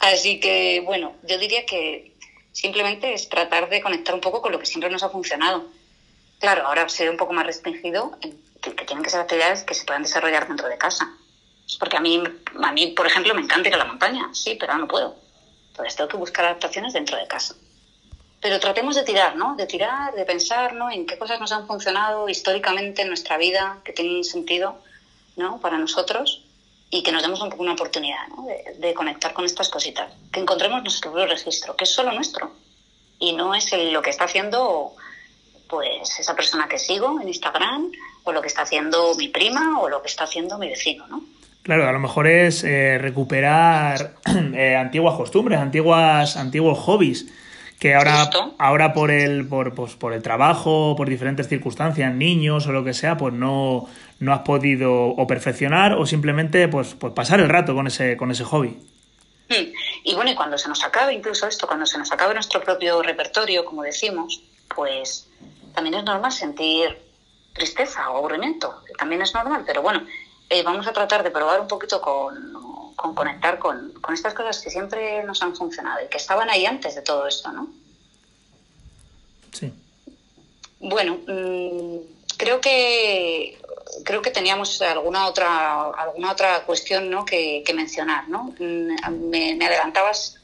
Así 0.00 0.40
que, 0.40 0.82
bueno, 0.84 1.14
yo 1.22 1.38
diría 1.38 1.64
que 1.64 2.16
simplemente 2.50 3.14
es 3.14 3.28
tratar 3.28 3.68
de 3.68 3.80
conectar 3.80 4.14
un 4.14 4.20
poco 4.20 4.42
con 4.42 4.50
lo 4.50 4.58
que 4.58 4.66
siempre 4.66 4.90
nos 4.90 5.04
ha 5.04 5.08
funcionado. 5.08 5.68
Claro, 6.40 6.66
ahora 6.66 6.88
ser 6.88 7.08
un 7.08 7.16
poco 7.16 7.32
más 7.32 7.46
restringido, 7.46 8.18
en 8.22 8.36
que 8.60 8.84
tienen 8.84 9.04
que 9.04 9.10
ser 9.10 9.20
actividades 9.20 9.62
que 9.62 9.74
se 9.74 9.84
puedan 9.84 10.02
desarrollar 10.02 10.48
dentro 10.48 10.68
de 10.68 10.76
casa. 10.76 11.08
Porque 11.78 11.96
a 11.96 12.00
mí, 12.00 12.22
a 12.62 12.72
mí, 12.72 12.88
por 12.88 13.06
ejemplo, 13.06 13.34
me 13.34 13.40
encanta 13.42 13.68
ir 13.68 13.74
a 13.74 13.78
la 13.78 13.84
montaña, 13.84 14.28
sí, 14.32 14.56
pero 14.58 14.76
no 14.76 14.86
puedo. 14.88 15.16
Entonces 15.70 15.96
tengo 15.96 16.08
que 16.08 16.16
buscar 16.16 16.44
adaptaciones 16.44 16.92
dentro 16.92 17.16
de 17.16 17.26
casa. 17.26 17.54
Pero 18.40 18.58
tratemos 18.58 18.96
de 18.96 19.04
tirar, 19.04 19.36
¿no? 19.36 19.54
De 19.56 19.66
tirar, 19.66 20.14
de 20.14 20.24
pensar, 20.24 20.74
¿no? 20.74 20.90
En 20.90 21.06
qué 21.06 21.16
cosas 21.16 21.38
nos 21.40 21.52
han 21.52 21.66
funcionado 21.66 22.28
históricamente 22.28 23.02
en 23.02 23.08
nuestra 23.08 23.36
vida, 23.38 23.78
que 23.84 23.92
tienen 23.92 24.24
sentido, 24.24 24.78
¿no? 25.36 25.60
Para 25.60 25.78
nosotros 25.78 26.42
y 26.90 27.02
que 27.02 27.12
nos 27.12 27.22
demos 27.22 27.40
un 27.40 27.48
poco 27.50 27.62
una 27.62 27.72
oportunidad, 27.72 28.26
¿no? 28.36 28.44
De, 28.44 28.74
de 28.78 28.94
conectar 28.94 29.32
con 29.32 29.44
estas 29.44 29.68
cositas. 29.68 30.12
Que 30.32 30.40
encontremos 30.40 30.82
nuestro 30.82 31.12
propio 31.12 31.26
registro, 31.28 31.76
que 31.76 31.84
es 31.84 31.90
solo 31.90 32.12
nuestro. 32.12 32.52
Y 33.18 33.32
no 33.32 33.54
es 33.54 33.72
el- 33.72 33.92
lo 33.92 34.02
que 34.02 34.10
está 34.10 34.24
haciendo, 34.24 34.92
pues, 35.68 36.18
esa 36.18 36.34
persona 36.34 36.68
que 36.68 36.78
sigo 36.78 37.20
en 37.20 37.28
Instagram, 37.28 37.92
o 38.24 38.32
lo 38.32 38.42
que 38.42 38.48
está 38.48 38.62
haciendo 38.62 39.14
mi 39.14 39.28
prima, 39.28 39.80
o 39.80 39.88
lo 39.88 40.02
que 40.02 40.08
está 40.08 40.24
haciendo 40.24 40.58
mi 40.58 40.68
vecino, 40.68 41.06
¿no? 41.06 41.22
Claro, 41.62 41.88
a 41.88 41.92
lo 41.92 42.00
mejor 42.00 42.26
es 42.26 42.64
eh, 42.64 42.98
recuperar 42.98 44.16
eh, 44.54 44.76
antiguas 44.76 45.16
costumbres, 45.16 45.60
antiguas, 45.60 46.36
antiguos 46.36 46.78
hobbies, 46.78 47.26
que 47.78 47.94
ahora, 47.94 48.26
Justo. 48.26 48.54
ahora 48.58 48.92
por 48.92 49.10
el, 49.10 49.46
por, 49.46 49.74
pues, 49.74 49.94
por 49.94 50.12
el 50.12 50.22
trabajo, 50.22 50.94
por 50.96 51.08
diferentes 51.08 51.48
circunstancias, 51.48 52.12
niños 52.14 52.66
o 52.66 52.72
lo 52.72 52.84
que 52.84 52.94
sea, 52.94 53.16
pues 53.16 53.32
no, 53.32 53.88
no 54.18 54.32
has 54.32 54.40
podido 54.40 54.92
o 54.92 55.26
perfeccionar 55.26 55.94
o 55.94 56.06
simplemente 56.06 56.68
pues, 56.68 56.94
pues 56.94 57.12
pasar 57.12 57.40
el 57.40 57.48
rato 57.48 57.74
con 57.74 57.86
ese, 57.86 58.16
con 58.16 58.30
ese 58.30 58.44
hobby. 58.44 58.76
Mm. 59.48 59.72
Y 60.04 60.14
bueno, 60.14 60.30
y 60.30 60.34
cuando 60.34 60.58
se 60.58 60.68
nos 60.68 60.82
acabe 60.84 61.12
incluso 61.12 61.46
esto, 61.46 61.66
cuando 61.66 61.86
se 61.86 61.98
nos 61.98 62.10
acabe 62.10 62.34
nuestro 62.34 62.60
propio 62.60 63.02
repertorio, 63.02 63.64
como 63.64 63.82
decimos, 63.82 64.42
pues 64.74 65.28
también 65.74 65.94
es 65.94 66.04
normal 66.04 66.32
sentir 66.32 66.98
tristeza 67.52 68.10
o 68.10 68.16
aburrimiento, 68.18 68.82
también 68.98 69.22
es 69.22 69.34
normal, 69.34 69.62
pero 69.66 69.82
bueno, 69.82 70.02
eh, 70.48 70.62
vamos 70.62 70.86
a 70.86 70.92
tratar 70.92 71.22
de 71.22 71.30
probar 71.30 71.60
un 71.60 71.68
poquito 71.68 72.00
con, 72.00 72.94
con 72.96 73.14
conectar 73.14 73.58
con, 73.58 73.92
con 74.00 74.14
estas 74.14 74.34
cosas 74.34 74.60
que 74.60 74.70
siempre 74.70 75.22
nos 75.24 75.42
han 75.42 75.56
funcionado 75.56 76.04
y 76.04 76.08
que 76.08 76.18
estaban 76.18 76.50
ahí 76.50 76.66
antes 76.66 76.94
de 76.94 77.02
todo 77.02 77.26
esto, 77.26 77.50
¿no? 77.52 77.68
Sí. 79.52 79.72
Bueno, 80.80 81.18
mm, 81.26 81.98
creo 82.36 82.60
que 82.60 83.58
creo 84.04 84.22
que 84.22 84.30
teníamos 84.30 84.80
alguna 84.82 85.26
otra 85.26 85.90
alguna 85.90 86.32
otra 86.32 86.64
cuestión 86.64 87.10
¿no? 87.10 87.24
que, 87.24 87.62
que 87.64 87.74
mencionar, 87.74 88.28
¿no? 88.28 88.54
Mm, 88.58 89.30
Me, 89.30 89.54
me 89.54 89.66
adelantabas 89.66 90.41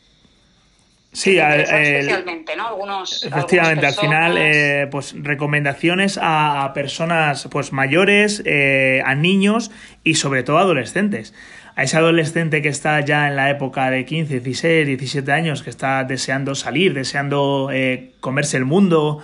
Sí, 1.13 1.37
me 1.37 1.41
a- 1.43 1.51
interesaba 1.51 1.81
el- 1.81 1.95
especialmente, 1.97 2.57
¿no? 2.57 2.69
Algunos 2.69 3.25
Efectivamente, 3.25 3.87
al 3.87 3.95
final, 3.95 4.37
eh, 4.39 4.89
pues 4.91 5.15
recomendaciones 5.19 6.19
a, 6.19 6.65
a 6.65 6.73
personas 6.75 7.49
pues 7.51 7.73
mayores, 7.73 8.43
eh, 8.45 9.03
a 9.05 9.15
niños 9.15 9.71
y 10.05 10.15
sobre 10.15 10.43
todo 10.43 10.59
adolescentes. 10.59 11.35
A 11.77 11.85
ese 11.85 11.97
adolescente 11.97 12.61
que 12.61 12.69
está 12.69 13.01
ya 13.01 13.29
en 13.29 13.37
la 13.37 13.51
época 13.51 13.89
de 13.91 14.05
15, 14.05 14.41
16, 14.41 14.87
17 14.87 15.31
años, 15.33 15.63
que 15.63 15.71
está 15.71 16.03
deseando 16.05 16.55
salir, 16.57 16.93
deseando 16.93 17.71
eh, 17.73 18.15
comerse 18.21 18.57
el 18.57 18.65
mundo, 18.65 19.21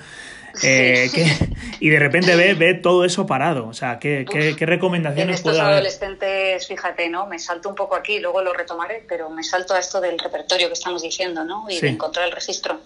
eh, 0.62 1.08
Sí. 1.10 1.16
que- 1.16 1.48
y 1.80 1.88
de 1.90 1.98
repente 1.98 2.36
ve, 2.36 2.54
ve 2.54 2.74
todo 2.74 3.04
eso 3.04 3.26
parado. 3.26 3.66
O 3.66 3.72
sea, 3.74 3.98
¿qué, 3.98 4.24
qué, 4.30 4.50
Uf, 4.50 4.56
qué 4.56 4.64
en 4.64 4.70
recomendaciones 4.70 5.36
estos 5.36 5.52
puede 5.52 5.60
haber? 5.60 5.74
adolescentes, 5.74 6.66
fíjate, 6.68 7.08
¿no? 7.08 7.26
Me 7.26 7.38
salto 7.38 7.68
un 7.68 7.74
poco 7.74 7.94
aquí, 7.96 8.20
luego 8.20 8.42
lo 8.42 8.52
retomaré, 8.52 9.04
pero 9.08 9.30
me 9.30 9.42
salto 9.42 9.74
a 9.74 9.78
esto 9.78 10.00
del 10.00 10.18
repertorio 10.18 10.68
que 10.68 10.74
estamos 10.74 11.02
diciendo, 11.02 11.44
¿no? 11.44 11.66
Y 11.68 11.74
Sí. 11.74 11.80
de 11.82 11.88
encontrar 11.88 12.26
el 12.26 12.32
registro. 12.32 12.80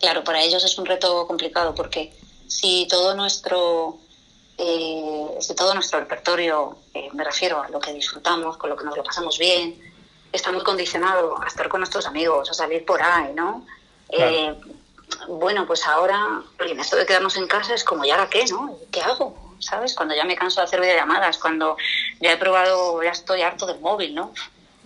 Claro, 0.00 0.24
para 0.24 0.42
ellos 0.42 0.64
es 0.64 0.78
un 0.78 0.86
reto 0.86 1.26
complicado 1.26 1.74
porque 1.74 2.12
si 2.48 2.86
todo 2.88 3.14
nuestro 3.14 3.98
eh, 4.58 5.26
si 5.40 5.54
todo 5.54 5.74
nuestro 5.74 5.98
repertorio, 6.00 6.76
eh, 6.94 7.08
me 7.14 7.24
refiero 7.24 7.62
a 7.62 7.68
lo 7.70 7.80
que 7.80 7.92
disfrutamos, 7.92 8.56
con 8.58 8.70
lo 8.70 8.76
que 8.76 8.84
nos 8.84 8.96
lo 8.96 9.02
pasamos 9.02 9.38
bien, 9.38 9.74
está 10.30 10.52
muy 10.52 10.62
condicionado 10.62 11.42
a 11.42 11.46
estar 11.46 11.68
con 11.68 11.80
nuestros 11.80 12.06
amigos, 12.06 12.50
a 12.50 12.54
salir 12.54 12.84
por 12.84 13.02
ahí, 13.02 13.32
¿no? 13.34 13.66
Claro. 14.10 14.36
Eh, 14.36 14.54
bueno, 15.28 15.66
pues 15.66 15.86
ahora, 15.86 16.42
en 16.58 16.80
esto 16.80 16.96
de 16.96 17.06
quedarnos 17.06 17.36
en 17.36 17.46
casa 17.46 17.74
es 17.74 17.84
como, 17.84 18.04
¿y 18.04 18.10
ahora 18.10 18.28
qué, 18.28 18.44
no? 18.46 18.76
¿Qué 18.90 19.00
hago? 19.00 19.36
¿Sabes? 19.58 19.94
Cuando 19.94 20.14
ya 20.14 20.24
me 20.24 20.36
canso 20.36 20.60
de 20.60 20.64
hacer 20.64 20.80
videollamadas, 20.80 21.38
cuando 21.38 21.76
ya 22.20 22.32
he 22.32 22.36
probado, 22.36 23.02
ya 23.02 23.10
estoy 23.10 23.42
harto 23.42 23.66
del 23.66 23.80
móvil, 23.80 24.14
¿no? 24.14 24.32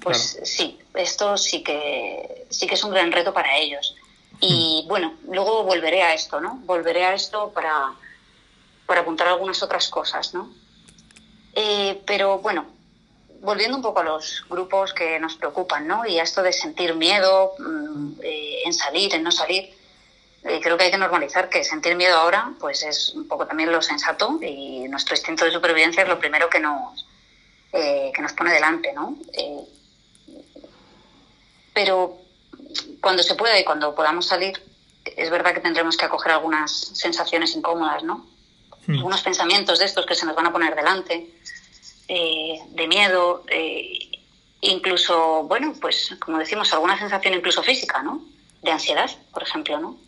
Pues 0.00 0.38
sí, 0.44 0.78
esto 0.94 1.36
sí 1.36 1.62
que, 1.62 2.46
sí 2.50 2.66
que 2.66 2.74
es 2.74 2.84
un 2.84 2.90
gran 2.90 3.10
reto 3.10 3.32
para 3.32 3.56
ellos. 3.56 3.96
Y 4.40 4.84
bueno, 4.86 5.14
luego 5.28 5.64
volveré 5.64 6.02
a 6.02 6.14
esto, 6.14 6.40
¿no? 6.40 6.60
Volveré 6.64 7.06
a 7.06 7.14
esto 7.14 7.50
para, 7.52 7.94
para 8.86 9.00
apuntar 9.00 9.28
algunas 9.28 9.62
otras 9.62 9.88
cosas, 9.88 10.34
¿no? 10.34 10.52
Eh, 11.54 12.02
pero 12.06 12.38
bueno, 12.38 12.66
volviendo 13.40 13.76
un 13.76 13.82
poco 13.82 14.00
a 14.00 14.04
los 14.04 14.44
grupos 14.48 14.92
que 14.92 15.18
nos 15.18 15.36
preocupan, 15.36 15.86
¿no? 15.86 16.04
Y 16.06 16.18
a 16.18 16.22
esto 16.22 16.42
de 16.42 16.52
sentir 16.52 16.94
miedo 16.94 17.54
mm, 17.58 18.20
eh, 18.22 18.58
en 18.64 18.74
salir, 18.74 19.14
en 19.14 19.22
no 19.22 19.32
salir, 19.32 19.74
creo 20.62 20.76
que 20.76 20.84
hay 20.84 20.90
que 20.90 20.98
normalizar 20.98 21.48
que 21.48 21.64
sentir 21.64 21.96
miedo 21.96 22.16
ahora, 22.16 22.52
pues 22.60 22.82
es 22.82 23.14
un 23.14 23.26
poco 23.26 23.46
también 23.46 23.72
lo 23.72 23.82
sensato 23.82 24.38
y 24.40 24.86
nuestro 24.88 25.14
instinto 25.14 25.44
de 25.44 25.50
supervivencia 25.50 26.02
es 26.02 26.08
lo 26.08 26.18
primero 26.18 26.48
que 26.48 26.60
nos, 26.60 27.06
eh, 27.72 28.12
que 28.14 28.22
nos 28.22 28.32
pone 28.32 28.52
delante, 28.52 28.92
¿no? 28.92 29.16
Eh, 29.32 29.64
pero 31.74 32.18
cuando 33.00 33.22
se 33.22 33.34
pueda 33.34 33.58
y 33.58 33.64
cuando 33.64 33.94
podamos 33.94 34.26
salir, 34.26 34.62
es 35.04 35.30
verdad 35.30 35.52
que 35.52 35.60
tendremos 35.60 35.96
que 35.96 36.04
acoger 36.04 36.32
algunas 36.32 36.72
sensaciones 36.72 37.54
incómodas, 37.56 38.02
¿no? 38.02 38.26
Hmm. 38.86 38.94
Algunos 38.94 39.22
pensamientos 39.22 39.78
de 39.78 39.86
estos 39.86 40.06
que 40.06 40.14
se 40.14 40.26
nos 40.26 40.36
van 40.36 40.46
a 40.46 40.52
poner 40.52 40.74
delante, 40.74 41.28
eh, 42.08 42.60
de 42.68 42.86
miedo, 42.86 43.44
incluso, 44.60 45.42
bueno, 45.44 45.74
pues 45.80 46.16
como 46.20 46.38
decimos, 46.38 46.72
alguna 46.72 46.98
sensación 46.98 47.34
incluso 47.34 47.62
física, 47.62 48.02
¿no? 48.02 48.24
De 48.62 48.70
ansiedad, 48.70 49.10
por 49.32 49.42
ejemplo, 49.42 49.78
¿no? 49.78 50.05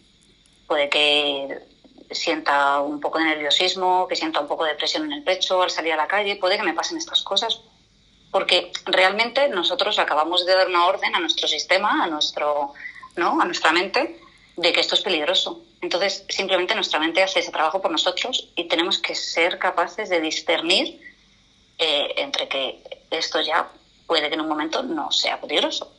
Puede 0.69 0.89
que 0.89 1.59
sienta 2.11 2.81
un 2.81 3.01
poco 3.01 3.19
de 3.19 3.25
nerviosismo, 3.25 4.07
que 4.07 4.15
sienta 4.15 4.41
un 4.41 4.47
poco 4.47 4.65
de 4.65 4.75
presión 4.75 5.05
en 5.05 5.13
el 5.13 5.25
pecho 5.25 5.63
al 5.63 5.71
salir 5.71 5.93
a 5.95 5.97
la 5.97 6.07
calle, 6.07 6.37
puede 6.37 6.57
que 6.57 6.63
me 6.63 6.75
pasen 6.75 6.99
estas 6.99 7.23
cosas, 7.23 7.61
porque 8.31 8.71
realmente 8.85 9.49
nosotros 9.49 9.99
acabamos 9.99 10.47
de 10.47 10.55
dar 10.55 10.69
una 10.69 10.87
orden 10.87 11.15
a 11.17 11.21
nuestro 11.21 11.49
sistema, 11.49 12.05
a 12.05 12.07
nuestro, 12.07 12.75
¿no? 13.17 13.41
a 13.41 13.45
nuestra 13.45 13.73
mente, 13.73 14.21
de 14.57 14.73
que 14.73 14.81
esto 14.81 14.95
es 14.95 15.01
peligroso. 15.01 15.63
Entonces, 15.81 16.25
simplemente 16.29 16.75
nuestra 16.75 16.99
mente 16.99 17.23
hace 17.23 17.41
ese 17.41 17.53
trabajo 17.53 17.81
por 17.81 17.91
nosotros 17.91 18.51
y 18.57 18.65
tenemos 18.65 18.99
que 18.99 19.15
ser 19.15 19.59
capaces 19.59 20.09
de 20.09 20.21
discernir 20.21 21.01
eh, 21.79 22.15
entre 22.17 22.49
que 22.49 22.83
esto 23.11 23.41
ya 23.41 23.69
puede 24.07 24.29
que 24.29 24.35
en 24.35 24.41
un 24.41 24.49
momento 24.49 24.83
no 24.83 25.13
sea 25.13 25.41
peligroso. 25.41 25.93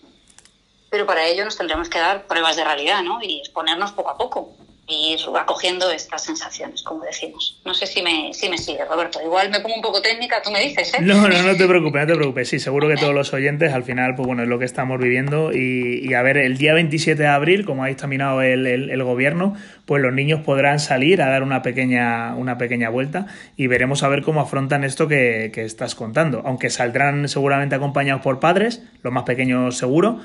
Pero 0.90 1.06
para 1.06 1.26
ello 1.26 1.46
nos 1.46 1.58
tendremos 1.58 1.90
que 1.90 2.00
dar 2.00 2.26
pruebas 2.26 2.56
de 2.56 2.64
realidad 2.64 3.04
¿no? 3.04 3.22
y 3.22 3.40
exponernos 3.40 3.92
poco 3.92 4.10
a 4.10 4.18
poco 4.18 4.54
y 4.90 5.14
ir 5.14 5.20
acogiendo 5.40 5.92
estas 5.92 6.24
sensaciones, 6.24 6.82
como 6.82 7.04
decimos. 7.04 7.62
No 7.64 7.74
sé 7.76 7.86
si 7.86 8.02
me, 8.02 8.34
si 8.34 8.50
me 8.50 8.58
sigue, 8.58 8.84
Roberto. 8.86 9.20
Igual 9.24 9.52
me 9.52 9.60
pongo 9.60 9.76
un 9.76 9.82
poco 9.82 10.02
técnica, 10.02 10.42
tú 10.42 10.50
me 10.50 10.62
dices, 10.62 10.94
¿eh? 10.96 10.98
No, 11.02 11.28
no, 11.28 11.42
no 11.44 11.56
te 11.56 11.68
preocupes, 11.68 12.02
no 12.02 12.08
te 12.08 12.16
preocupes. 12.16 12.50
Sí, 12.50 12.60
seguro 12.60 12.88
que 12.88 12.96
todos 12.96 13.14
los 13.14 13.32
oyentes, 13.32 13.72
al 13.72 13.84
final, 13.84 14.16
pues 14.16 14.26
bueno, 14.26 14.42
es 14.42 14.50
lo 14.50 14.58
que 14.58 14.66
estamos 14.66 15.00
viviendo. 15.00 15.52
Y, 15.54 16.12
a 16.16 16.24
ver, 16.24 16.38
el 16.38 16.58
día 16.58 16.74
27 16.74 17.22
de 17.22 17.28
abril, 17.28 17.66
como 17.66 17.84
ha 17.84 17.88
dictaminado 17.88 18.42
el, 18.42 18.66
el, 18.66 18.90
el, 18.90 19.04
gobierno, 19.04 19.56
pues 19.86 20.02
los 20.02 20.12
niños 20.12 20.42
podrán 20.42 20.80
salir 20.80 21.22
a 21.22 21.30
dar 21.30 21.44
una 21.44 21.62
pequeña, 21.62 22.34
una 22.36 22.58
pequeña 22.58 22.90
vuelta 22.90 23.28
y 23.56 23.68
veremos 23.68 24.02
a 24.02 24.08
ver 24.08 24.24
cómo 24.24 24.42
afrontan 24.42 24.84
esto 24.84 25.08
que, 25.08 25.52
que 25.54 25.66
estás 25.66 25.94
contando. 25.94 26.42
Aunque 26.46 26.72
saldrán 26.72 27.30
seguramente 27.30 27.76
acompañados 27.76 28.24
por 28.24 28.40
padres, 28.40 28.82
los 29.04 29.14
más 29.14 29.24
pequeños 29.24 29.78
seguro 29.78 30.20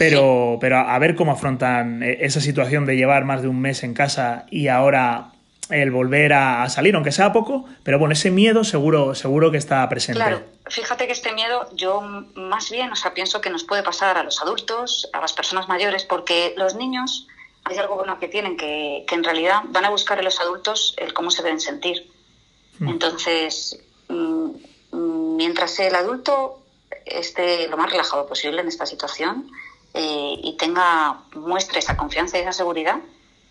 pero, 0.00 0.52
sí. 0.54 0.58
pero 0.62 0.78
a 0.78 0.98
ver 0.98 1.14
cómo 1.14 1.32
afrontan 1.32 2.02
eh, 2.02 2.16
esa 2.22 2.40
situación 2.40 2.86
de 2.86 2.96
llevar 2.96 3.26
más 3.26 3.42
de 3.42 3.48
un 3.48 3.60
mes 3.60 3.82
en 3.82 3.92
casa 3.92 4.46
y 4.50 4.68
ahora 4.68 5.32
el 5.68 5.90
volver 5.90 6.32
a, 6.32 6.66
salir, 6.70 6.94
aunque 6.94 7.12
sea 7.12 7.34
poco, 7.34 7.66
pero 7.82 7.98
bueno, 7.98 8.14
ese 8.14 8.30
miedo 8.30 8.64
seguro, 8.64 9.14
seguro 9.14 9.50
que 9.50 9.58
está 9.58 9.86
presente. 9.90 10.18
Claro, 10.18 10.42
fíjate 10.68 11.06
que 11.06 11.12
este 11.12 11.34
miedo 11.34 11.68
yo 11.74 12.00
más 12.34 12.70
bien, 12.70 12.90
o 12.90 12.96
sea, 12.96 13.12
pienso 13.12 13.42
que 13.42 13.50
nos 13.50 13.64
puede 13.64 13.82
pasar 13.82 14.16
a 14.16 14.22
los 14.22 14.40
adultos, 14.40 15.10
a 15.12 15.20
las 15.20 15.34
personas 15.34 15.68
mayores, 15.68 16.04
porque 16.04 16.54
los 16.56 16.76
niños 16.76 17.28
hay 17.64 17.76
algo 17.76 17.96
bueno 17.96 18.18
que 18.18 18.28
tienen, 18.28 18.56
que, 18.56 19.04
que 19.06 19.14
en 19.14 19.22
realidad 19.22 19.60
van 19.68 19.84
a 19.84 19.90
buscar 19.90 20.18
en 20.18 20.24
los 20.24 20.40
adultos 20.40 20.94
el 20.96 21.12
cómo 21.12 21.30
se 21.30 21.42
deben 21.42 21.60
sentir. 21.60 22.10
Mm. 22.78 22.88
Entonces, 22.88 23.78
mm, 24.08 24.48
mientras 25.36 25.78
el 25.78 25.94
adulto 25.94 26.62
esté 27.04 27.68
lo 27.68 27.76
más 27.76 27.90
relajado 27.90 28.26
posible 28.26 28.62
en 28.62 28.68
esta 28.68 28.86
situación, 28.86 29.50
eh, 29.94 30.34
y 30.42 30.56
tenga, 30.56 31.22
muestre 31.34 31.78
esa 31.78 31.96
confianza 31.96 32.38
y 32.38 32.42
esa 32.42 32.52
seguridad, 32.52 32.96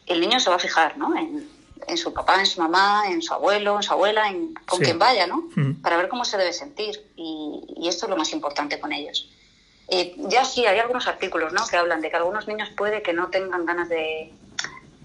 el 0.06 0.22
niño 0.22 0.40
se 0.40 0.50
va 0.50 0.56
a 0.56 0.60
fijar 0.60 0.98
¿no? 0.98 1.16
en, 1.18 1.50
en, 1.88 1.98
su 1.98 2.14
papá, 2.14 2.40
en 2.40 2.46
su 2.46 2.62
mamá, 2.62 3.04
en 3.08 3.22
su 3.22 3.34
abuelo, 3.34 3.76
en 3.78 3.84
su 3.84 3.94
abuela, 3.94 4.30
en, 4.30 4.54
con 4.66 4.80
sí. 4.80 4.86
quien 4.86 5.00
vaya, 5.00 5.28
¿no? 5.28 5.50
Mm. 5.56 5.82
para 5.82 5.98
ver 5.98 6.10
cómo 6.10 6.26
se 6.26 6.38
debe 6.38 6.54
sentir. 6.54 7.10
Y, 7.16 7.62
y, 7.78 7.88
esto 7.88 8.06
es 8.06 8.10
lo 8.10 8.18
más 8.18 8.32
importante 8.32 8.80
con 8.80 8.92
ellos. 8.92 9.30
Eh, 9.92 10.16
ya 10.18 10.46
sí, 10.46 10.66
hay 10.66 10.78
algunos 10.80 11.08
artículos 11.08 11.52
¿no? 11.52 11.66
que 11.66 11.76
hablan 11.76 12.02
de 12.02 12.10
que 12.10 12.16
algunos 12.16 12.48
niños 12.48 12.70
puede 12.70 13.02
que 13.02 13.12
no 13.12 13.30
tengan 13.30 13.66
ganas 13.66 13.90
de, 13.90 14.32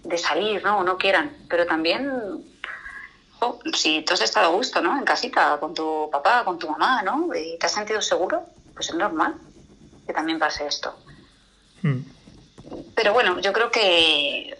de 0.04 0.18
salir 0.18 0.62
¿no? 0.62 0.78
o 0.78 0.84
no 0.84 0.98
quieran, 0.98 1.34
pero 1.48 1.66
también 1.66 2.10
oh, 3.40 3.58
si 3.72 4.02
tú 4.02 4.12
has 4.12 4.20
estado 4.20 4.48
a 4.48 4.50
gusto 4.50 4.82
¿no? 4.82 4.98
en 4.98 5.04
casita 5.04 5.56
con 5.58 5.72
tu 5.72 6.10
papá, 6.12 6.44
con 6.44 6.58
tu 6.58 6.68
mamá, 6.68 7.02
¿no? 7.02 7.34
y 7.34 7.56
te 7.58 7.66
has 7.66 7.72
sentido 7.72 8.02
seguro, 8.02 8.42
pues 8.74 8.90
es 8.90 8.94
normal 8.94 9.36
que 10.06 10.12
también 10.12 10.38
pase 10.38 10.66
esto. 10.66 10.94
Pero 12.94 13.12
bueno, 13.12 13.40
yo 13.40 13.52
creo 13.52 13.70
que, 13.70 14.56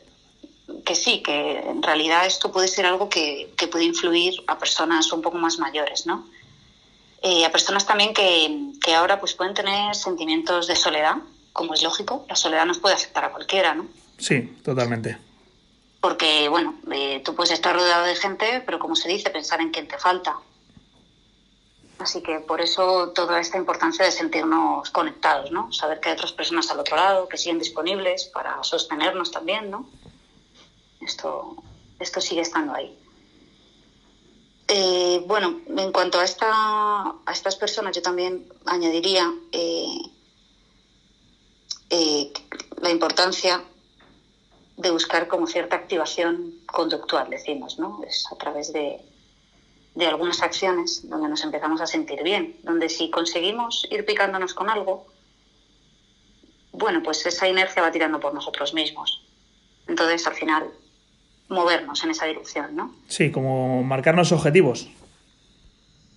que 0.85 0.95
sí, 0.95 1.23
que 1.23 1.59
en 1.59 1.83
realidad 1.83 2.27
esto 2.27 2.53
puede 2.53 2.69
ser 2.69 2.87
algo 2.87 3.09
que, 3.09 3.53
que 3.57 3.69
puede 3.69 3.85
influir 3.85 4.35
a 4.47 4.59
personas 4.59 5.11
un 5.13 5.23
poco 5.23 5.39
más 5.39 5.59
mayores, 5.59 6.07
¿no? 6.07 6.27
Eh, 7.23 7.47
a 7.47 7.51
personas 7.51 7.87
también 7.87 8.13
que, 8.13 8.73
que, 8.85 8.95
ahora 8.95 9.19
pues 9.19 9.33
pueden 9.33 9.55
tener 9.55 9.95
sentimientos 9.95 10.67
de 10.67 10.77
soledad, 10.77 11.17
como 11.55 11.73
es 11.73 11.83
lógico, 11.83 12.27
la 12.29 12.37
soledad 12.37 12.67
nos 12.67 12.79
puede 12.79 12.95
afectar 12.95 13.25
a 13.25 13.33
cualquiera, 13.33 13.75
¿no? 13.75 13.87
Sí, 14.19 14.43
totalmente. 14.63 15.17
Porque, 16.03 16.51
bueno, 16.51 16.75
eh, 16.93 17.23
tú 17.25 17.35
puedes 17.35 17.53
estar 17.53 17.75
rodeado 17.75 18.05
de 18.05 18.15
gente, 18.15 18.63
pero 18.67 18.79
como 18.79 18.95
se 18.95 19.09
dice, 19.09 19.31
pensar 19.31 19.63
en 19.63 19.71
quién 19.71 19.89
te 19.89 19.97
falta. 19.97 20.37
Así 22.05 22.21
que 22.21 22.39
por 22.41 22.61
eso 22.61 23.13
toda 23.15 23.41
esta 23.41 23.57
importancia 23.57 24.05
de 24.05 24.13
sentirnos 24.13 24.91
conectados, 24.91 25.51
¿no? 25.51 25.73
Saber 25.73 26.01
que 26.01 26.11
hay 26.11 26.15
otras 26.15 26.35
personas 26.35 26.71
al 26.71 26.79
otro 26.79 26.97
lado, 26.97 27.31
que 27.31 27.39
siguen 27.39 27.59
disponibles 27.59 28.27
para 28.27 28.63
sostenernos 28.63 29.31
también, 29.31 29.71
¿no? 29.71 29.89
Esto, 31.01 31.57
esto 31.99 32.21
sigue 32.21 32.43
estando 32.43 32.75
ahí. 32.75 32.95
Eh, 34.69 35.25
bueno, 35.27 35.63
en 35.67 35.93
cuanto 35.93 36.21
a, 36.21 36.25
esta, 36.25 36.51
a 37.25 37.33
estas 37.33 37.57
personas, 37.57 37.97
yo 37.97 38.03
también 38.03 38.53
añadiría 38.67 39.33
eh, 39.53 39.97
eh, 41.89 42.33
la 42.83 42.91
importancia 42.91 43.65
de 44.77 44.91
buscar 44.91 45.27
como 45.27 45.47
cierta 45.47 45.77
activación 45.77 46.53
conductual, 46.67 47.31
decimos, 47.31 47.79
¿no? 47.79 48.03
Es 48.07 48.27
a 48.31 48.37
través 48.37 48.75
de, 48.75 49.01
de 49.95 50.07
algunas 50.07 50.43
acciones 50.43 51.09
donde 51.09 51.29
nos 51.29 51.43
empezamos 51.45 51.81
a 51.81 51.87
sentir 51.87 52.23
bien, 52.23 52.57
donde 52.63 52.89
si 52.89 53.11
conseguimos 53.11 53.87
ir 53.91 54.05
picándonos 54.05 54.53
con 54.53 54.69
algo, 54.69 55.07
bueno, 56.73 57.03
pues 57.03 57.25
esa 57.27 57.47
inercia 57.47 57.83
va 57.83 57.93
tirando 57.93 58.19
por 58.19 58.35
nosotros 58.35 58.75
mismos. 58.75 59.25
Entonces, 59.87 60.27
al 60.27 60.35
final, 60.35 60.69
movernos 61.49 62.03
en 62.03 62.11
esa 62.11 62.27
dirección, 62.27 62.75
¿no? 62.75 62.95
Sí, 63.07 63.31
como 63.31 63.85
marcarnos 63.85 64.33
objetivos. 64.33 64.89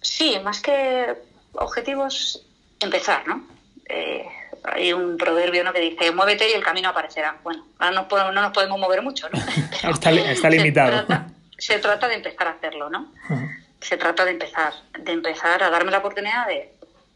Sí, 0.02 0.38
más 0.44 0.60
que 0.62 1.16
objetivos, 1.54 2.44
empezar, 2.80 3.28
¿no? 3.28 3.46
Eh, 3.90 4.26
hay 4.64 4.92
un 4.92 5.18
proverbio 5.18 5.64
¿no? 5.64 5.72
que 5.72 5.80
dice, 5.80 6.12
muévete 6.12 6.50
y 6.50 6.54
el 6.54 6.64
camino 6.64 6.90
aparecerá. 6.90 7.38
Bueno, 7.44 7.66
ahora 7.78 7.96
no, 7.96 8.08
podemos, 8.08 8.34
no 8.34 8.42
nos 8.42 8.54
podemos 8.54 8.80
mover 8.80 9.04
mucho, 9.04 9.30
¿no? 9.30 9.40
está, 9.92 10.12
está, 10.12 10.50
limitado. 10.50 10.98
Se 10.98 11.06
trata, 11.06 11.30
se 11.58 11.80
trata, 11.80 12.08
de 12.08 12.16
empezar 12.16 12.48
a 12.48 12.52
hacerlo, 12.52 12.90
¿no? 12.90 13.12
Uh 13.30 13.34
-huh 13.34 13.67
se 13.82 13.98
trata 13.98 14.26
de 14.26 14.32
empezar, 14.32 14.74
de 15.00 15.12
empezar 15.12 15.62
a 15.64 15.70
darme 15.70 15.92
la 15.92 16.00
oportunidad 16.00 16.48
de, 16.48 16.74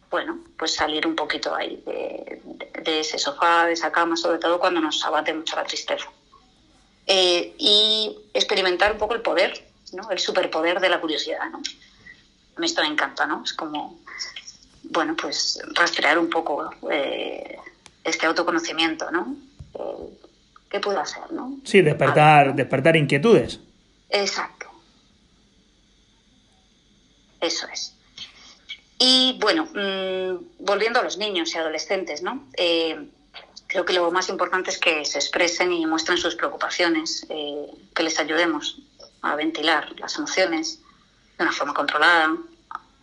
bueno, 0.09 0.39
pues 0.57 0.75
salir 0.75 1.07
un 1.07 1.15
poquito 1.15 1.55
ahí 1.55 1.81
de, 1.85 2.41
de, 2.43 2.81
de 2.81 2.99
ese 2.99 3.17
sofá, 3.17 3.65
de 3.65 3.73
esa 3.73 3.91
cama, 3.91 4.15
sobre 4.15 4.39
todo 4.39 4.59
cuando 4.59 4.79
nos 4.81 5.03
abate 5.05 5.33
mucho 5.33 5.55
la 5.55 5.63
tristeza. 5.63 6.05
Eh, 7.07 7.55
y 7.57 8.15
experimentar 8.33 8.91
un 8.91 8.97
poco 8.97 9.15
el 9.15 9.21
poder, 9.21 9.65
¿no? 9.93 10.09
El 10.11 10.19
superpoder 10.19 10.79
de 10.79 10.89
la 10.89 11.01
curiosidad, 11.01 11.49
¿no? 11.51 11.61
A 12.55 12.59
mí 12.59 12.65
esto 12.65 12.81
me 12.81 12.87
encanta, 12.87 13.25
¿no? 13.25 13.43
Es 13.43 13.53
como, 13.53 13.99
bueno, 14.83 15.15
pues 15.19 15.59
rastrear 15.73 16.19
un 16.19 16.29
poco 16.29 16.69
eh, 16.91 17.57
este 18.03 18.27
autoconocimiento, 18.27 19.09
¿no? 19.11 19.35
Eh, 19.73 20.17
¿Qué 20.69 20.79
puedo 20.79 20.99
hacer, 20.99 21.31
no? 21.31 21.57
Sí, 21.65 21.81
despertar, 21.81 22.55
despertar 22.55 22.95
inquietudes. 22.95 23.59
Exacto. 24.09 24.60
Eso 27.41 27.67
es. 27.73 27.95
Y 29.03 29.35
bueno, 29.39 29.65
mmm, 29.73 30.45
volviendo 30.59 30.99
a 30.99 31.03
los 31.03 31.17
niños 31.17 31.53
y 31.55 31.57
adolescentes, 31.57 32.21
¿no? 32.21 32.47
Eh, 32.53 33.07
creo 33.65 33.83
que 33.83 33.93
lo 33.93 34.11
más 34.11 34.29
importante 34.29 34.69
es 34.69 34.77
que 34.77 35.03
se 35.05 35.17
expresen 35.17 35.73
y 35.73 35.87
muestren 35.87 36.19
sus 36.19 36.35
preocupaciones, 36.35 37.25
eh, 37.29 37.65
que 37.95 38.03
les 38.03 38.19
ayudemos 38.19 38.77
a 39.23 39.35
ventilar 39.35 39.91
las 39.99 40.15
emociones 40.17 40.79
de 41.35 41.43
una 41.43 41.51
forma 41.51 41.73
controlada, 41.73 42.37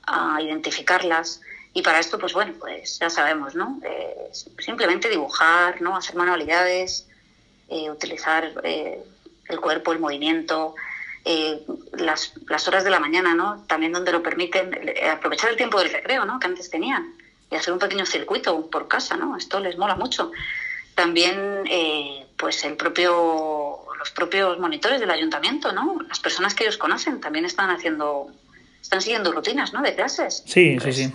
a 0.06 0.40
identificarlas. 0.40 1.40
Y 1.74 1.82
para 1.82 1.98
esto, 1.98 2.16
pues 2.16 2.32
bueno, 2.32 2.54
pues 2.60 3.00
ya 3.00 3.10
sabemos, 3.10 3.56
¿no? 3.56 3.80
Eh, 3.84 4.30
simplemente 4.32 5.08
dibujar, 5.08 5.82
¿no? 5.82 5.96
Hacer 5.96 6.14
manualidades, 6.14 7.08
utilizar 7.68 8.52
el 8.64 9.60
cuerpo, 9.60 9.92
el 9.92 9.98
movimiento, 9.98 10.74
eh, 11.30 11.60
las, 11.98 12.32
las, 12.48 12.66
horas 12.68 12.84
de 12.84 12.90
la 12.90 13.00
mañana, 13.00 13.34
¿no? 13.34 13.62
También 13.66 13.92
donde 13.92 14.12
lo 14.12 14.22
permiten, 14.22 14.72
eh, 14.72 15.10
aprovechar 15.10 15.50
el 15.50 15.58
tiempo 15.58 15.78
del 15.78 15.92
recreo, 15.92 16.24
¿no? 16.24 16.40
Que 16.40 16.46
antes 16.46 16.70
tenían 16.70 17.12
y 17.50 17.54
hacer 17.54 17.74
un 17.74 17.78
pequeño 17.78 18.06
circuito 18.06 18.70
por 18.70 18.88
casa, 18.88 19.14
¿no? 19.18 19.36
Esto 19.36 19.60
les 19.60 19.76
mola 19.76 19.94
mucho. 19.94 20.32
También, 20.94 21.64
eh, 21.70 22.26
pues 22.38 22.64
el 22.64 22.76
propio, 22.76 23.78
los 23.98 24.10
propios 24.12 24.58
monitores 24.58 25.00
del 25.00 25.10
ayuntamiento, 25.10 25.70
¿no? 25.72 25.98
Las 26.08 26.18
personas 26.18 26.54
que 26.54 26.64
ellos 26.64 26.78
conocen 26.78 27.20
también 27.20 27.44
están 27.44 27.68
haciendo, 27.68 28.32
están 28.80 29.02
siguiendo 29.02 29.30
rutinas, 29.30 29.74
¿no? 29.74 29.82
De 29.82 29.94
clases. 29.94 30.42
Sí, 30.46 30.78
pues, 30.80 30.96
sí, 30.96 31.04
sí. 31.04 31.12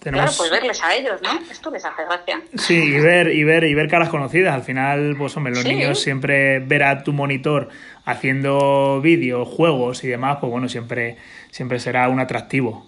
Tenemos... 0.00 0.24
Claro, 0.24 0.36
pues 0.38 0.50
verles 0.50 0.82
a 0.82 0.94
ellos, 0.94 1.20
¿no? 1.22 1.30
Esto 1.50 1.70
les 1.70 1.84
hace 1.84 2.04
gracia. 2.04 2.42
Sí, 2.56 2.74
y 2.74 3.00
ver, 3.00 3.28
y 3.28 3.44
ver, 3.44 3.64
y 3.64 3.74
ver 3.74 3.88
caras 3.88 4.08
conocidas. 4.08 4.54
Al 4.54 4.62
final, 4.62 5.14
pues 5.18 5.36
hombre, 5.36 5.52
los 5.52 5.62
sí. 5.62 5.68
niños 5.68 6.00
siempre 6.00 6.60
ver 6.60 6.82
a 6.84 7.02
tu 7.02 7.12
monitor 7.12 7.68
haciendo 8.04 9.00
vídeos, 9.02 9.46
juegos 9.46 10.02
y 10.04 10.08
demás, 10.08 10.38
pues 10.40 10.50
bueno, 10.50 10.68
siempre, 10.68 11.18
siempre 11.50 11.78
será 11.78 12.08
un 12.08 12.18
atractivo. 12.18 12.86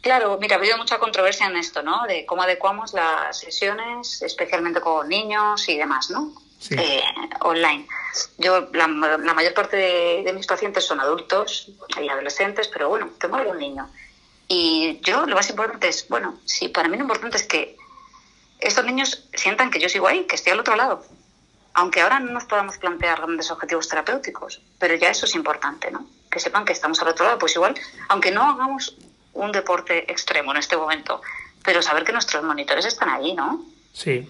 Claro, 0.00 0.38
mira, 0.40 0.56
ha 0.56 0.58
habido 0.58 0.76
mucha 0.78 0.98
controversia 0.98 1.46
en 1.46 1.56
esto, 1.56 1.82
¿no? 1.82 2.06
De 2.06 2.26
cómo 2.26 2.42
adecuamos 2.42 2.94
las 2.94 3.38
sesiones, 3.38 4.22
especialmente 4.22 4.80
con 4.80 5.08
niños 5.08 5.68
y 5.68 5.76
demás, 5.76 6.10
¿no? 6.10 6.32
eh, 6.70 7.02
online. 7.40 7.86
Yo, 8.38 8.68
la, 8.72 8.86
mayor 8.86 9.54
parte 9.54 9.76
de, 9.76 10.32
mis 10.32 10.46
pacientes 10.46 10.84
son 10.84 11.00
adultos 11.00 11.70
y 12.00 12.08
adolescentes, 12.08 12.68
pero 12.68 12.88
bueno, 12.88 13.10
tengo 13.18 13.36
algún 13.36 13.58
niño. 13.58 13.88
Y 14.52 14.98
yo 15.02 15.26
lo 15.26 15.36
más 15.36 15.48
importante 15.48 15.86
es, 15.86 16.08
bueno, 16.08 16.40
sí, 16.44 16.66
para 16.66 16.88
mí 16.88 16.96
lo 16.96 17.04
importante 17.04 17.36
es 17.36 17.44
que 17.44 17.76
estos 18.58 18.84
niños 18.84 19.28
sientan 19.32 19.70
que 19.70 19.78
yo 19.78 19.88
sigo 19.88 20.08
ahí, 20.08 20.24
que 20.24 20.34
estoy 20.34 20.52
al 20.52 20.58
otro 20.58 20.74
lado. 20.74 21.04
Aunque 21.72 22.00
ahora 22.00 22.18
no 22.18 22.32
nos 22.32 22.46
podamos 22.46 22.76
plantear 22.76 23.20
grandes 23.20 23.48
objetivos 23.52 23.86
terapéuticos, 23.86 24.60
pero 24.80 24.96
ya 24.96 25.08
eso 25.08 25.24
es 25.26 25.36
importante, 25.36 25.92
¿no? 25.92 26.04
Que 26.28 26.40
sepan 26.40 26.64
que 26.64 26.72
estamos 26.72 27.00
al 27.00 27.06
otro 27.06 27.26
lado, 27.26 27.38
pues 27.38 27.54
igual, 27.54 27.76
aunque 28.08 28.32
no 28.32 28.42
hagamos 28.42 28.96
un 29.34 29.52
deporte 29.52 30.10
extremo 30.10 30.50
en 30.50 30.56
este 30.56 30.76
momento, 30.76 31.22
pero 31.62 31.80
saber 31.80 32.02
que 32.02 32.12
nuestros 32.12 32.42
monitores 32.42 32.86
están 32.86 33.08
ahí, 33.08 33.34
¿no? 33.34 33.64
Sí. 33.92 34.28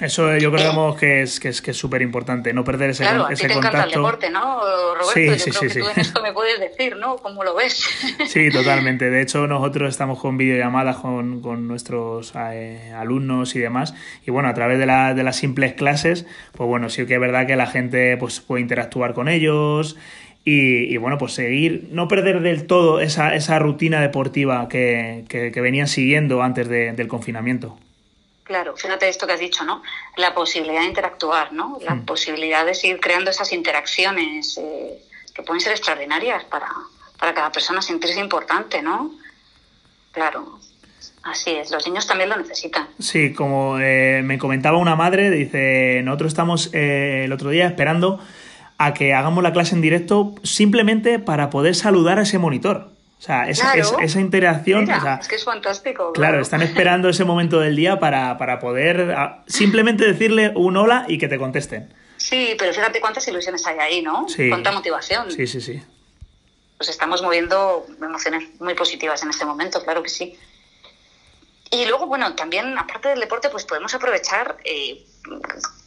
Eso 0.00 0.36
yo 0.36 0.52
creo 0.52 0.94
que 0.94 1.22
es 1.22 1.40
que 1.40 1.48
es 1.48 1.62
que 1.62 1.70
es 1.70 1.76
súper 1.76 2.02
importante, 2.02 2.52
no 2.52 2.64
perder 2.64 2.90
ese, 2.90 3.02
claro, 3.04 3.30
ese 3.30 3.46
a 3.46 3.48
ti 3.48 3.54
te 3.54 3.54
contacto. 3.54 3.78
Encanta 3.78 3.84
el 3.84 4.02
deporte, 4.02 4.30
¿no, 4.30 4.60
Roberto? 4.94 5.12
Sí, 5.14 5.26
yo 5.26 5.38
sí, 5.38 5.50
creo 5.50 5.52
sí, 5.54 5.66
que 5.66 5.72
sí. 5.72 5.80
tú 5.80 5.86
en 5.88 6.00
esto 6.00 6.22
me 6.22 6.32
puedes 6.34 6.60
decir, 6.60 6.96
¿no? 6.96 7.16
¿Cómo 7.16 7.44
lo 7.44 7.54
ves? 7.54 7.88
Sí, 8.26 8.50
totalmente. 8.50 9.08
De 9.08 9.22
hecho, 9.22 9.46
nosotros 9.46 9.88
estamos 9.88 10.18
con 10.18 10.36
videollamadas 10.36 10.96
con, 10.96 11.40
con 11.40 11.66
nuestros 11.66 12.34
eh, 12.36 12.92
alumnos 12.94 13.56
y 13.56 13.60
demás. 13.60 13.94
Y 14.26 14.30
bueno, 14.30 14.50
a 14.50 14.54
través 14.54 14.78
de, 14.78 14.84
la, 14.84 15.14
de 15.14 15.22
las 15.22 15.36
simples 15.36 15.72
clases, 15.72 16.26
pues 16.52 16.68
bueno, 16.68 16.90
sí 16.90 17.06
que 17.06 17.14
es 17.14 17.20
verdad 17.20 17.46
que 17.46 17.56
la 17.56 17.66
gente 17.66 18.18
pues 18.18 18.40
puede 18.40 18.60
interactuar 18.60 19.14
con 19.14 19.28
ellos 19.28 19.96
y, 20.44 20.92
y, 20.92 20.96
bueno, 20.98 21.16
pues 21.16 21.32
seguir, 21.32 21.88
no 21.90 22.06
perder 22.06 22.40
del 22.40 22.66
todo 22.66 23.00
esa, 23.00 23.34
esa 23.34 23.58
rutina 23.58 24.00
deportiva 24.00 24.68
que, 24.68 25.24
que, 25.28 25.50
que 25.50 25.60
venían 25.60 25.88
siguiendo 25.88 26.42
antes 26.42 26.68
de, 26.68 26.92
del 26.92 27.08
confinamiento. 27.08 27.78
Claro, 28.46 28.76
fíjate 28.76 29.08
esto 29.08 29.26
que 29.26 29.32
has 29.32 29.40
dicho, 29.40 29.64
¿no? 29.64 29.82
La 30.16 30.32
posibilidad 30.32 30.80
de 30.80 30.86
interactuar, 30.86 31.52
¿no? 31.52 31.78
La 31.82 31.96
mm. 31.96 32.06
posibilidad 32.06 32.64
de 32.64 32.74
seguir 32.74 33.00
creando 33.00 33.30
esas 33.30 33.52
interacciones 33.52 34.56
eh, 34.58 35.02
que 35.34 35.42
pueden 35.42 35.60
ser 35.60 35.72
extraordinarias 35.72 36.44
para, 36.44 36.68
para 37.18 37.34
cada 37.34 37.50
persona 37.50 37.82
sentirse 37.82 38.20
importante, 38.20 38.82
¿no? 38.82 39.10
Claro, 40.12 40.60
Así 41.26 41.50
es, 41.50 41.72
los 41.72 41.84
niños 41.88 42.06
también 42.06 42.30
lo 42.30 42.36
necesitan. 42.36 42.86
Sí, 43.00 43.32
como 43.32 43.80
eh, 43.80 44.22
me 44.24 44.38
comentaba 44.38 44.78
una 44.78 44.94
madre, 44.94 45.28
dice, 45.30 46.00
nosotros 46.04 46.28
estamos 46.28 46.70
eh, 46.72 47.22
el 47.24 47.32
otro 47.32 47.50
día 47.50 47.66
esperando 47.66 48.20
a 48.78 48.94
que 48.94 49.12
hagamos 49.12 49.42
la 49.42 49.52
clase 49.52 49.74
en 49.74 49.80
directo 49.80 50.36
simplemente 50.44 51.18
para 51.18 51.50
poder 51.50 51.74
saludar 51.74 52.20
a 52.20 52.22
ese 52.22 52.38
monitor. 52.38 52.92
O 53.18 53.22
sea, 53.22 53.48
esa, 53.48 53.74
esa 53.74 54.20
interacción. 54.20 54.88
es 54.90 55.28
que 55.28 55.36
es 55.36 55.44
fantástico. 55.44 56.12
Claro, 56.12 56.40
están 56.40 56.62
esperando 56.62 57.08
ese 57.08 57.24
momento 57.24 57.60
del 57.60 57.74
día 57.74 57.98
para, 57.98 58.58
poder 58.60 59.16
simplemente 59.46 60.04
decirle 60.04 60.52
un 60.54 60.76
hola 60.76 61.06
y 61.08 61.18
que 61.18 61.26
te 61.28 61.38
contesten. 61.38 61.92
Sí, 62.18 62.54
pero 62.58 62.72
fíjate 62.72 63.00
cuántas 63.00 63.26
ilusiones 63.28 63.66
hay 63.66 63.78
ahí, 63.78 64.02
¿no? 64.02 64.28
Sí. 64.28 64.48
Cuánta 64.48 64.72
motivación. 64.72 65.30
Sí, 65.30 65.46
sí, 65.46 65.60
sí. 65.60 65.82
Pues 66.76 66.90
estamos 66.90 67.22
moviendo 67.22 67.86
emociones 68.02 68.48
muy 68.60 68.74
positivas 68.74 69.22
en 69.22 69.30
este 69.30 69.44
momento, 69.46 69.82
claro 69.82 70.02
que 70.02 70.10
sí. 70.10 70.38
Y 71.70 71.86
luego, 71.86 72.06
bueno, 72.06 72.34
también, 72.34 72.76
aparte 72.78 73.08
del 73.08 73.20
deporte, 73.20 73.48
pues 73.48 73.64
podemos 73.64 73.94
aprovechar 73.94 74.56
eh, 74.64 75.04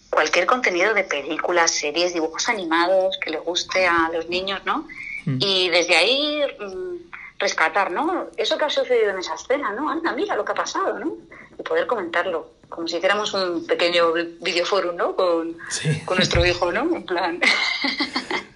cualquier 0.10 0.46
contenido 0.46 0.94
de 0.94 1.04
películas, 1.04 1.72
series, 1.72 2.14
dibujos 2.14 2.50
animados 2.50 3.18
que 3.24 3.30
le 3.30 3.38
guste 3.38 3.88
a 3.88 4.10
los 4.12 4.28
niños, 4.30 4.62
¿no? 4.66 4.88
Mm. 5.26 5.38
Y 5.40 5.70
desde 5.70 5.96
ahí 5.96 6.42
mm, 6.60 7.10
rescatar, 7.40 7.90
¿no? 7.92 8.28
Eso 8.38 8.58
que 8.58 8.66
ha 8.66 8.70
sucedido 8.70 9.12
en 9.12 9.20
esa 9.20 9.34
escena, 9.34 9.72
¿no? 9.72 9.90
Anda, 9.90 10.12
mira 10.12 10.36
lo 10.36 10.46
que 10.46 10.52
ha 10.52 10.56
pasado, 10.56 11.00
¿no? 11.00 11.14
Y 11.58 11.64
poder 11.64 11.88
comentarlo, 11.88 12.52
como 12.68 12.88
si 12.88 12.98
hiciéramos 12.98 13.34
un 13.34 13.66
pequeño 13.66 14.12
videoforum, 14.14 14.96
¿no? 14.96 15.16
Con, 15.16 15.58
con 16.06 16.18
nuestro 16.18 16.46
hijo, 16.46 16.72
¿no? 16.72 16.96
En 16.96 17.06
plan... 17.06 17.40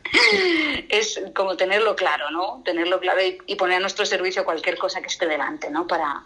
es 0.89 1.19
como 1.35 1.57
tenerlo 1.57 1.95
claro, 1.95 2.29
¿no? 2.31 2.61
Tenerlo 2.63 2.99
claro 2.99 3.19
y, 3.45 3.55
poner 3.55 3.77
a 3.77 3.79
nuestro 3.79 4.05
servicio 4.05 4.45
cualquier 4.45 4.77
cosa 4.77 5.01
que 5.01 5.07
esté 5.07 5.27
delante, 5.27 5.69
¿no? 5.69 5.87
Para, 5.87 6.23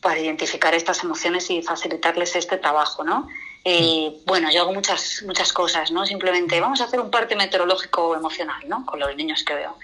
para 0.00 0.20
identificar 0.20 0.74
estas 0.74 1.02
emociones 1.02 1.48
y 1.50 1.62
facilitarles 1.62 2.36
este 2.36 2.58
trabajo, 2.58 3.04
¿no? 3.04 3.28
Eh, 3.64 4.20
bueno, 4.26 4.50
yo 4.52 4.60
hago 4.60 4.74
muchas, 4.74 5.22
muchas 5.26 5.52
cosas, 5.52 5.90
¿no? 5.90 6.04
Simplemente 6.04 6.60
vamos 6.60 6.82
a 6.82 6.84
hacer 6.84 7.00
un 7.00 7.10
parte 7.10 7.34
meteorológico 7.34 8.14
emocional, 8.14 8.62
¿no? 8.68 8.84
Con 8.84 9.00
los 9.00 9.16
niños 9.16 9.42
que 9.42 9.54
veo. 9.54 9.78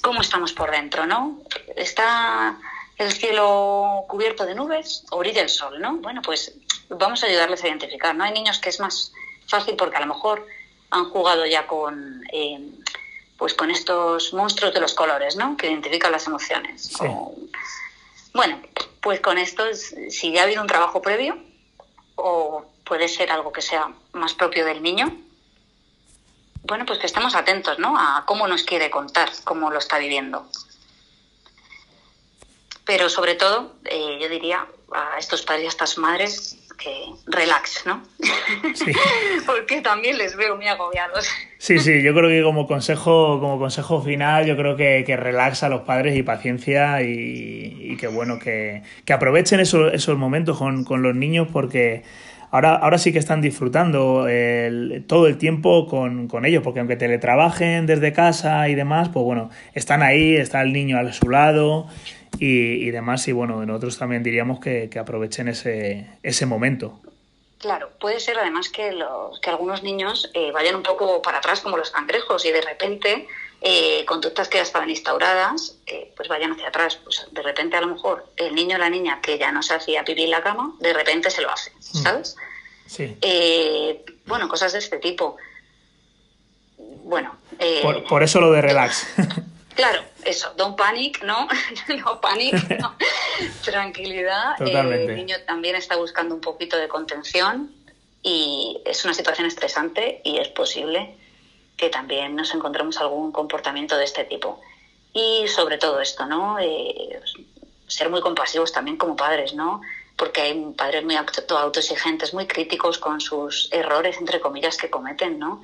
¿Cómo 0.00 0.22
estamos 0.22 0.52
por 0.52 0.70
dentro, 0.70 1.06
no? 1.06 1.38
¿Está 1.76 2.58
el 2.96 3.12
cielo 3.12 4.04
cubierto 4.08 4.46
de 4.46 4.54
nubes 4.54 5.04
o 5.10 5.18
brilla 5.18 5.42
el 5.42 5.50
sol, 5.50 5.80
no? 5.80 5.96
Bueno, 5.96 6.22
pues 6.22 6.54
vamos 6.88 7.22
a 7.22 7.26
ayudarles 7.26 7.62
a 7.62 7.68
identificar, 7.68 8.14
¿no? 8.14 8.24
Hay 8.24 8.32
niños 8.32 8.58
que 8.58 8.70
es 8.70 8.80
más 8.80 9.12
fácil 9.46 9.76
porque 9.76 9.96
a 9.96 10.00
lo 10.00 10.06
mejor 10.06 10.46
han 10.90 11.10
jugado 11.10 11.44
ya 11.44 11.66
con, 11.66 12.24
eh, 12.32 12.70
pues 13.36 13.52
con 13.52 13.70
estos 13.70 14.32
monstruos 14.32 14.72
de 14.72 14.80
los 14.80 14.94
colores, 14.94 15.36
¿no? 15.36 15.58
Que 15.58 15.66
identifican 15.66 16.10
las 16.12 16.26
emociones. 16.26 16.96
bueno, 18.32 18.60
pues 19.02 19.20
con 19.20 19.36
esto, 19.36 19.64
si 19.74 20.32
ya 20.32 20.40
ha 20.40 20.44
habido 20.44 20.62
un 20.62 20.68
trabajo 20.68 21.02
previo, 21.02 21.36
o 22.14 22.64
puede 22.86 23.08
ser 23.08 23.30
algo 23.30 23.52
que 23.52 23.62
sea 23.62 23.90
más 24.12 24.32
propio 24.34 24.64
del 24.64 24.82
niño. 24.82 25.12
Bueno, 26.62 26.86
pues 26.86 26.98
que 26.98 27.06
estemos 27.06 27.34
atentos, 27.34 27.78
¿no? 27.78 27.96
A 27.98 28.24
cómo 28.26 28.48
nos 28.48 28.62
quiere 28.62 28.90
contar, 28.90 29.28
cómo 29.44 29.70
lo 29.70 29.78
está 29.78 29.98
viviendo. 29.98 30.48
Pero 32.84 33.08
sobre 33.08 33.34
todo, 33.34 33.74
eh, 33.84 34.18
yo 34.20 34.28
diría 34.28 34.66
a 34.92 35.18
estos 35.18 35.42
padres 35.42 35.64
y 35.64 35.66
a 35.66 35.68
estas 35.68 35.98
madres 35.98 36.58
que 36.78 37.06
relax, 37.26 37.84
¿no? 37.86 38.02
Sí. 38.74 38.92
Porque 39.46 39.80
también 39.80 40.18
les 40.18 40.36
veo 40.36 40.56
muy 40.56 40.68
agobiados. 40.68 41.28
Sí, 41.58 41.78
sí, 41.78 42.02
yo 42.02 42.14
creo 42.14 42.28
que 42.28 42.42
como 42.42 42.66
consejo, 42.66 43.40
como 43.40 43.58
consejo 43.58 44.02
final, 44.02 44.46
yo 44.46 44.56
creo 44.56 44.76
que, 44.76 45.02
que 45.04 45.16
relax 45.16 45.62
a 45.62 45.68
los 45.68 45.82
padres 45.82 46.16
y 46.16 46.22
paciencia 46.22 47.02
y, 47.02 47.96
que 47.98 48.08
bueno, 48.08 48.38
que, 48.38 48.82
que 49.04 49.12
aprovechen 49.12 49.58
esos, 49.58 49.92
esos 49.92 50.16
momentos 50.18 50.58
con, 50.58 50.84
con 50.84 51.02
los 51.02 51.14
niños 51.14 51.48
porque 51.52 52.04
ahora, 52.50 52.74
ahora 52.76 52.98
sí 52.98 53.12
que 53.12 53.18
están 53.18 53.40
disfrutando 53.40 54.26
todo 55.06 55.26
el 55.26 55.38
tiempo 55.38 55.86
con, 55.86 56.28
con, 56.28 56.44
ellos, 56.44 56.62
porque 56.62 56.80
aunque 56.80 56.96
teletrabajen 56.96 57.86
desde 57.86 58.12
casa 58.12 58.68
y 58.68 58.74
demás, 58.74 59.08
pues 59.08 59.24
bueno, 59.24 59.50
están 59.74 60.02
ahí, 60.02 60.36
está 60.36 60.62
el 60.62 60.72
niño 60.72 60.98
a 60.98 61.12
su 61.12 61.28
lado 61.28 61.86
y, 62.38 62.86
y 62.86 62.90
demás, 62.90 63.26
y 63.28 63.32
bueno, 63.32 63.64
nosotros 63.64 63.98
también 63.98 64.22
diríamos 64.22 64.60
que, 64.60 64.88
que 64.90 64.98
aprovechen 64.98 65.48
ese, 65.48 66.06
ese 66.22 66.46
momento. 66.46 67.00
Claro, 67.58 67.90
puede 67.98 68.20
ser 68.20 68.38
además 68.38 68.68
que, 68.68 68.92
los, 68.92 69.40
que 69.40 69.50
algunos 69.50 69.82
niños 69.82 70.30
eh, 70.34 70.52
vayan 70.52 70.76
un 70.76 70.82
poco 70.82 71.22
para 71.22 71.38
atrás 71.38 71.60
como 71.60 71.76
los 71.76 71.90
cangrejos 71.90 72.44
y 72.44 72.52
de 72.52 72.60
repente 72.60 73.26
eh, 73.68 74.04
conductas 74.04 74.48
que 74.48 74.58
ya 74.58 74.62
estaban 74.62 74.88
instauradas 74.88 75.76
eh, 75.86 76.12
pues 76.16 76.28
vayan 76.28 76.52
hacia 76.52 76.68
atrás. 76.68 77.00
Pues 77.02 77.26
de 77.32 77.42
repente 77.42 77.76
a 77.76 77.80
lo 77.80 77.88
mejor 77.88 78.30
el 78.36 78.54
niño 78.54 78.76
o 78.76 78.78
la 78.78 78.88
niña 78.88 79.20
que 79.20 79.38
ya 79.38 79.50
no 79.50 79.62
se 79.62 79.74
hacía 79.74 80.04
pipí 80.04 80.22
en 80.22 80.30
la 80.30 80.42
cama, 80.42 80.74
de 80.78 80.92
repente 80.92 81.30
se 81.30 81.42
lo 81.42 81.50
hace, 81.50 81.72
mm. 81.72 82.02
¿sabes? 82.02 82.36
Sí. 82.86 83.18
bueno, 84.26 84.48
cosas 84.48 84.72
de 84.72 84.78
este 84.78 84.98
tipo. 84.98 85.36
Bueno. 86.76 87.36
Por, 87.82 88.04
por, 88.04 88.22
eso 88.22 88.40
lo 88.40 88.52
de 88.52 88.62
relax. 88.62 89.06
Claro, 89.76 90.02
eso, 90.24 90.54
don't 90.56 90.74
panic, 90.74 91.22
¿no? 91.22 91.46
no 91.98 92.20
panic, 92.20 92.54
no. 92.80 92.96
Tranquilidad. 93.64 94.54
el 94.60 95.14
niño 95.14 95.36
también 95.46 95.76
está 95.76 95.96
buscando 95.96 96.34
un 96.34 96.40
poquito 96.40 96.78
de 96.78 96.88
contención 96.88 97.70
y 98.22 98.80
es 98.86 99.04
una 99.04 99.12
situación 99.12 99.46
estresante 99.46 100.22
y 100.24 100.38
es 100.38 100.48
posible 100.48 101.14
que 101.76 101.90
también 101.90 102.34
nos 102.34 102.54
encontremos 102.54 102.98
algún 102.98 103.32
comportamiento 103.32 103.96
de 103.96 104.04
este 104.04 104.24
tipo. 104.24 104.60
Y 105.12 105.46
sobre 105.48 105.78
todo 105.78 106.00
esto, 106.00 106.26
¿no? 106.26 106.58
Eh, 106.58 107.20
ser 107.86 108.10
muy 108.10 108.20
compasivos 108.20 108.72
también 108.72 108.96
como 108.96 109.16
padres, 109.16 109.54
¿no? 109.54 109.80
Porque 110.16 110.40
hay 110.40 110.72
padres 110.76 111.04
muy 111.04 111.16
autoexigentes, 111.16 112.34
muy 112.34 112.46
críticos 112.46 112.98
con 112.98 113.20
sus 113.20 113.68
errores, 113.72 114.18
entre 114.18 114.40
comillas, 114.40 114.76
que 114.76 114.90
cometen, 114.90 115.38
¿no? 115.38 115.62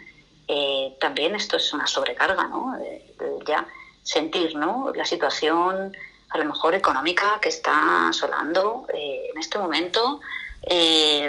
Eh, 0.49 0.97
también 1.01 1.35
esto 1.35 1.57
es 1.57 1.73
una 1.73 1.87
sobrecarga, 1.87 2.47
¿no? 2.49 2.77
Eh, 2.79 3.15
ya 3.47 3.67
sentir 4.03 4.57
¿no? 4.57 4.93
la 4.95 5.05
situación 5.05 5.97
a 6.31 6.39
lo 6.39 6.45
mejor 6.45 6.75
económica 6.75 7.39
que 7.41 7.49
está 7.49 8.09
asolando 8.09 8.87
eh, 8.93 9.31
en 9.33 9.39
este 9.39 9.59
momento, 9.59 10.21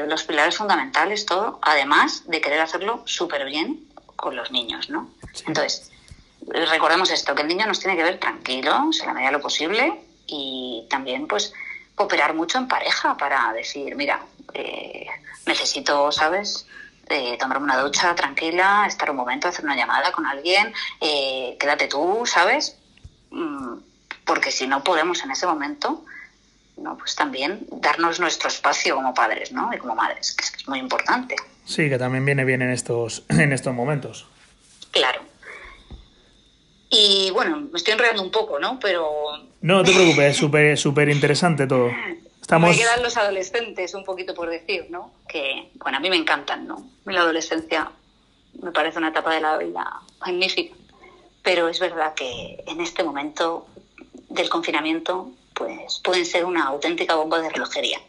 los 0.08 0.24
pilares 0.24 0.58
fundamentales, 0.58 1.26
todo, 1.26 1.60
además 1.62 2.24
de 2.28 2.40
querer 2.40 2.62
hacerlo 2.62 3.02
súper 3.06 3.46
bien 3.46 3.88
con 4.24 4.38
los 4.38 4.52
niños, 4.52 4.90
¿no? 4.90 5.10
Entonces, 5.46 5.92
recordemos 6.48 7.12
esto, 7.12 7.36
que 7.36 7.42
el 7.42 7.50
niño 7.50 7.68
nos 7.68 7.82
tiene 7.82 7.98
que 7.98 8.04
ver 8.04 8.22
tranquilos 8.22 9.02
en 9.02 9.08
la 9.08 9.14
medida 9.14 9.32
de 9.32 9.38
lo 9.38 9.42
posible 9.42 10.00
y 10.28 10.88
también, 10.90 11.28
pues, 11.28 11.52
cooperar 11.94 12.34
mucho 12.34 12.58
en 12.58 12.70
pareja 12.70 13.18
para 13.18 13.52
decir, 13.52 13.98
mira, 13.98 14.22
eh, 14.54 15.08
necesito, 15.46 16.10
¿sabes?, 16.14 16.66
eh, 17.10 17.38
tomarme 17.38 17.66
una 17.66 17.80
ducha 17.80 18.16
tranquila, 18.16 18.86
estar 18.88 19.12
un 19.12 19.18
momento, 19.18 19.50
hacer 19.50 19.66
una 19.66 19.76
llamada 19.76 20.14
con 20.14 20.26
alguien, 20.26 20.74
eh, 21.02 21.58
quédate 21.60 21.90
tú, 21.90 22.24
¿sabes? 22.26 22.78
Mm, 23.30 23.76
porque 24.24 24.54
si 24.54 24.68
no 24.68 24.86
podemos 24.86 25.22
en 25.26 25.32
ese 25.32 25.46
momento, 25.46 26.06
¿no? 26.78 26.98
Pues 26.98 27.16
también 27.16 27.66
darnos 27.72 28.20
nuestro 28.20 28.50
espacio 28.50 28.96
como 28.96 29.14
padres, 29.14 29.52
¿no? 29.52 29.72
Y 29.74 29.78
como 29.78 29.96
madres, 29.96 30.34
que 30.34 30.44
es, 30.44 30.68
muy 30.68 30.80
importante. 30.80 31.36
Sí, 31.66 31.90
que 31.90 31.98
también 31.98 32.26
viene 32.26 32.46
bien 32.46 32.62
en 32.62 32.72
estos, 32.72 33.24
en 33.30 33.54
estos 33.54 33.74
momentos. 33.74 34.28
Claro. 34.92 35.22
Y 36.90 37.32
bueno, 37.32 37.58
me 37.72 37.78
estoy 37.78 37.94
enredando 37.94 38.22
un 38.22 38.32
poco, 38.32 38.60
¿no? 38.60 38.80
Pero 38.80 39.10
No, 39.62 39.78
no 39.78 39.84
te 39.84 39.92
preocupes, 39.92 40.32
es 40.32 40.38
súper 40.38 40.78
súper 40.78 41.10
interesante 41.10 41.66
todo. 41.66 41.90
Estamos... 42.42 42.72
me 42.72 42.78
quedan 42.78 43.02
los 43.02 43.16
adolescentes, 43.16 43.94
un 43.94 44.04
poquito 44.04 44.36
por 44.36 44.50
decir, 44.50 44.88
¿no? 44.90 45.14
Que, 45.28 45.72
bueno, 45.76 45.98
a 45.98 46.02
mí 46.02 46.10
me 46.10 46.18
encantan, 46.18 46.68
¿no? 46.68 46.86
La 47.06 47.22
adolescencia 47.22 47.90
me 48.62 48.72
parece 48.72 49.00
una 49.00 49.10
etapa 49.10 49.34
de 49.34 49.42
la 49.42 49.58
vida 49.58 50.02
magnífica. 50.20 50.76
Pero 51.42 51.68
es 51.68 51.80
verdad 51.80 52.14
que 52.14 52.64
en 52.68 52.82
este 52.82 53.04
momento 53.04 53.68
del 54.30 54.50
confinamiento, 54.50 55.32
pues 55.54 56.00
pueden 56.04 56.26
ser 56.26 56.46
una 56.46 56.66
auténtica 56.68 57.16
bomba 57.16 57.40
de 57.40 57.50
relojería. 57.50 58.00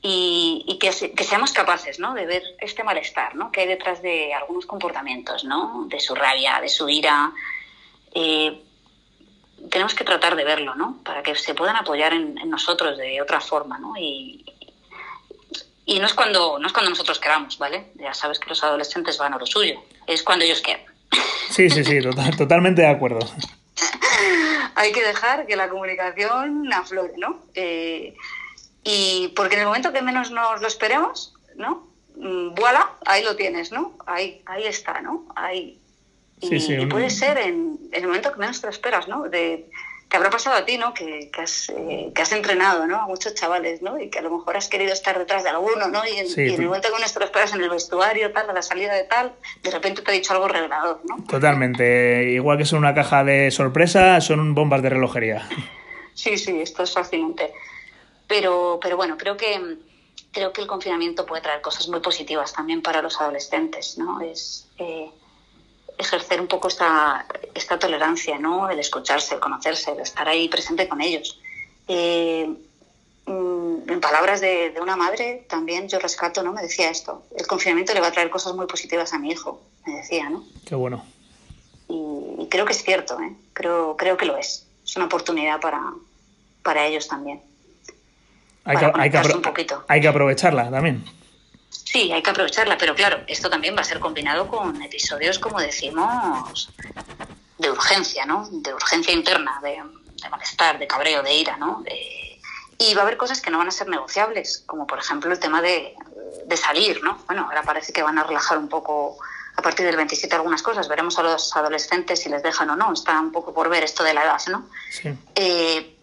Y, 0.00 0.78
que, 0.80 0.92
se- 0.92 1.10
que 1.12 1.24
seamos 1.24 1.52
capaces, 1.52 1.98
¿no? 1.98 2.14
De 2.14 2.24
ver 2.24 2.42
este 2.60 2.84
malestar, 2.84 3.34
¿no? 3.34 3.50
Que 3.50 3.62
hay 3.62 3.66
detrás 3.66 4.00
de 4.00 4.32
algunos 4.32 4.64
comportamientos, 4.64 5.42
¿no? 5.44 5.86
De 5.88 5.98
su 5.98 6.14
rabia, 6.14 6.60
de 6.60 6.68
su 6.68 6.88
ira. 6.88 7.32
Eh, 8.14 8.62
tenemos 9.70 9.94
que 9.94 10.04
tratar 10.04 10.36
de 10.36 10.44
verlo, 10.44 10.76
¿no? 10.76 10.98
Para 11.04 11.22
que 11.22 11.34
se 11.34 11.52
puedan 11.54 11.74
apoyar 11.76 12.12
en, 12.12 12.36
nosotros 12.48 12.96
de 12.96 13.20
otra 13.20 13.40
forma, 13.40 13.78
¿no? 13.78 13.94
Y, 13.98 14.44
y 15.84 15.98
no 15.98 16.06
es 16.06 16.14
cuando 16.14 16.58
no 16.60 16.66
es 16.68 16.72
cuando 16.72 16.90
nosotros 16.90 17.18
queramos, 17.18 17.58
¿vale? 17.58 17.90
Ya 17.96 18.14
sabes 18.14 18.38
que 18.38 18.48
los 18.48 18.62
adolescentes 18.62 19.18
van 19.18 19.34
a 19.34 19.38
lo 19.38 19.46
suyo. 19.46 19.82
Es 20.06 20.22
cuando 20.22 20.44
ellos 20.44 20.60
quieran. 20.60 20.84
Sí, 21.50 21.68
sí, 21.70 21.82
sí, 21.82 22.00
total- 22.00 22.36
totalmente 22.36 22.82
de 22.82 22.88
acuerdo. 22.88 23.18
Hay 24.74 24.92
que 24.92 25.04
dejar 25.04 25.46
que 25.46 25.56
la 25.56 25.68
comunicación 25.68 26.72
aflore, 26.72 27.14
¿no? 27.16 27.40
Eh, 27.54 28.14
y 28.84 29.28
porque 29.36 29.54
en 29.54 29.60
el 29.60 29.66
momento 29.66 29.92
que 29.92 30.02
menos 30.02 30.30
nos 30.30 30.60
lo 30.60 30.68
esperemos, 30.68 31.34
¿no? 31.56 31.88
Mm, 32.16 32.54
Voilà, 32.54 32.90
ahí 33.06 33.22
lo 33.22 33.36
tienes, 33.36 33.72
¿no? 33.72 33.96
Ahí, 34.06 34.42
ahí 34.46 34.64
está, 34.64 35.00
¿no? 35.00 35.26
Ahí. 35.34 35.80
Y, 36.40 36.46
Sí, 36.48 36.60
sí, 36.60 36.74
y 36.74 36.86
puede 36.86 37.10
ser 37.10 37.38
en, 37.38 37.78
en 37.92 38.02
el 38.02 38.06
momento 38.06 38.32
que 38.32 38.38
menos 38.38 38.60
te 38.60 38.66
lo 38.66 38.72
esperas, 38.72 39.08
¿no? 39.08 39.28
De, 39.28 39.68
te 40.08 40.16
habrá 40.16 40.30
pasado 40.30 40.56
a 40.56 40.64
ti, 40.64 40.78
¿no? 40.78 40.94
Que, 40.94 41.30
que 41.30 41.40
has, 41.42 41.68
eh, 41.68 42.10
que 42.14 42.22
has 42.22 42.32
entrenado, 42.32 42.86
¿no? 42.86 42.96
A 42.96 43.06
muchos 43.06 43.34
chavales, 43.34 43.82
¿no? 43.82 44.00
Y 44.00 44.08
que 44.08 44.20
a 44.20 44.22
lo 44.22 44.30
mejor 44.30 44.56
has 44.56 44.68
querido 44.68 44.92
estar 44.92 45.18
detrás 45.18 45.42
de 45.42 45.50
alguno, 45.50 45.88
¿no? 45.88 46.06
Y 46.06 46.16
en, 46.16 46.28
Sí, 46.28 46.42
y 46.42 46.54
en 46.54 46.60
el 46.62 46.66
momento 46.66 46.88
que 46.88 46.94
menos 46.94 47.12
te 47.12 47.18
lo 47.20 47.26
esperas 47.26 47.52
en 47.52 47.62
el 47.62 47.68
vestuario, 47.68 48.32
tal, 48.32 48.48
a 48.48 48.52
la 48.52 48.62
salida 48.62 48.94
de 48.94 49.04
tal, 49.04 49.34
de 49.62 49.70
repente 49.70 50.02
te 50.02 50.10
ha 50.10 50.14
dicho 50.14 50.32
algo 50.32 50.48
revelador, 50.48 51.00
¿no? 51.04 51.22
Totalmente. 51.28 52.30
Igual 52.30 52.56
que 52.56 52.64
son 52.64 52.78
una 52.78 52.94
caja 52.94 53.22
de 53.22 53.50
sorpresa, 53.50 54.20
son 54.20 54.54
bombas 54.54 54.82
de 54.82 54.90
relojería. 54.90 55.46
Sí, 56.14 56.36
sí, 56.38 56.60
esto 56.60 56.82
es 56.82 56.92
fascinante. 56.92 57.52
Pero, 58.26 58.78
pero 58.82 58.96
bueno, 58.96 59.16
creo 59.16 59.36
que 59.36 59.78
creo 60.32 60.52
que 60.52 60.60
el 60.60 60.66
confinamiento 60.66 61.24
puede 61.26 61.42
traer 61.42 61.60
cosas 61.60 61.88
muy 61.88 62.00
positivas 62.00 62.52
también 62.52 62.82
para 62.82 63.02
los 63.02 63.20
adolescentes, 63.20 63.98
¿no? 63.98 64.20
Es 64.20 64.68
eh, 64.78 65.10
ejercer 65.98 66.40
un 66.40 66.46
poco 66.46 66.68
esta, 66.68 67.26
esta 67.54 67.78
tolerancia, 67.78 68.38
¿no? 68.38 68.70
El 68.70 68.78
escucharse, 68.78 69.34
el 69.34 69.40
conocerse, 69.40 69.92
el 69.92 70.00
estar 70.00 70.28
ahí 70.28 70.48
presente 70.48 70.88
con 70.88 71.00
ellos. 71.00 71.40
Eh, 71.88 72.48
mm, 73.26 73.90
en 73.90 74.00
palabras 74.00 74.40
de, 74.40 74.70
de 74.70 74.80
una 74.80 74.96
madre, 74.96 75.44
también 75.48 75.88
yo 75.88 75.98
rescato, 75.98 76.42
¿no? 76.42 76.52
Me 76.52 76.62
decía 76.62 76.90
esto, 76.90 77.24
el 77.36 77.46
confinamiento 77.46 77.92
le 77.94 78.00
va 78.00 78.08
a 78.08 78.12
traer 78.12 78.30
cosas 78.30 78.54
muy 78.54 78.66
positivas 78.66 79.12
a 79.12 79.18
mi 79.18 79.30
hijo, 79.30 79.60
me 79.86 79.96
decía, 79.96 80.30
¿no? 80.30 80.44
Qué 80.64 80.74
bueno. 80.74 81.04
y, 81.88 82.42
y 82.42 82.48
creo 82.48 82.64
que 82.64 82.72
es 82.72 82.82
cierto, 82.82 83.18
¿eh? 83.20 83.32
creo, 83.52 83.96
creo 83.96 84.16
que 84.16 84.24
lo 84.26 84.36
es. 84.36 84.66
Es 84.84 84.96
una 84.96 85.06
oportunidad 85.06 85.60
para, 85.60 85.82
para 86.62 86.86
ellos 86.86 87.08
también. 87.08 87.42
Hay 88.64 88.76
que, 88.76 88.92
hay, 88.94 89.10
que 89.10 89.18
un 89.34 89.42
poquito. 89.42 89.84
hay 89.88 90.00
que 90.00 90.08
aprovecharla 90.08 90.70
también. 90.70 91.04
Sí, 91.92 92.12
hay 92.12 92.22
que 92.22 92.30
aprovecharla, 92.30 92.76
pero 92.76 92.94
claro, 92.94 93.22
esto 93.26 93.48
también 93.48 93.74
va 93.76 93.80
a 93.80 93.84
ser 93.84 93.98
combinado 93.98 94.46
con 94.48 94.82
episodios, 94.82 95.38
como 95.38 95.58
decimos, 95.58 96.68
de 97.56 97.70
urgencia, 97.70 98.26
¿no? 98.26 98.46
De 98.50 98.74
urgencia 98.74 99.14
interna, 99.14 99.58
de, 99.62 99.80
de 100.22 100.28
malestar, 100.28 100.78
de 100.78 100.86
cabreo, 100.86 101.22
de 101.22 101.34
ira, 101.34 101.56
¿no? 101.56 101.80
De- 101.82 102.40
y 102.80 102.94
va 102.94 103.00
a 103.00 103.04
haber 103.04 103.16
cosas 103.16 103.40
que 103.40 103.50
no 103.50 103.58
van 103.58 103.68
a 103.68 103.70
ser 103.72 103.88
negociables, 103.88 104.62
como 104.66 104.86
por 104.86 104.98
ejemplo 104.98 105.32
el 105.32 105.38
tema 105.40 105.60
de, 105.62 105.94
de 106.46 106.56
salir, 106.56 107.02
¿no? 107.02 107.18
Bueno, 107.26 107.44
ahora 107.48 107.62
parece 107.62 107.92
que 107.92 108.02
van 108.02 108.18
a 108.18 108.22
relajar 108.24 108.58
un 108.58 108.68
poco 108.68 109.16
a 109.56 109.62
partir 109.62 109.84
del 109.86 109.96
27 109.96 110.36
algunas 110.36 110.62
cosas. 110.62 110.86
Veremos 110.88 111.18
a 111.18 111.22
los 111.24 111.56
adolescentes 111.56 112.20
si 112.22 112.28
les 112.28 112.42
dejan 112.42 112.70
o 112.70 112.76
no. 112.76 112.92
Está 112.92 113.18
un 113.18 113.32
poco 113.32 113.52
por 113.52 113.68
ver 113.68 113.82
esto 113.82 114.04
de 114.04 114.14
la 114.14 114.22
edad, 114.24 114.40
¿no? 114.48 114.68
Sí. 114.92 115.08
Eh, 115.34 115.96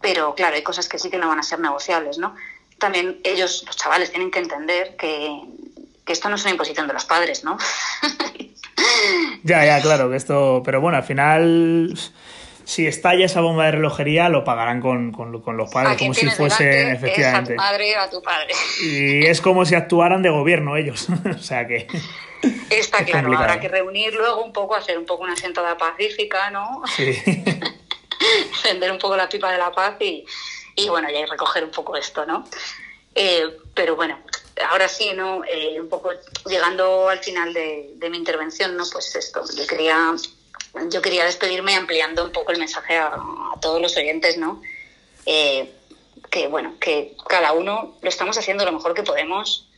pero 0.00 0.34
claro, 0.34 0.54
hay 0.54 0.62
cosas 0.62 0.88
que 0.88 0.98
sí 0.98 1.10
que 1.10 1.18
no 1.18 1.26
van 1.28 1.40
a 1.40 1.42
ser 1.42 1.58
negociables, 1.58 2.18
¿no? 2.18 2.36
También 2.78 3.20
ellos, 3.24 3.62
los 3.66 3.76
chavales, 3.76 4.10
tienen 4.10 4.30
que 4.30 4.38
entender 4.40 4.96
que, 4.96 5.40
que 6.04 6.12
esto 6.12 6.28
no 6.28 6.36
es 6.36 6.42
una 6.42 6.50
imposición 6.52 6.86
de 6.86 6.92
los 6.94 7.04
padres, 7.04 7.44
¿no? 7.44 7.56
Ya, 9.44 9.64
ya, 9.64 9.80
claro, 9.80 10.10
que 10.10 10.16
esto. 10.16 10.62
Pero 10.64 10.80
bueno, 10.80 10.98
al 10.98 11.04
final. 11.04 11.94
Si 12.64 12.86
estalla 12.86 13.26
esa 13.26 13.42
bomba 13.42 13.66
de 13.66 13.72
relojería, 13.72 14.30
lo 14.30 14.42
pagarán 14.42 14.80
con, 14.80 15.12
con, 15.12 15.42
con 15.42 15.58
los 15.58 15.70
padres, 15.70 15.98
como 15.98 16.14
si 16.14 16.26
fuesen, 16.30 16.88
es 16.88 16.96
a 16.96 16.98
tu 17.00 17.06
efectivamente. 17.06 17.54
madre 17.56 17.94
o 17.94 18.00
a 18.00 18.08
tu 18.10 18.22
padre. 18.22 18.54
Y 18.82 19.26
es 19.26 19.42
como 19.42 19.66
si 19.66 19.74
actuaran 19.74 20.22
de 20.22 20.30
gobierno 20.30 20.74
ellos. 20.76 21.06
o 21.36 21.38
sea 21.38 21.66
que. 21.66 21.86
Está 22.70 22.98
Es 22.98 23.04
claro, 23.04 23.04
complicado. 23.28 23.34
habrá 23.50 23.60
que 23.60 23.68
reunir 23.68 24.14
luego 24.14 24.42
un 24.42 24.52
poco, 24.52 24.74
hacer 24.76 24.98
un 24.98 25.04
poco 25.04 25.24
una 25.24 25.36
sentada 25.36 25.76
pacífica, 25.76 26.50
¿no? 26.50 26.82
Sí. 26.96 27.14
encender 28.64 28.90
un 28.92 28.98
poco 28.98 29.16
la 29.16 29.28
pipa 29.28 29.52
de 29.52 29.58
la 29.58 29.70
paz 29.70 29.96
y, 30.00 30.24
y 30.76 30.88
bueno, 30.88 31.08
ya 31.10 31.20
y 31.20 31.26
recoger 31.26 31.64
un 31.64 31.70
poco 31.70 31.96
esto, 31.96 32.26
¿no? 32.26 32.44
Eh, 33.14 33.58
pero 33.74 33.96
bueno, 33.96 34.18
ahora 34.70 34.88
sí, 34.88 35.12
¿no? 35.14 35.44
Eh, 35.44 35.80
un 35.80 35.88
poco 35.88 36.10
llegando 36.46 37.08
al 37.08 37.20
final 37.20 37.52
de, 37.52 37.96
mi 38.10 38.16
intervención, 38.16 38.76
¿no? 38.76 38.84
Pues 38.90 39.14
esto, 39.14 39.44
yo 39.56 39.66
quería, 39.66 40.14
yo 40.90 41.00
quería 41.00 41.24
despedirme 41.24 41.76
ampliando 41.76 42.24
un 42.24 42.32
poco 42.32 42.52
el 42.52 42.58
mensaje 42.58 42.96
a, 42.96 43.06
a 43.06 43.60
todos 43.60 43.80
los 43.80 43.96
oyentes, 43.96 44.36
¿no? 44.36 44.60
Eh, 45.26 45.72
que 46.30 46.48
bueno, 46.48 46.74
que 46.80 47.16
cada 47.28 47.52
uno 47.52 47.96
lo 48.00 48.08
estamos 48.08 48.36
haciendo 48.36 48.64
lo 48.64 48.72
mejor 48.72 48.94
que 48.94 49.04
podemos, 49.04 49.68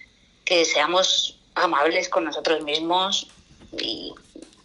que 0.44 0.64
seamos 0.64 1.38
amables 1.54 2.08
con 2.08 2.24
nosotros 2.24 2.62
mismos 2.62 3.28
y, 3.78 4.14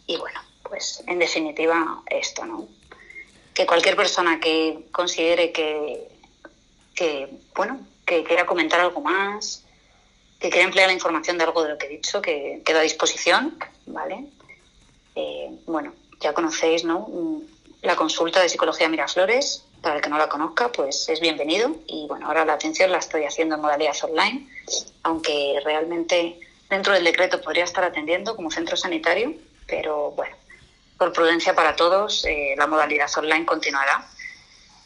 y 0.07 0.17
bueno, 0.17 0.41
pues 0.63 1.03
en 1.07 1.19
definitiva 1.19 2.01
esto, 2.09 2.45
¿no? 2.45 2.67
que 3.53 3.65
cualquier 3.65 3.95
persona 3.95 4.39
que 4.39 4.86
considere 4.91 5.51
que, 5.51 6.07
que, 7.02 7.30
bueno, 7.56 7.80
que 8.06 8.24
quiera 8.24 8.45
comentar 8.45 8.80
algo 8.80 9.02
más, 9.02 9.64
que 10.39 10.52
quiera 10.52 10.66
emplear 10.66 10.88
la 10.88 10.93
información 10.93 11.36
de 11.39 11.45
algo 11.45 11.64
de 11.64 11.70
lo 11.70 11.78
que 11.80 11.88
he 11.88 11.89
dicho, 11.89 12.22
que 12.22 12.62
queda 12.64 12.82
a 12.82 12.84
disposición, 12.84 13.58
¿vale? 13.88 14.26
Eh, 15.16 15.49
bueno, 15.66 15.93
ya 16.20 16.34
conocéis, 16.34 16.84
¿no? 16.84 17.08
Mm, 17.10 17.41
La 17.82 17.95
consulta 17.95 18.39
de 18.39 18.49
psicología 18.49 18.88
Miraflores, 18.88 19.66
para 19.82 19.95
el 19.95 20.02
que 20.04 20.10
no 20.12 20.20
la 20.20 20.30
conozca, 20.30 20.72
pues 20.72 21.10
es 21.10 21.20
bienvenido. 21.20 21.76
Y 21.88 22.06
bueno, 22.08 22.28
ahora 22.28 22.45
la 22.45 22.54
atención 22.54 22.91
la 22.91 22.99
estoy 22.99 23.24
haciendo 23.24 23.56
en 23.56 23.62
modalidad 23.62 23.95
online, 24.04 24.47
aunque 25.02 25.60
realmente 25.66 26.39
dentro 26.70 26.93
del 26.93 27.04
decreto 27.04 27.41
podría 27.41 27.64
estar 27.64 27.84
atendiendo 27.84 28.36
como 28.36 28.52
centro 28.52 28.78
sanitario, 28.78 29.34
pero 29.66 30.12
bueno, 30.12 30.36
por 30.99 31.12
prudencia 31.12 31.56
para 31.56 31.76
todos, 31.76 32.24
eh, 32.26 32.54
la 32.56 32.68
modalidad 32.68 33.10
online 33.18 33.47
continuará. 33.47 34.08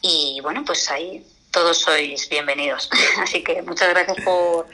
Y 0.00 0.40
bueno, 0.40 0.64
pues 0.64 0.90
ahí 0.90 1.22
todos 1.56 1.78
sois 1.78 2.28
bienvenidos. 2.28 2.90
Así 3.22 3.42
que 3.42 3.62
muchas 3.62 3.88
gracias 3.88 4.18
por, 4.22 4.66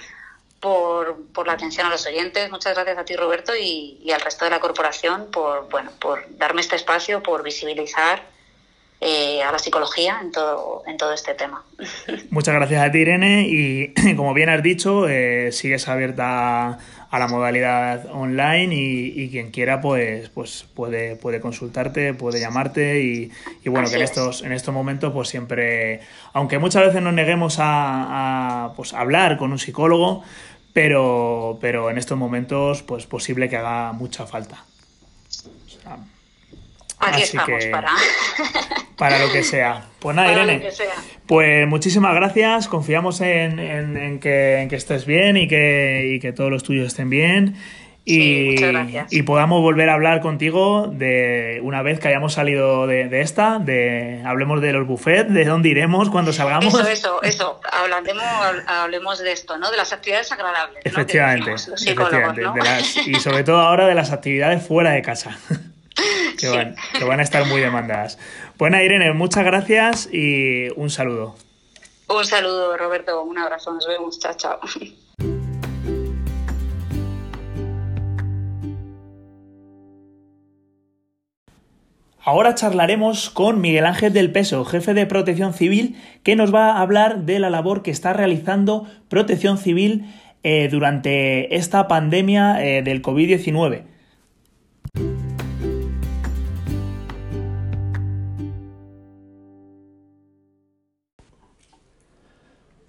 por, 0.59 1.17
por 1.33 1.47
la 1.47 1.53
atención 1.53 1.87
a 1.87 1.91
los 1.91 2.05
oyentes, 2.07 2.51
muchas 2.51 2.75
gracias 2.75 2.99
a 2.99 3.05
ti 3.05 3.15
Roberto 3.15 3.53
y, 3.55 4.11
al 4.13 4.21
resto 4.21 4.47
de 4.47 4.51
la 4.51 4.59
corporación 4.59 5.29
por, 5.31 5.69
bueno, 5.71 5.93
por 6.01 6.25
darme 6.37 6.61
este 6.61 6.75
espacio, 6.75 7.23
por 7.23 7.45
visibilizar 7.45 8.25
eh, 9.01 9.45
a 9.45 9.53
la 9.53 9.61
psicología 9.61 10.19
en 10.21 10.33
todo, 10.33 10.83
en 10.89 10.97
todo 10.97 11.13
este 11.13 11.35
tema. 11.35 11.65
Muchas 12.31 12.55
gracias 12.55 12.83
a 12.83 12.91
ti, 12.91 12.99
Irene. 12.99 13.47
Y 13.47 13.95
como 14.17 14.35
bien 14.35 14.49
has 14.49 14.65
dicho, 14.65 15.09
eh, 15.09 15.53
sigues 15.53 15.87
abierta 15.87 16.81
a 17.13 17.19
la 17.19 17.29
modalidad 17.29 18.07
online 18.11 18.75
y, 18.75 19.23
y 19.23 19.29
quien 19.31 19.51
quiera 19.51 19.83
pues, 19.83 20.31
pues 20.31 20.67
puede, 20.75 21.15
puede 21.17 21.41
consultarte, 21.41 22.15
puede 22.15 22.41
llamarte 22.41 23.03
y, 23.03 23.31
y 23.63 23.69
bueno, 23.69 23.87
Así 23.87 23.97
que 23.97 23.97
en 23.97 24.03
es. 24.03 24.11
estos, 24.11 24.43
en 24.43 24.53
estos 24.53 24.73
momentos 24.75 25.13
pues 25.13 25.29
siempre, 25.29 26.01
aunque 26.33 26.59
muchas 26.59 26.87
veces 26.87 27.03
nos 27.03 27.13
neguemos 27.13 27.59
a, 27.61 28.65
a, 28.65 28.73
pues, 28.75 28.95
hablar 28.95 29.37
con 29.37 29.53
un 29.53 29.59
psicólogo, 29.59 30.25
pero, 30.73 31.59
pero 31.61 31.91
en 31.91 31.99
estos 31.99 32.17
momentos 32.17 32.83
pues 32.83 33.07
posible 33.07 33.49
que 33.51 33.57
haga 33.59 33.93
mucha 33.93 34.27
falta. 34.27 34.65
Aquí 37.03 37.23
Así 37.23 37.37
estamos 37.37 37.65
que- 37.65 37.71
para, 37.71 37.89
para 38.97 39.19
lo 39.19 39.33
que 39.33 39.43
sea. 39.43 39.83
Pues 39.99 40.15
nada, 40.17 40.29
para 40.29 40.43
Irene. 40.45 40.69
Pues 41.27 41.67
muchísimas 41.69 42.15
gracias, 42.15 42.69
confiamos 42.69 43.21
en, 43.21 43.59
en- 43.59 43.97
en 43.97 44.21
que, 44.21 44.59
en 44.61 44.69
que 44.69 44.77
estés 44.77 45.05
bien 45.07 45.37
y 45.37 45.49
que, 45.49 46.13
y 46.15 46.21
que 46.21 46.33
todos 46.33 46.51
los 46.51 46.63
tuyos 46.63 46.87
estén 46.89 47.11
bien. 47.11 47.57
y, 48.05 48.57
y, 49.11 49.23
podamos 49.23 49.61
volver 49.61 49.89
a 49.89 49.95
hablar 49.95 50.21
contigo 50.23 50.89
de 50.89 51.61
una 51.63 51.83
vez 51.83 52.01
que 52.01 52.09
hayamos 52.09 52.33
salido 52.33 52.89
de, 52.89 53.09
de, 53.09 53.21
esta, 53.21 53.61
de 53.61 54.21
hablemos 54.27 54.61
de 54.61 54.73
los 54.73 54.89
buffets, 54.89 55.33
de 55.33 55.45
dónde 55.45 55.69
iremos 55.69 56.11
cuando 56.11 56.33
salgamos. 56.33 56.75
Eso, 56.75 56.89
eso, 56.89 57.23
eso, 57.23 57.61
hablemos, 57.71 58.25
hablemos 58.67 59.21
de 59.21 59.31
esto, 59.31 59.57
¿no? 59.57 59.71
De 59.71 59.77
las 59.77 59.93
actividades 59.93 60.33
agradables. 60.33 60.81
Efectivamente, 60.85 61.51
¿no? 61.51 61.55
efectivamente. 61.57 62.41
¿no? 62.43 62.57
Las, 62.57 62.97
y 63.07 63.15
sobre 63.21 63.45
todo 63.45 63.61
ahora 63.61 63.87
de 63.87 63.95
las 63.95 64.11
actividades 64.11 64.67
fuera 64.67 64.91
de 64.91 65.03
casa. 65.03 65.39
que, 66.39 66.47
sí. 66.47 66.49
van, 66.49 66.77
que 66.99 67.05
van 67.05 67.21
a 67.21 67.23
estar 67.23 67.47
muy 67.47 67.61
demandadas. 67.61 68.19
Bueno, 68.59 68.81
Irene, 68.81 69.13
muchas 69.13 69.45
gracias 69.45 70.09
y 70.13 70.69
un 70.77 70.91
saludo. 70.91 71.37
Un 72.09 72.25
saludo, 72.25 72.77
Roberto, 72.77 73.23
un 73.23 73.39
abrazo, 73.39 73.73
nos 73.73 73.87
vemos, 73.87 74.19
chao, 74.19 74.35
chao. 74.37 74.61
Ahora 82.25 82.55
charlaremos 82.55 83.31
con 83.31 83.61
Miguel 83.61 83.85
Ángel 83.85 84.13
del 84.13 84.31
Peso, 84.31 84.65
jefe 84.65 84.95
de 84.95 85.07
Protección 85.07 85.55
Civil, 85.55 85.97
que 86.23 86.37
nos 86.37 86.55
va 86.55 86.73
a 86.73 86.81
hablar 86.81 87.23
de 87.25 87.41
la 87.41 87.51
labor 87.51 87.83
que 87.83 87.91
está 87.91 88.13
realizando 88.13 88.87
Protección 89.09 89.59
Civil 89.59 90.05
eh, 90.45 90.69
durante 90.71 91.57
esta 91.57 91.89
pandemia 91.89 92.65
eh, 92.65 92.83
del 92.83 93.03
COVID-19. 93.03 93.83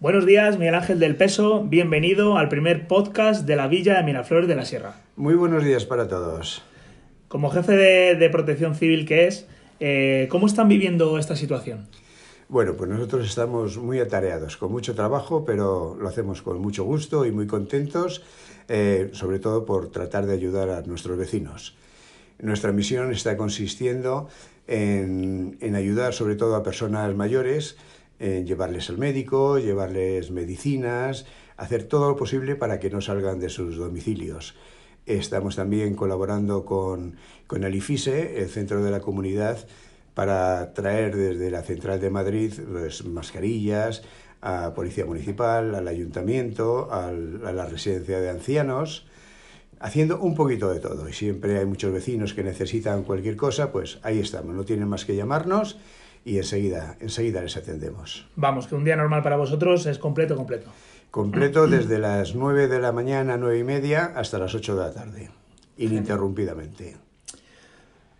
Buenos 0.03 0.25
días, 0.25 0.59
Miguel 0.59 0.75
Ángel 0.75 0.99
del 0.99 1.15
Peso. 1.15 1.63
Bienvenido 1.63 2.37
al 2.37 2.49
primer 2.49 2.89
podcast 2.89 3.45
de 3.45 3.55
la 3.55 3.69
Villa 3.69 3.95
de 3.95 4.03
Miraflores 4.03 4.49
de 4.49 4.55
la 4.57 4.65
Sierra. 4.65 4.95
Muy 5.15 5.33
buenos 5.33 5.63
días 5.63 5.85
para 5.85 6.09
todos. 6.09 6.61
Como 7.29 7.49
jefe 7.49 7.71
de, 7.77 8.15
de 8.15 8.29
protección 8.29 8.75
civil 8.75 9.05
que 9.05 9.27
es, 9.27 9.47
eh, 9.79 10.27
¿cómo 10.29 10.47
están 10.47 10.67
viviendo 10.67 11.17
esta 11.17 11.37
situación? 11.37 11.87
Bueno, 12.49 12.73
pues 12.73 12.89
nosotros 12.89 13.25
estamos 13.25 13.77
muy 13.77 14.01
atareados, 14.01 14.57
con 14.57 14.73
mucho 14.73 14.93
trabajo, 14.93 15.45
pero 15.45 15.95
lo 15.97 16.09
hacemos 16.09 16.41
con 16.41 16.59
mucho 16.59 16.83
gusto 16.83 17.25
y 17.25 17.31
muy 17.31 17.47
contentos, 17.47 18.23
eh, 18.67 19.09
sobre 19.13 19.39
todo 19.39 19.63
por 19.63 19.89
tratar 19.89 20.25
de 20.25 20.33
ayudar 20.33 20.69
a 20.69 20.81
nuestros 20.81 21.17
vecinos. 21.17 21.77
Nuestra 22.39 22.73
misión 22.73 23.13
está 23.13 23.37
consistiendo 23.37 24.27
en, 24.67 25.57
en 25.61 25.75
ayudar 25.75 26.13
sobre 26.13 26.35
todo 26.35 26.57
a 26.57 26.63
personas 26.63 27.15
mayores, 27.15 27.77
en 28.23 28.47
llevarles 28.47 28.89
al 28.89 28.97
médico, 28.97 29.59
llevarles 29.59 30.31
medicinas, 30.31 31.25
hacer 31.57 31.83
todo 31.83 32.09
lo 32.09 32.15
posible 32.15 32.55
para 32.55 32.79
que 32.79 32.89
no 32.89 33.01
salgan 33.01 33.39
de 33.39 33.49
sus 33.49 33.75
domicilios. 33.75 34.55
Estamos 35.05 35.57
también 35.57 35.93
colaborando 35.93 36.63
con, 36.63 37.17
con 37.47 37.65
el 37.65 37.75
IFISE, 37.75 38.41
el 38.41 38.47
centro 38.47 38.81
de 38.81 38.91
la 38.91 39.01
comunidad, 39.01 39.57
para 40.13 40.73
traer 40.73 41.17
desde 41.17 41.51
la 41.51 41.63
Central 41.63 41.99
de 41.99 42.09
Madrid 42.09 42.53
pues, 42.71 43.03
mascarillas 43.03 44.03
a 44.39 44.73
Policía 44.73 45.05
Municipal, 45.05 45.75
al 45.75 45.87
Ayuntamiento, 45.89 46.93
al, 46.93 47.45
a 47.45 47.51
la 47.51 47.65
Residencia 47.65 48.21
de 48.21 48.29
Ancianos, 48.29 49.05
haciendo 49.81 50.21
un 50.21 50.33
poquito 50.33 50.71
de 50.71 50.79
todo. 50.79 51.09
Y 51.09 51.13
siempre 51.13 51.59
hay 51.59 51.65
muchos 51.65 51.91
vecinos 51.91 52.33
que 52.33 52.43
necesitan 52.43 53.03
cualquier 53.03 53.35
cosa, 53.35 53.73
pues 53.73 53.99
ahí 54.01 54.19
estamos, 54.19 54.55
no 54.55 54.63
tienen 54.63 54.87
más 54.87 55.03
que 55.03 55.17
llamarnos 55.17 55.77
y 56.25 56.37
enseguida, 56.37 56.97
enseguida 56.99 57.41
les 57.41 57.57
atendemos. 57.57 58.27
Vamos, 58.35 58.67
que 58.67 58.75
un 58.75 58.83
día 58.83 58.95
normal 58.95 59.23
para 59.23 59.37
vosotros 59.37 59.85
es 59.85 59.97
completo, 59.97 60.35
completo 60.35 60.71
completo 61.13 61.67
desde 61.67 61.99
las 61.99 62.33
9 62.33 62.67
de 62.67 62.79
la 62.79 62.91
mañana, 62.91 63.37
9 63.37 63.59
y 63.59 63.63
media, 63.63 64.13
hasta 64.15 64.39
las 64.39 64.55
8 64.55 64.75
de 64.75 64.81
la 64.81 64.91
tarde, 64.91 65.29
ininterrumpidamente. 65.77 66.95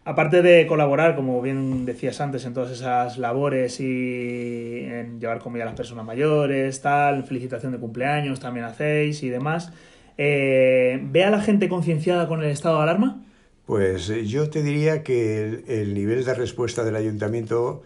Aparte 0.05 0.43
de 0.43 0.67
colaborar, 0.67 1.15
como 1.15 1.41
bien 1.41 1.85
decías 1.85 2.21
antes, 2.21 2.45
en 2.45 2.53
todas 2.53 2.69
esas 2.69 3.17
labores 3.17 3.79
y 3.79 4.83
en 4.83 5.19
llevar 5.19 5.39
comida 5.39 5.63
a 5.63 5.65
las 5.65 5.75
personas 5.75 6.05
mayores, 6.05 6.83
tal, 6.83 7.23
felicitación 7.23 7.71
de 7.71 7.79
cumpleaños 7.79 8.39
también 8.39 8.67
hacéis 8.67 9.23
y 9.23 9.29
demás, 9.29 9.73
eh, 10.19 10.99
¿ve 11.01 11.23
a 11.23 11.31
la 11.31 11.41
gente 11.41 11.69
concienciada 11.69 12.27
con 12.27 12.43
el 12.43 12.51
estado 12.51 12.77
de 12.77 12.83
alarma? 12.83 13.23
Pues 13.65 14.07
yo 14.07 14.49
te 14.49 14.61
diría 14.61 15.03
que 15.03 15.43
el, 15.43 15.63
el 15.67 15.93
nivel 15.93 16.25
de 16.25 16.33
respuesta 16.33 16.83
del 16.83 16.95
ayuntamiento 16.95 17.81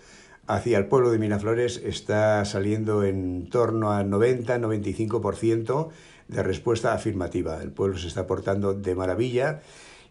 hacia 0.47 0.77
el 0.77 0.87
pueblo 0.87 1.11
de 1.11 1.19
Miraflores 1.19 1.81
está 1.83 2.43
saliendo 2.45 3.03
en 3.03 3.49
torno 3.49 3.91
al 3.91 4.09
90-95% 4.09 5.89
de 6.29 6.43
respuesta 6.43 6.93
afirmativa. 6.93 7.61
El 7.61 7.71
pueblo 7.71 7.97
se 7.97 8.07
está 8.07 8.25
portando 8.27 8.73
de 8.73 8.95
maravilla. 8.95 9.61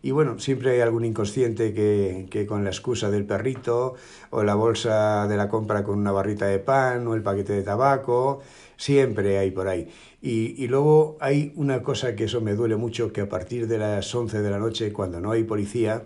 Y 0.03 0.11
bueno, 0.11 0.39
siempre 0.39 0.73
hay 0.73 0.81
algún 0.81 1.05
inconsciente 1.05 1.75
que, 1.75 2.27
que, 2.31 2.47
con 2.47 2.65
la 2.65 2.71
excusa 2.71 3.11
del 3.11 3.25
perrito 3.25 3.95
o 4.31 4.43
la 4.43 4.55
bolsa 4.55 5.27
de 5.27 5.37
la 5.37 5.49
compra 5.49 5.83
con 5.83 5.99
una 5.99 6.13
barrita 6.13 6.47
de 6.47 6.59
pan 6.59 7.07
o 7.07 7.15
el 7.15 7.23
paquete 7.23 7.55
de 7.55 7.63
tabaco, 7.63 8.43
siempre 8.77 9.39
hay 9.39 9.51
por 9.51 9.69
ahí. 9.69 9.89
Y, 10.23 10.63
y 10.63 10.69
luego 10.69 11.17
hay 11.21 11.53
una 11.57 11.83
cosa 11.83 12.15
que 12.15 12.25
eso 12.25 12.41
me 12.41 12.55
duele 12.55 12.77
mucho, 12.77 13.13
que 13.13 13.23
a 13.23 13.29
partir 13.29 13.67
de 13.67 13.79
las 13.79 14.15
11 14.15 14.43
de 14.43 14.51
la 14.51 14.59
noche, 14.59 14.93
cuando 14.93 15.21
no 15.21 15.33
hay 15.33 15.45
policía, 15.45 16.05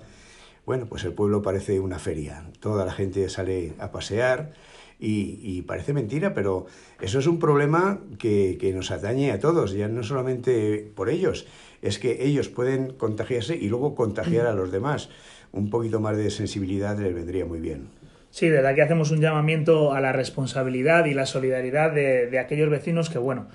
bueno, 0.66 0.86
pues 0.86 1.04
el 1.04 1.12
pueblo 1.12 1.42
parece 1.42 1.80
una 1.80 1.98
feria. 1.98 2.44
Toda 2.60 2.84
la 2.84 2.92
gente 2.92 3.28
sale 3.28 3.72
a 3.78 3.90
pasear 3.90 4.52
y, 5.00 5.40
y 5.42 5.62
parece 5.62 5.92
mentira, 5.92 6.34
pero 6.34 6.66
eso 7.00 7.18
es 7.18 7.26
un 7.26 7.38
problema 7.38 7.98
que, 8.18 8.58
que, 8.60 8.72
nos 8.72 8.90
atañe 8.90 9.32
a 9.32 9.40
todos, 9.40 9.72
ya 9.72 9.88
no 9.88 10.02
solamente 10.02 10.92
por 10.94 11.08
ellos, 11.08 11.46
es 11.82 11.98
que 11.98 12.24
ellos 12.24 12.48
pueden 12.48 12.92
contagiarse 12.92 13.56
y 13.56 13.68
luego 13.68 13.94
contagiar 13.94 14.46
a 14.46 14.52
los 14.52 14.70
demás. 14.70 15.08
Un 15.52 15.70
poquito 15.70 16.00
más 16.00 16.16
de 16.16 16.30
sensibilidad 16.30 16.98
les 16.98 17.14
vendría 17.14 17.44
muy 17.44 17.60
bien. 17.60 17.88
Sí, 18.30 18.48
desde 18.48 18.68
aquí 18.68 18.80
hacemos 18.80 19.10
un 19.10 19.20
llamamiento 19.20 19.92
a 19.92 20.00
la 20.00 20.12
responsabilidad 20.12 21.06
y 21.06 21.14
la 21.14 21.26
solidaridad 21.26 21.92
de, 21.92 22.38
aquellos 22.38 22.70
vecinos 22.70 23.10
que, 23.10 23.18
bueno, 23.18 23.48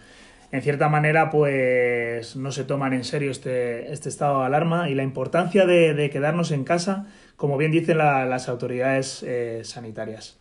en 0.51 0.61
cierta 0.61 0.89
manera, 0.89 1.29
pues 1.29 2.35
no 2.35 2.51
se 2.51 2.65
toman 2.65 2.93
en 2.93 3.05
serio 3.05 3.31
este, 3.31 3.91
este 3.93 4.09
estado 4.09 4.41
de 4.41 4.47
alarma 4.47 4.89
y 4.89 4.95
la 4.95 5.03
importancia 5.03 5.65
de, 5.65 6.09
quedarnos 6.11 6.51
en 6.51 6.65
casa, 6.65 7.07
como 7.37 7.57
bien 7.57 7.71
dicen 7.71 7.97
la, 7.97 8.25
las 8.25 8.49
autoridades 8.49 9.23
eh, 9.23 9.61
sanitarias. 9.63 10.37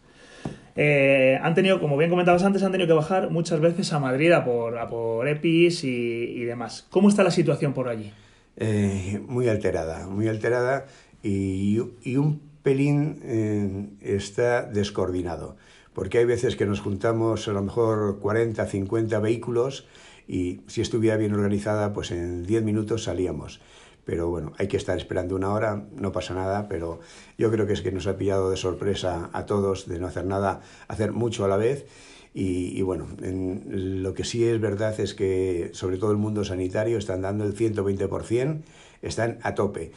Eh, 0.76 1.38
han 1.40 1.54
tenido, 1.54 1.80
como 1.80 1.96
bien 1.96 2.10
comentabas 2.10 2.42
antes, 2.42 2.62
han 2.62 2.72
tenido 2.72 2.88
que 2.88 2.94
bajar 2.94 3.30
muchas 3.30 3.60
veces 3.60 3.92
a 3.92 4.00
Madrid 4.00 4.32
a 4.32 4.44
por, 4.44 4.78
a 4.78 4.88
por 4.88 5.28
EPIs 5.28 5.84
y, 5.84 5.88
y 5.88 6.44
demás. 6.44 6.86
¿Cómo 6.90 7.08
está 7.08 7.22
la 7.22 7.30
situación 7.30 7.72
por 7.72 7.88
allí? 7.88 8.12
Eh, 8.56 9.20
muy 9.26 9.48
alterada, 9.48 10.06
muy 10.06 10.28
alterada 10.28 10.86
y, 11.22 11.80
y 12.02 12.16
un 12.16 12.40
pelín 12.62 13.20
eh, 13.24 13.86
está 14.00 14.62
descoordinado 14.62 15.56
porque 15.94 16.18
hay 16.18 16.24
veces 16.24 16.56
que 16.56 16.66
nos 16.66 16.80
juntamos 16.80 17.48
a 17.48 17.52
lo 17.52 17.62
mejor 17.62 18.18
40, 18.18 18.66
50 18.66 19.18
vehículos 19.20 19.86
y 20.26 20.60
si 20.66 20.80
estuviera 20.80 21.16
bien 21.16 21.32
organizada, 21.34 21.92
pues 21.92 22.10
en 22.10 22.44
10 22.44 22.62
minutos 22.64 23.04
salíamos. 23.04 23.60
Pero 24.05 24.28
bueno, 24.28 24.52
hay 24.59 24.68
que 24.68 24.76
estar 24.76 24.96
esperando 24.96 25.34
una 25.34 25.52
hora, 25.52 25.84
no 25.96 26.12
pasa 26.12 26.34
nada, 26.34 26.68
pero 26.68 27.00
yo 27.38 27.50
creo 27.50 27.66
que 27.66 27.72
es 27.72 27.80
que 27.80 27.92
nos 27.92 28.07
ha 28.07 28.16
pillado 28.16 28.50
de 28.50 28.57
sorpresa 28.57 29.30
a 29.32 29.46
todos 29.46 29.88
de 29.88 29.98
no 29.98 30.07
hacer 30.07 30.26
nada, 30.26 30.61
hacer 30.88 31.12
mucho 31.12 31.44
a 31.44 31.48
la 31.48 31.57
vez. 31.57 31.86
Y, 32.34 32.76
y 32.76 32.82
bueno, 32.82 33.07
en, 33.22 34.02
lo 34.02 34.12
que 34.12 34.24
sí 34.24 34.44
es 34.44 34.61
verdad 34.61 34.98
es 34.98 35.14
que 35.14 35.70
sobre 35.72 35.98
todo 35.98 36.11
el 36.11 36.18
mundo 36.18 36.44
sanitario 36.44 36.98
están 36.98 37.22
dando 37.22 37.44
el 37.44 37.57
120%, 37.57 38.62
están 39.02 39.38
a 39.42 39.55
tope. 39.55 39.92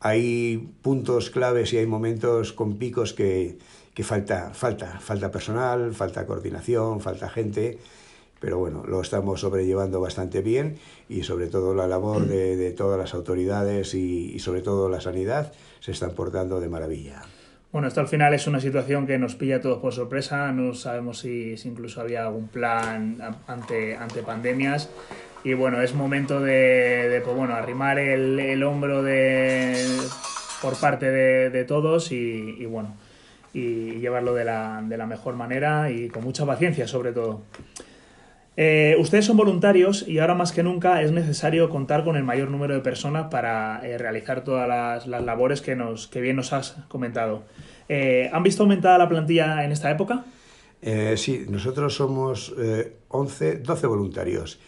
Hay 0.00 0.70
puntos 0.82 1.30
claves 1.30 1.72
y 1.72 1.78
hay 1.78 1.86
momentos 1.86 2.52
con 2.52 2.78
picos 2.78 3.12
que, 3.12 3.58
que 3.94 4.04
falta, 4.04 4.52
falta, 4.54 4.98
falta 5.00 5.30
personal, 5.30 5.94
falta 5.94 6.26
coordinación, 6.26 7.00
falta 7.00 7.28
gente, 7.28 7.78
pero 8.42 8.58
bueno, 8.58 8.82
lo 8.88 9.00
estamos 9.00 9.40
sobrellevando 9.40 10.00
bastante 10.00 10.42
bien 10.42 10.74
y 11.08 11.22
sobre 11.22 11.46
todo 11.46 11.76
la 11.76 11.86
labor 11.86 12.26
de, 12.26 12.56
de 12.56 12.72
todas 12.72 12.98
las 12.98 13.14
autoridades 13.14 13.94
y, 13.94 14.32
y, 14.34 14.40
sobre 14.40 14.62
todo 14.62 14.88
la 14.88 15.00
sanidad 15.00 15.52
se 15.78 15.92
están 15.92 16.10
portando 16.10 16.60
de 16.60 16.68
maravilla. 16.68 17.22
Bueno, 17.70 17.86
esto 17.86 18.00
al 18.00 18.08
final 18.08 18.34
es 18.34 18.48
una 18.48 18.60
situación 18.60 19.06
que 19.06 19.16
nos 19.16 19.36
pilla 19.36 19.56
a 19.56 19.60
todos 19.60 19.78
por 19.78 19.92
sorpresa, 19.92 20.50
no 20.50 20.74
sabemos 20.74 21.20
si, 21.20 21.56
si 21.56 21.68
incluso 21.68 22.00
había 22.00 22.26
algún 22.26 22.48
plan 22.48 23.16
ante, 23.46 23.96
ante 23.96 24.24
pandemias 24.24 24.90
y 25.44 25.54
bueno, 25.54 25.80
es 25.80 25.94
momento 25.94 26.40
de, 26.40 27.08
de 27.08 27.20
pues 27.20 27.36
bueno, 27.36 27.54
arrimar 27.54 28.00
el, 28.00 28.40
el 28.40 28.64
hombro 28.64 29.04
de, 29.04 29.86
por 30.60 30.74
parte 30.80 31.12
de, 31.12 31.50
de 31.50 31.64
todos 31.64 32.10
y, 32.10 32.56
y 32.58 32.66
bueno, 32.66 32.96
y 33.54 34.00
llevarlo 34.00 34.34
de 34.34 34.44
la, 34.44 34.82
de 34.84 34.96
la 34.96 35.06
mejor 35.06 35.36
manera 35.36 35.92
y 35.92 36.08
con 36.08 36.24
mucha 36.24 36.44
paciencia 36.44 36.88
sobre 36.88 37.12
todo. 37.12 37.42
Eh, 38.56 38.96
ustedes 38.98 39.24
son 39.24 39.38
voluntarios 39.38 40.06
y 40.06 40.18
ahora 40.18 40.34
más 40.34 40.52
que 40.52 40.62
nunca 40.62 41.00
es 41.02 41.10
necesario 41.10 41.70
contar 41.70 42.04
con 42.04 42.16
el 42.16 42.24
mayor 42.24 42.50
número 42.50 42.74
de 42.74 42.80
personas 42.80 43.28
para 43.30 43.80
eh, 43.82 43.96
realizar 43.96 44.44
todas 44.44 44.68
las, 44.68 45.06
labores 45.06 45.62
que 45.62 46.20
bien 46.20 46.36
nos 46.36 46.52
has 46.52 46.76
comentado. 46.88 47.44
Eh, 47.88 48.28
¿Han 48.32 48.42
visto 48.42 48.62
aumentada 48.62 48.98
la 48.98 49.08
plantilla 49.08 49.64
en 49.64 49.72
esta 49.72 49.90
época? 49.90 50.24
sí, 51.14 51.46
nosotros 51.48 51.94
somos 51.94 52.52
11, 53.06 53.58
12 53.58 53.86
voluntarios 53.86 54.58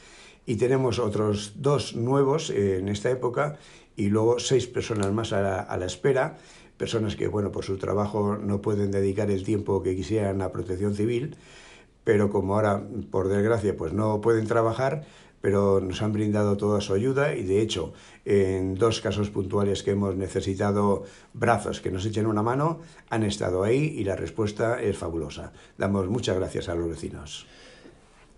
y 0.46 0.54
tenemos 0.54 1.00
otros 1.00 1.54
dos 1.56 1.96
nuevos 1.96 2.50
en 2.50 2.88
esta 2.88 3.10
época 3.10 3.58
y 3.96 4.10
luego 4.10 4.38
seis 4.38 4.68
personas 4.68 5.10
más 5.10 5.32
a 5.32 5.40
la, 5.40 5.58
a 5.58 5.76
la 5.76 5.86
espera, 5.86 6.36
personas 6.76 7.16
que, 7.16 7.26
bueno, 7.26 7.50
por 7.50 7.64
su 7.64 7.78
trabajo 7.78 8.36
no 8.36 8.60
pueden 8.62 8.92
dedicar 8.92 9.28
el 9.32 9.42
tiempo 9.42 9.82
que 9.82 9.96
quisieran 9.96 10.40
a 10.40 10.52
protección 10.52 10.94
civil, 10.94 11.34
pero 12.04 12.30
como 12.30 12.54
ahora, 12.54 12.82
por 13.10 13.28
desgracia, 13.28 13.76
pues 13.76 13.92
no 13.92 14.20
pueden 14.20 14.46
trabajar, 14.46 15.04
pero 15.40 15.80
nos 15.80 16.00
han 16.00 16.12
brindado 16.12 16.56
toda 16.56 16.80
su 16.80 16.94
ayuda 16.94 17.34
y 17.34 17.42
de 17.42 17.60
hecho 17.60 17.92
en 18.24 18.76
dos 18.76 19.02
casos 19.02 19.28
puntuales 19.28 19.82
que 19.82 19.90
hemos 19.90 20.16
necesitado 20.16 21.04
brazos 21.34 21.82
que 21.82 21.90
nos 21.90 22.06
echen 22.06 22.24
una 22.24 22.42
mano 22.42 22.80
han 23.10 23.24
estado 23.24 23.62
ahí 23.62 23.94
y 23.96 24.04
la 24.04 24.16
respuesta 24.16 24.80
es 24.80 24.96
fabulosa. 24.96 25.52
Damos 25.76 26.08
muchas 26.08 26.36
gracias 26.36 26.70
a 26.70 26.74
los 26.74 26.88
vecinos. 26.88 27.46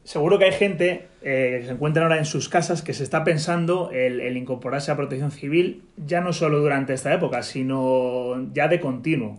Seguro 0.02 0.38
que 0.38 0.44
hay 0.46 0.52
gente 0.52 1.08
eh, 1.22 1.58
que 1.60 1.66
se 1.66 1.72
encuentra 1.72 2.04
ahora 2.04 2.18
en 2.18 2.26
sus 2.26 2.48
casas 2.48 2.82
que 2.82 2.94
se 2.94 3.02
está 3.02 3.22
pensando 3.22 3.90
el, 3.92 4.36
incorporarse 4.36 4.92
a 4.92 4.96
protección 4.96 5.32
civil 5.32 5.82
ya 5.96 6.20
no 6.20 6.32
solo 6.32 6.60
durante 6.60 6.92
esta 6.92 7.12
época, 7.12 7.42
sino 7.42 8.52
ya 8.52 8.68
de 8.68 8.80
continuo. 8.80 9.36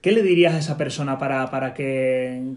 ¿Qué 0.00 0.12
le 0.12 0.22
dirías 0.22 0.54
a 0.54 0.58
esa 0.58 0.76
persona 0.78 1.18
para, 1.18 1.50
para 1.50 1.74
que, 1.74 2.54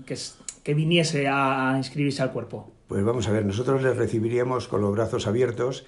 viniese 0.74 1.28
a 1.28 1.74
inscribirse 1.78 2.22
al 2.22 2.32
cuerpo? 2.32 2.72
Pues 2.88 3.04
vamos 3.04 3.28
a 3.28 3.32
ver, 3.32 3.46
nosotros 3.46 3.84
les 3.84 3.96
recibiríamos 3.96 4.68
con 4.68 4.82
los 4.82 4.92
brazos 4.92 5.28
abiertos 5.28 5.86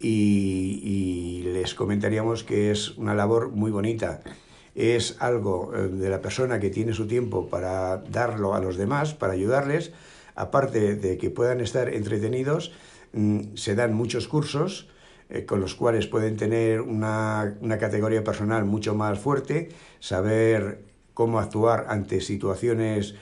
y, 0.00 1.42
les 1.44 1.74
comentaríamos 1.74 2.44
que 2.44 2.70
es 2.70 2.96
una 2.96 3.14
labor 3.14 3.50
muy 3.50 3.70
bonita. 3.70 4.20
Es 4.74 5.16
algo 5.20 5.72
eh, 5.74 5.88
de 5.88 6.08
la 6.10 6.20
persona 6.20 6.58
que 6.58 6.70
tiene 6.70 6.92
su 6.92 7.06
tiempo 7.06 7.48
para 7.48 7.98
darlo 7.98 8.54
a 8.54 8.60
los 8.60 8.76
demás, 8.76 9.14
para 9.14 9.32
ayudarles. 9.32 9.92
Aparte 10.34 10.96
de 10.96 11.16
que 11.16 11.30
puedan 11.30 11.60
estar 11.60 11.88
entretenidos, 11.88 12.72
mm, 13.12 13.54
se 13.54 13.74
dan 13.76 13.94
muchos 13.94 14.26
cursos 14.26 14.88
eh, 15.30 15.46
con 15.46 15.60
los 15.60 15.74
cuales 15.74 16.06
pueden 16.06 16.36
tener 16.36 16.80
una, 16.80 17.56
categoría 17.80 18.22
personal 18.22 18.64
mucho 18.64 18.94
más 18.94 19.18
fuerte, 19.18 19.70
saber 20.00 20.84
cómo 21.14 21.38
actuar 21.38 21.86
ante 21.88 22.20
situaciones 22.20 23.14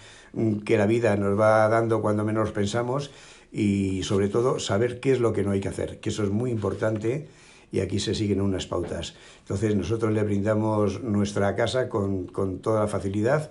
que 0.64 0.78
la 0.78 0.86
vida 0.86 1.16
nos 1.16 1.38
va 1.38 1.68
dando 1.68 2.00
cuando 2.00 2.24
menos 2.24 2.52
pensamos 2.52 3.10
y 3.52 4.02
sobre 4.02 4.28
todo 4.28 4.58
saber 4.58 5.00
qué 5.00 5.12
es 5.12 5.20
lo 5.20 5.32
que 5.32 5.42
no 5.42 5.50
hay 5.50 5.60
que 5.60 5.68
hacer, 5.68 6.00
que 6.00 6.08
eso 6.08 6.22
es 6.22 6.30
muy 6.30 6.50
importante 6.50 7.28
y 7.70 7.80
aquí 7.80 7.98
se 8.00 8.14
siguen 8.14 8.40
unas 8.40 8.66
pautas. 8.66 9.14
Entonces 9.40 9.74
nosotros 9.76 10.12
le 10.12 10.22
brindamos 10.22 11.02
nuestra 11.02 11.54
casa 11.56 11.88
con, 11.88 12.26
con 12.26 12.58
toda 12.60 12.80
la 12.80 12.88
facilidad 12.88 13.50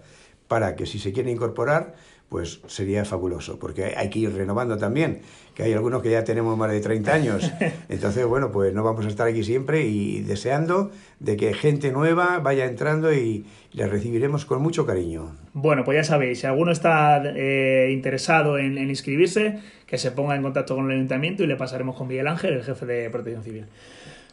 para 0.52 0.76
que 0.76 0.86
si 0.86 1.00
se 1.00 1.14
quiere 1.14 1.32
incorporar, 1.32 1.96
pues 2.28 2.60
sería 2.68 3.06
fabuloso, 3.06 3.58
porque 3.58 3.94
hay 3.96 4.10
que 4.10 4.20
ir 4.20 4.34
renovando 4.34 4.78
también, 4.78 5.22
que 5.56 5.64
hay 5.64 5.72
algunos 5.72 6.02
que 6.02 6.12
ya 6.12 6.26
tenemos 6.26 6.58
más 6.58 6.70
de 6.70 6.82
30 6.82 7.14
años. 7.14 7.50
Entonces, 7.88 8.26
bueno, 8.26 8.52
pues 8.52 8.74
no 8.74 8.84
vamos 8.84 9.06
a 9.06 9.08
estar 9.08 9.26
aquí 9.30 9.46
siempre 9.46 9.84
y 9.84 10.20
deseando 10.20 10.92
de 11.22 11.38
que 11.38 11.54
gente 11.54 11.94
nueva 11.94 12.40
vaya 12.40 12.66
entrando 12.66 13.14
y 13.14 13.46
les 13.72 13.90
recibiremos 13.90 14.44
con 14.44 14.62
mucho 14.62 14.86
cariño. 14.86 15.38
Bueno, 15.54 15.86
pues 15.86 15.96
ya 16.00 16.04
sabéis, 16.04 16.42
si 16.42 16.48
alguno 16.48 16.74
está 16.74 17.24
eh, 17.24 17.92
interesado 17.94 18.58
en, 18.58 18.78
en, 18.78 18.90
inscribirse, 18.90 19.60
que 19.88 19.98
se 19.98 20.12
ponga 20.12 20.36
en 20.36 20.42
contacto 20.42 20.76
con 20.76 20.92
el 20.92 20.98
ayuntamiento 20.98 21.46
y 21.46 21.48
le 21.48 21.56
pasaremos 21.56 21.96
con 21.96 22.10
Miguel 22.10 22.28
Ángel, 22.28 22.56
el 22.56 22.64
jefe 22.64 22.86
de 22.86 23.10
protección 23.10 23.42
civil. 23.42 23.68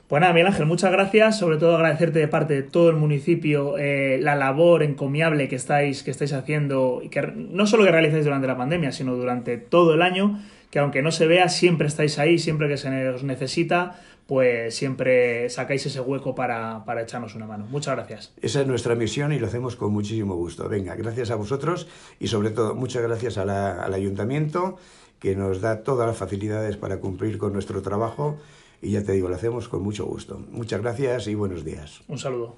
Pues 0.08 0.22
nada, 0.22 0.32
Miguel 0.32 0.46
Ángel, 0.46 0.64
muchas 0.64 0.90
gracias. 0.90 1.38
Sobre 1.38 1.58
todo 1.58 1.76
agradecerte 1.76 2.18
de 2.18 2.28
parte 2.28 2.54
de 2.54 2.62
todo 2.62 2.88
el 2.88 2.96
municipio 2.96 3.76
eh, 3.76 4.18
la 4.22 4.36
labor 4.36 4.82
encomiable 4.82 5.48
que 5.48 5.56
estáis, 5.56 6.02
que 6.02 6.10
estáis 6.10 6.32
haciendo 6.32 7.02
y 7.04 7.10
que 7.10 7.20
no 7.22 7.66
solo 7.66 7.84
que 7.84 7.92
realizáis 7.92 8.24
durante 8.24 8.46
la 8.46 8.56
pandemia, 8.56 8.90
sino 8.90 9.14
durante 9.16 9.58
todo 9.58 9.92
el 9.92 10.00
año, 10.00 10.40
que 10.70 10.78
aunque 10.78 11.02
no 11.02 11.12
se 11.12 11.26
vea, 11.26 11.50
siempre 11.50 11.88
estáis 11.88 12.18
ahí, 12.18 12.38
siempre 12.38 12.68
que 12.68 12.78
se 12.78 13.08
os 13.10 13.22
necesita, 13.22 14.00
pues 14.26 14.74
siempre 14.74 15.50
sacáis 15.50 15.84
ese 15.84 16.00
hueco 16.00 16.34
para, 16.34 16.86
para 16.86 17.02
echarnos 17.02 17.34
una 17.34 17.46
mano. 17.46 17.66
Muchas 17.68 17.94
gracias. 17.94 18.32
Esa 18.40 18.62
es 18.62 18.66
nuestra 18.66 18.94
misión 18.94 19.34
y 19.34 19.38
lo 19.38 19.46
hacemos 19.46 19.76
con 19.76 19.92
muchísimo 19.92 20.36
gusto. 20.36 20.70
Venga, 20.70 20.94
gracias 20.94 21.30
a 21.30 21.34
vosotros 21.34 21.86
y 22.18 22.28
sobre 22.28 22.48
todo 22.48 22.74
muchas 22.74 23.02
gracias 23.02 23.36
a 23.36 23.44
la, 23.44 23.82
al 23.82 23.92
ayuntamiento 23.92 24.78
que 25.18 25.36
nos 25.36 25.60
da 25.60 25.82
todas 25.82 26.06
las 26.06 26.16
facilidades 26.16 26.78
para 26.78 26.98
cumplir 26.98 27.36
con 27.36 27.52
nuestro 27.52 27.82
trabajo 27.82 28.38
y 28.80 28.92
ya 28.92 29.02
te 29.02 29.12
digo, 29.12 29.28
lo 29.28 29.34
hacemos 29.34 29.68
con 29.68 29.82
mucho 29.82 30.06
gusto. 30.06 30.40
Muchas 30.50 30.80
gracias 30.80 31.26
y 31.26 31.34
buenos 31.34 31.64
días. 31.64 32.00
Un 32.08 32.18
saludo. 32.18 32.56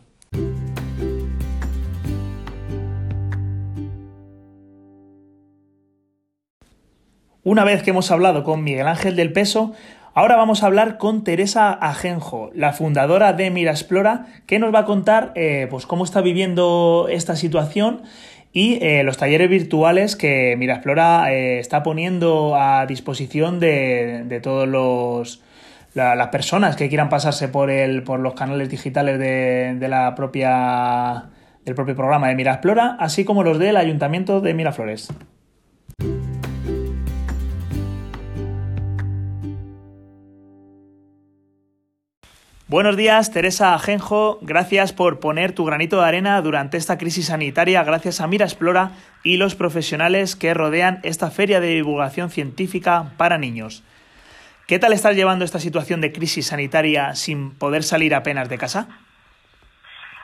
Una 7.42 7.64
vez 7.64 7.82
que 7.82 7.90
hemos 7.90 8.10
hablado 8.10 8.44
con 8.44 8.62
Miguel 8.62 8.86
Ángel 8.86 9.16
del 9.16 9.32
Peso, 9.32 9.72
ahora 10.12 10.36
vamos 10.36 10.62
a 10.62 10.66
hablar 10.66 10.98
con 10.98 11.24
Teresa 11.24 11.72
Ajenjo, 11.72 12.50
la 12.54 12.74
fundadora 12.74 13.32
de 13.32 13.50
Mirasplora, 13.50 14.26
que 14.46 14.58
nos 14.58 14.74
va 14.74 14.80
a 14.80 14.84
contar 14.84 15.32
eh, 15.34 15.66
pues, 15.70 15.86
cómo 15.86 16.04
está 16.04 16.20
viviendo 16.20 17.06
esta 17.10 17.36
situación 17.36 18.02
y 18.52 18.78
eh, 18.84 19.04
los 19.04 19.16
talleres 19.16 19.48
virtuales 19.48 20.16
que 20.16 20.54
Mirasplora 20.58 21.32
eh, 21.32 21.60
está 21.60 21.82
poniendo 21.82 22.56
a 22.56 22.84
disposición 22.84 23.58
de 23.58 24.40
todos 24.42 24.68
los, 24.68 25.40
la, 25.95 26.14
las 26.14 26.28
personas 26.28 26.76
que 26.76 26.88
quieran 26.88 27.09
pasarse 27.09 27.49
por 27.49 27.70
el, 27.70 28.03
por 28.03 28.20
los 28.20 28.34
canales 28.34 28.68
digitales 28.68 29.18
de, 29.18 29.76
de 29.78 29.88
la 29.88 30.14
propia 30.14 31.30
del 31.64 31.74
propio 31.74 31.95
programa 31.95 32.28
de 32.28 32.34
Miraexplora, 32.34 32.97
así 32.99 33.24
como 33.24 33.43
los 33.43 33.59
del 33.59 33.76
Ayuntamiento 33.76 34.41
de 34.41 34.55
Miraflores. 34.55 35.12
Buenos 42.70 42.97
días, 42.97 43.32
Teresa 43.32 43.74
Ajenjo. 43.74 44.38
Gracias 44.43 44.93
por 44.93 45.18
poner 45.18 45.53
tu 45.53 45.64
granito 45.64 45.99
de 45.99 46.07
arena 46.07 46.41
durante 46.41 46.76
esta 46.76 46.99
crisis 46.99 47.26
sanitaria 47.26 47.82
gracias 47.82 48.20
a 48.20 48.28
Mira 48.28 48.45
Explora 48.45 48.93
y 49.24 49.38
los 49.38 49.57
profesionales 49.57 50.36
que 50.36 50.55
rodean 50.55 51.01
esta 51.03 51.32
feria 51.32 51.59
de 51.59 51.74
divulgación 51.74 52.30
científica 52.30 53.12
para 53.16 53.38
niños. 53.38 53.82
¿Qué 54.70 54.78
tal 54.78 54.92
estás 54.92 55.16
llevando 55.16 55.44
esta 55.44 55.58
situación 55.58 56.00
de 56.00 56.12
crisis 56.12 56.46
sanitaria 56.46 57.16
sin 57.16 57.58
poder 57.58 57.82
salir 57.82 58.14
apenas 58.14 58.48
de 58.48 58.56
casa? 58.56 58.86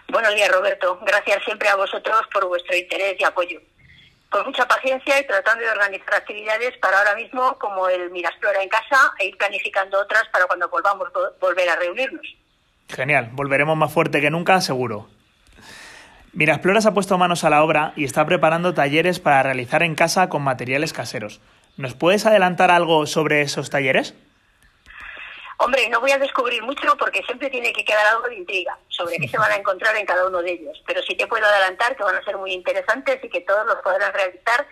Buenos 0.06 0.36
días, 0.36 0.48
Roberto. 0.52 1.00
Gracias 1.04 1.42
siempre 1.44 1.68
a 1.68 1.74
vosotros 1.74 2.16
por 2.32 2.46
vuestro 2.46 2.76
interés 2.76 3.16
y 3.18 3.24
apoyo. 3.24 3.60
Con 4.28 4.46
mucha 4.46 4.68
paciencia 4.68 5.18
y 5.18 5.26
tratando 5.26 5.64
de 5.64 5.70
organizar 5.70 6.14
actividades 6.14 6.78
para 6.78 6.96
ahora 6.96 7.16
mismo, 7.16 7.58
como 7.58 7.88
el 7.88 8.08
Mirasplora 8.12 8.62
en 8.62 8.68
casa, 8.68 9.10
e 9.18 9.26
ir 9.26 9.36
planificando 9.36 10.00
otras 10.00 10.22
para 10.28 10.46
cuando 10.46 10.68
volvamos 10.68 11.08
volver 11.40 11.68
a 11.68 11.74
reunirnos. 11.74 12.24
Genial, 12.88 13.30
volveremos 13.32 13.76
más 13.76 13.92
fuerte 13.92 14.20
que 14.20 14.30
nunca, 14.30 14.60
seguro. 14.60 15.08
Mirasplora 16.34 16.80
se 16.80 16.86
ha 16.86 16.94
puesto 16.94 17.18
manos 17.18 17.42
a 17.42 17.50
la 17.50 17.64
obra 17.64 17.94
y 17.96 18.04
está 18.04 18.24
preparando 18.24 18.74
talleres 18.74 19.18
para 19.18 19.42
realizar 19.42 19.82
en 19.82 19.96
casa 19.96 20.28
con 20.28 20.42
materiales 20.42 20.92
caseros. 20.92 21.40
¿Nos 21.76 21.94
puedes 21.94 22.26
adelantar 22.26 22.70
algo 22.70 23.06
sobre 23.06 23.40
esos 23.40 23.70
talleres? 23.70 24.14
Hombre, 25.58 25.88
no 25.88 26.00
voy 26.00 26.10
a 26.10 26.18
descubrir 26.18 26.62
mucho 26.62 26.96
porque 26.98 27.22
siempre 27.22 27.48
tiene 27.48 27.72
que 27.72 27.84
quedar 27.84 28.06
algo 28.06 28.28
de 28.28 28.36
intriga 28.36 28.78
sobre 28.88 29.16
qué 29.16 29.26
se 29.26 29.38
van 29.38 29.52
a 29.52 29.56
encontrar 29.56 29.96
en 29.96 30.04
cada 30.04 30.26
uno 30.26 30.42
de 30.42 30.52
ellos. 30.52 30.82
Pero 30.86 31.02
sí 31.02 31.14
te 31.16 31.26
puedo 31.26 31.46
adelantar 31.46 31.96
que 31.96 32.02
van 32.02 32.16
a 32.16 32.24
ser 32.24 32.36
muy 32.36 32.52
interesantes 32.52 33.22
y 33.22 33.28
que 33.28 33.40
todos 33.40 33.66
los 33.66 33.76
podrán 33.76 34.12
realizar 34.12 34.66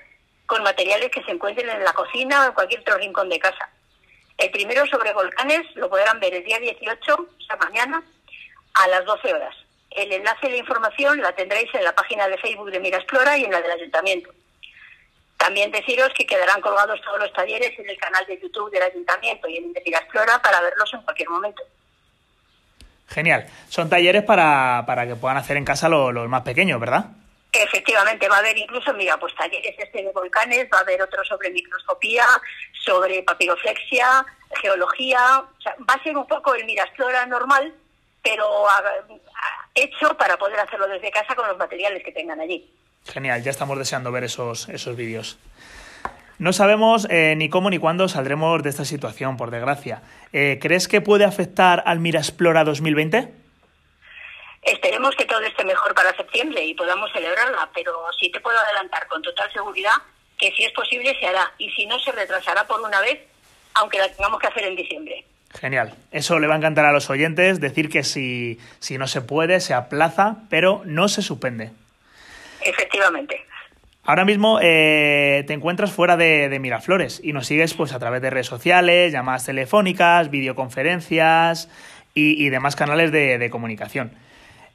con 0.46 0.62
materiales 0.62 1.10
que 1.10 1.22
se 1.22 1.30
encuentren 1.30 1.70
en 1.70 1.84
la 1.84 1.94
cocina 1.94 2.42
o 2.42 2.46
en 2.48 2.52
cualquier 2.52 2.80
otro 2.80 2.98
rincón 2.98 3.30
de 3.30 3.38
casa. 3.38 3.70
El 4.36 4.50
primero 4.50 4.86
sobre 4.86 5.12
volcanes 5.12 5.64
lo 5.74 5.88
podrán 5.88 6.20
ver 6.20 6.34
el 6.34 6.44
día 6.44 6.58
18, 6.58 7.14
o 7.14 7.56
mañana, 7.56 8.02
a 8.74 8.88
las 8.88 9.04
12 9.04 9.32
horas. 9.32 9.56
El 9.90 10.12
enlace 10.12 10.48
de 10.48 10.58
información 10.58 11.22
la 11.22 11.32
tendréis 11.32 11.72
en 11.74 11.84
la 11.84 11.94
página 11.94 12.28
de 12.28 12.36
Facebook 12.38 12.70
de 12.70 12.80
Mirasplora 12.80 13.38
y 13.38 13.44
en 13.44 13.52
la 13.52 13.62
del 13.62 13.70
Ayuntamiento. 13.70 14.30
También 15.44 15.70
deciros 15.70 16.08
que 16.16 16.24
quedarán 16.24 16.62
colgados 16.62 16.98
todos 17.02 17.18
los 17.18 17.30
talleres 17.34 17.78
en 17.78 17.86
el 17.86 17.98
canal 17.98 18.24
de 18.24 18.40
YouTube 18.40 18.70
del 18.70 18.82
Ayuntamiento 18.82 19.46
y 19.46 19.58
en 19.58 19.64
el 19.64 19.72
de 19.74 19.82
Mirasplora 19.84 20.40
para 20.40 20.58
verlos 20.62 20.90
en 20.94 21.02
cualquier 21.02 21.28
momento. 21.28 21.62
Genial. 23.08 23.46
Son 23.68 23.90
talleres 23.90 24.22
para, 24.22 24.84
para 24.86 25.06
que 25.06 25.16
puedan 25.16 25.36
hacer 25.36 25.58
en 25.58 25.66
casa 25.66 25.90
los, 25.90 26.14
los, 26.14 26.26
más 26.30 26.44
pequeños, 26.44 26.80
¿verdad? 26.80 27.08
Efectivamente, 27.52 28.26
va 28.26 28.36
a 28.36 28.38
haber 28.38 28.56
incluso, 28.56 28.94
mira, 28.94 29.18
pues 29.18 29.34
talleres 29.34 29.74
este 29.78 30.02
de 30.02 30.12
volcanes, 30.12 30.66
va 30.72 30.78
a 30.78 30.80
haber 30.80 31.02
otro 31.02 31.22
sobre 31.26 31.50
microscopía, 31.50 32.24
sobre 32.82 33.22
papiroflexia, 33.22 34.24
geología. 34.62 35.40
O 35.40 35.60
sea, 35.60 35.76
va 35.78 35.92
a 35.92 36.02
ser 36.02 36.16
un 36.16 36.26
poco 36.26 36.54
el 36.54 36.64
Mirasplora 36.64 37.26
normal, 37.26 37.74
pero 38.22 38.48
hecho 39.74 40.16
para 40.16 40.38
poder 40.38 40.58
hacerlo 40.60 40.88
desde 40.88 41.10
casa 41.10 41.34
con 41.34 41.46
los 41.46 41.58
materiales 41.58 42.02
que 42.02 42.12
tengan 42.12 42.40
allí. 42.40 42.74
Genial, 43.04 43.42
ya 43.42 43.50
estamos 43.50 43.78
deseando 43.78 44.10
ver 44.12 44.24
esos, 44.24 44.68
esos 44.68 44.96
vídeos. 44.96 45.38
No 46.38 46.52
sabemos 46.52 47.06
eh, 47.10 47.34
ni 47.36 47.48
cómo 47.48 47.70
ni 47.70 47.78
cuándo 47.78 48.08
saldremos 48.08 48.62
de 48.62 48.70
esta 48.70 48.84
situación, 48.84 49.36
por 49.36 49.50
desgracia. 49.50 50.02
Eh, 50.32 50.58
¿Crees 50.60 50.88
que 50.88 51.00
puede 51.00 51.24
afectar 51.24 51.82
al 51.86 52.00
Mirasplora 52.00 52.64
2020? 52.64 53.32
Esperemos 54.62 55.14
que 55.14 55.26
todo 55.26 55.42
esté 55.42 55.64
mejor 55.64 55.94
para 55.94 56.16
septiembre 56.16 56.64
y 56.64 56.74
podamos 56.74 57.12
celebrarla, 57.12 57.68
pero 57.74 57.92
sí 58.18 58.30
te 58.30 58.40
puedo 58.40 58.58
adelantar 58.58 59.06
con 59.06 59.22
total 59.22 59.52
seguridad 59.52 59.92
que 60.38 60.50
si 60.52 60.64
es 60.64 60.72
posible 60.72 61.16
se 61.20 61.26
hará 61.26 61.52
y 61.58 61.70
si 61.70 61.86
no 61.86 61.98
se 62.00 62.10
retrasará 62.10 62.66
por 62.66 62.80
una 62.80 63.00
vez 63.00 63.20
aunque 63.74 63.98
la 63.98 64.08
tengamos 64.08 64.40
que 64.40 64.46
hacer 64.46 64.64
en 64.64 64.76
diciembre. 64.76 65.24
Genial. 65.60 65.94
Eso 66.10 66.38
le 66.38 66.46
va 66.46 66.54
a 66.54 66.56
encantar 66.56 66.86
a 66.86 66.92
los 66.92 67.10
oyentes, 67.10 67.60
decir 67.60 67.88
que 67.88 68.02
si, 68.02 68.58
si 68.80 68.98
no 68.98 69.06
se 69.06 69.20
puede, 69.20 69.60
se 69.60 69.74
aplaza, 69.74 70.36
pero 70.48 70.82
no 70.84 71.08
se 71.08 71.22
suspende. 71.22 71.72
Efectivamente. 72.64 73.44
Ahora 74.06 74.24
mismo 74.24 74.58
eh, 74.60 75.44
te 75.46 75.54
encuentras 75.54 75.92
fuera 75.92 76.16
de, 76.16 76.48
de, 76.50 76.58
Miraflores 76.58 77.20
y 77.24 77.32
nos 77.32 77.46
sigues 77.46 77.72
pues 77.72 77.94
a 77.94 77.98
través 77.98 78.20
de 78.20 78.28
redes 78.28 78.46
sociales, 78.46 79.12
llamadas 79.12 79.46
telefónicas, 79.46 80.30
videoconferencias 80.30 81.70
y, 82.12 82.44
y 82.44 82.50
demás 82.50 82.76
canales 82.76 83.12
de, 83.12 83.38
de 83.38 83.50
comunicación. 83.50 84.12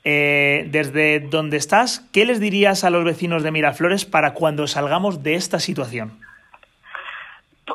Eh, 0.04 0.66
desde 0.68 1.20
donde 1.20 1.58
estás, 1.58 2.02
¿qué 2.14 2.26
les 2.26 2.40
dirías 2.40 2.84
a 2.84 2.90
los 2.90 3.04
vecinos 3.04 3.44
de 3.44 3.52
Miraflores 3.52 4.06
para 4.06 4.34
cuando 4.34 4.66
salgamos 4.66 5.24
de 5.24 5.36
esta 5.36 5.60
situación? 5.60 6.26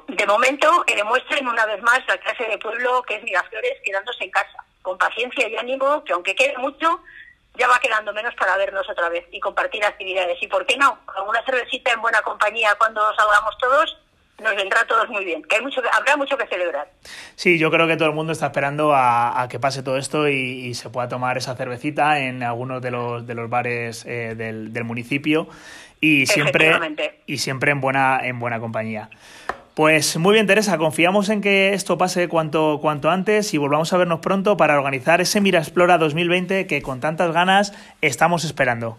De 0.09 0.27
momento, 0.27 0.85
que 0.87 0.97
demuestren 0.97 1.47
una 1.47 1.67
vez 1.67 1.83
más 1.83 2.01
la 2.09 2.17
clase 2.19 2.45
de 2.45 2.59
pueblo 2.59 3.03
que 3.03 3.17
es 3.17 3.23
Miraflores 3.23 3.75
quedándose 3.85 4.25
en 4.25 4.31
casa, 4.31 4.65
con 4.83 4.97
paciencia 4.97 5.49
y 5.49 5.57
ánimo, 5.57 6.03
que 6.03 6.15
aunque 6.15 6.35
quede 6.35 6.57
mucho, 6.59 7.03
ya 7.57 7.69
va 7.69 7.79
quedando 7.79 8.13
menos 8.13 8.35
para 8.35 8.57
vernos 8.57 8.89
otra 8.89 9.09
vez 9.09 9.27
y 9.31 9.41
compartir 9.41 9.85
actividades. 9.85 10.39
¿Y 10.43 10.49
por 10.49 10.67
qué 10.67 10.77
no? 10.77 10.99
Alguna 11.17 11.45
cervecita 11.45 11.93
en 11.93 12.01
buena 12.01 12.23
compañía 12.23 12.75
cuando 12.79 13.01
salgamos 13.15 13.57
todos 13.59 13.97
nos 14.43 14.57
vendrá 14.57 14.81
a 14.81 14.87
todos 14.87 15.09
muy 15.09 15.25
bien, 15.25 15.43
que 15.45 15.57
hay 15.57 15.63
mucho, 15.63 15.81
habrá 15.93 16.17
mucho 16.17 16.37
que 16.37 16.47
celebrar. 16.47 16.89
Sí, 17.37 17.59
yo 17.59 17.71
creo 17.71 17.87
que 17.87 17.97
todo 17.97 18.09
el 18.09 18.15
mundo 18.15 18.33
está 18.33 18.47
esperando 18.47 18.93
a, 18.93 19.41
a 19.41 19.49
que 19.49 19.61
pase 19.61 19.83
todo 19.83 19.97
esto 19.97 20.29
y, 20.29 20.67
y, 20.67 20.75
se 20.75 20.91
pueda 20.91 21.09
tomar 21.09 21.39
esa 21.39 21.55
cervecita 21.55 22.19
en 22.19 22.43
algunos 22.43 22.83
de 22.83 22.91
los, 22.91 23.27
de 23.27 23.35
los 23.35 23.49
bares 23.49 24.05
eh, 24.07 24.35
del, 24.37 24.73
del, 24.73 24.85
municipio 24.85 25.49
y 26.01 26.27
siempre, 26.27 27.23
y 27.27 27.39
siempre 27.39 27.71
en 27.71 27.81
buena, 27.81 28.21
en 28.23 28.41
buena 28.41 28.59
compañía. 28.59 29.09
Pues 29.75 30.16
muy 30.16 30.35
bien, 30.35 30.47
Teresa, 30.47 30.79
confiamos 30.79 31.29
en 31.31 31.41
que 31.41 31.75
esto 31.75 31.99
pase 31.99 32.29
cuanto, 32.29 32.79
cuanto 32.81 33.11
antes 33.11 33.53
y 33.55 33.59
volvamos 33.59 33.93
a 33.93 33.97
vernos 33.97 34.20
pronto 34.20 34.57
para 34.57 34.79
organizar 34.79 35.20
ese 35.20 35.41
Mira 35.41 35.59
Explora 35.59 35.99
2020 35.99 36.68
que 36.68 36.81
con 36.81 37.01
tantas 37.01 37.33
ganas 37.33 37.72
estamos 38.01 38.45
esperando. 38.45 38.97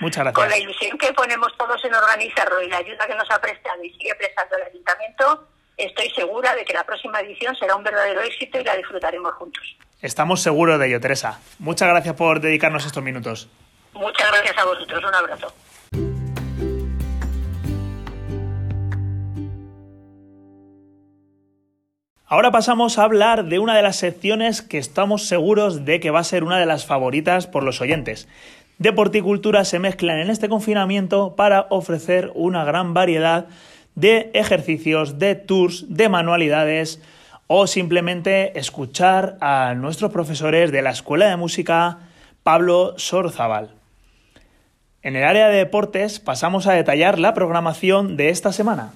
Muchas 0.00 0.24
gracias. 0.24 0.34
Con 0.34 0.48
la 0.48 0.58
ilusión 0.58 0.98
que 0.98 1.12
ponemos 1.12 1.56
todos 1.56 1.84
en 1.84 1.94
organizarlo 1.94 2.60
y 2.60 2.68
la 2.68 2.78
ayuda 2.78 3.06
que 3.06 3.14
nos 3.14 3.30
ha 3.30 3.40
prestado 3.40 3.84
y 3.84 3.90
sigue 3.92 4.12
prestando 4.16 4.56
el 4.56 4.64
ayuntamiento, 4.64 5.46
estoy 5.76 6.10
segura 6.10 6.56
de 6.56 6.64
que 6.64 6.72
la 6.72 6.82
próxima 6.82 7.20
edición 7.20 7.54
será 7.54 7.76
un 7.76 7.84
verdadero 7.84 8.20
éxito 8.22 8.58
y 8.58 8.64
la 8.64 8.76
disfrutaremos 8.76 9.32
juntos. 9.34 9.76
Estamos 10.02 10.42
seguros 10.42 10.80
de 10.80 10.88
ello, 10.88 11.00
Teresa. 11.00 11.38
Muchas 11.60 11.88
gracias 11.88 12.16
por 12.16 12.40
dedicarnos 12.40 12.84
estos 12.84 13.02
minutos. 13.02 13.48
Muchas 13.92 14.28
gracias 14.32 14.58
a 14.58 14.64
vosotros. 14.64 15.04
Un 15.04 15.14
abrazo. 15.14 15.54
Ahora 22.34 22.50
pasamos 22.50 22.98
a 22.98 23.04
hablar 23.04 23.44
de 23.44 23.60
una 23.60 23.76
de 23.76 23.82
las 23.82 23.94
secciones 23.94 24.60
que 24.60 24.76
estamos 24.76 25.28
seguros 25.28 25.84
de 25.84 26.00
que 26.00 26.10
va 26.10 26.18
a 26.18 26.24
ser 26.24 26.42
una 26.42 26.58
de 26.58 26.66
las 26.66 26.84
favoritas 26.84 27.46
por 27.46 27.62
los 27.62 27.80
oyentes. 27.80 28.26
Deporte 28.78 29.22
cultura 29.22 29.64
se 29.64 29.78
mezclan 29.78 30.18
en 30.18 30.30
este 30.30 30.48
confinamiento 30.48 31.36
para 31.36 31.68
ofrecer 31.70 32.32
una 32.34 32.64
gran 32.64 32.92
variedad 32.92 33.46
de 33.94 34.32
ejercicios, 34.34 35.20
de 35.20 35.36
tours, 35.36 35.94
de 35.94 36.08
manualidades 36.08 37.00
o 37.46 37.68
simplemente 37.68 38.58
escuchar 38.58 39.36
a 39.40 39.74
nuestros 39.74 40.10
profesores 40.10 40.72
de 40.72 40.82
la 40.82 40.90
Escuela 40.90 41.28
de 41.28 41.36
Música 41.36 42.00
Pablo 42.42 42.94
Sorzabal. 42.96 43.70
En 45.04 45.14
el 45.14 45.22
área 45.22 45.48
de 45.48 45.58
deportes 45.58 46.18
pasamos 46.18 46.66
a 46.66 46.72
detallar 46.72 47.20
la 47.20 47.32
programación 47.32 48.16
de 48.16 48.30
esta 48.30 48.52
semana. 48.52 48.90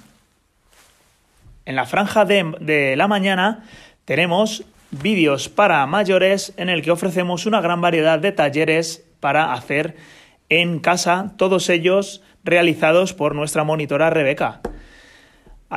En 1.68 1.76
la 1.76 1.84
franja 1.84 2.24
de, 2.24 2.94
la 2.96 3.08
mañana 3.08 3.62
tenemos 4.06 4.64
vídeos 4.90 5.50
para 5.50 5.84
mayores 5.84 6.54
en 6.56 6.70
el 6.70 6.80
que 6.80 6.90
ofrecemos 6.90 7.44
una 7.44 7.60
gran 7.60 7.82
variedad 7.82 8.18
de 8.18 8.32
talleres 8.32 9.06
para 9.20 9.52
hacer 9.52 9.94
en 10.48 10.78
casa, 10.78 11.34
todos 11.36 11.68
ellos 11.68 12.22
realizados 12.42 13.12
por 13.12 13.34
nuestra 13.34 13.64
monitora 13.64 14.08
Rebeca. 14.08 14.62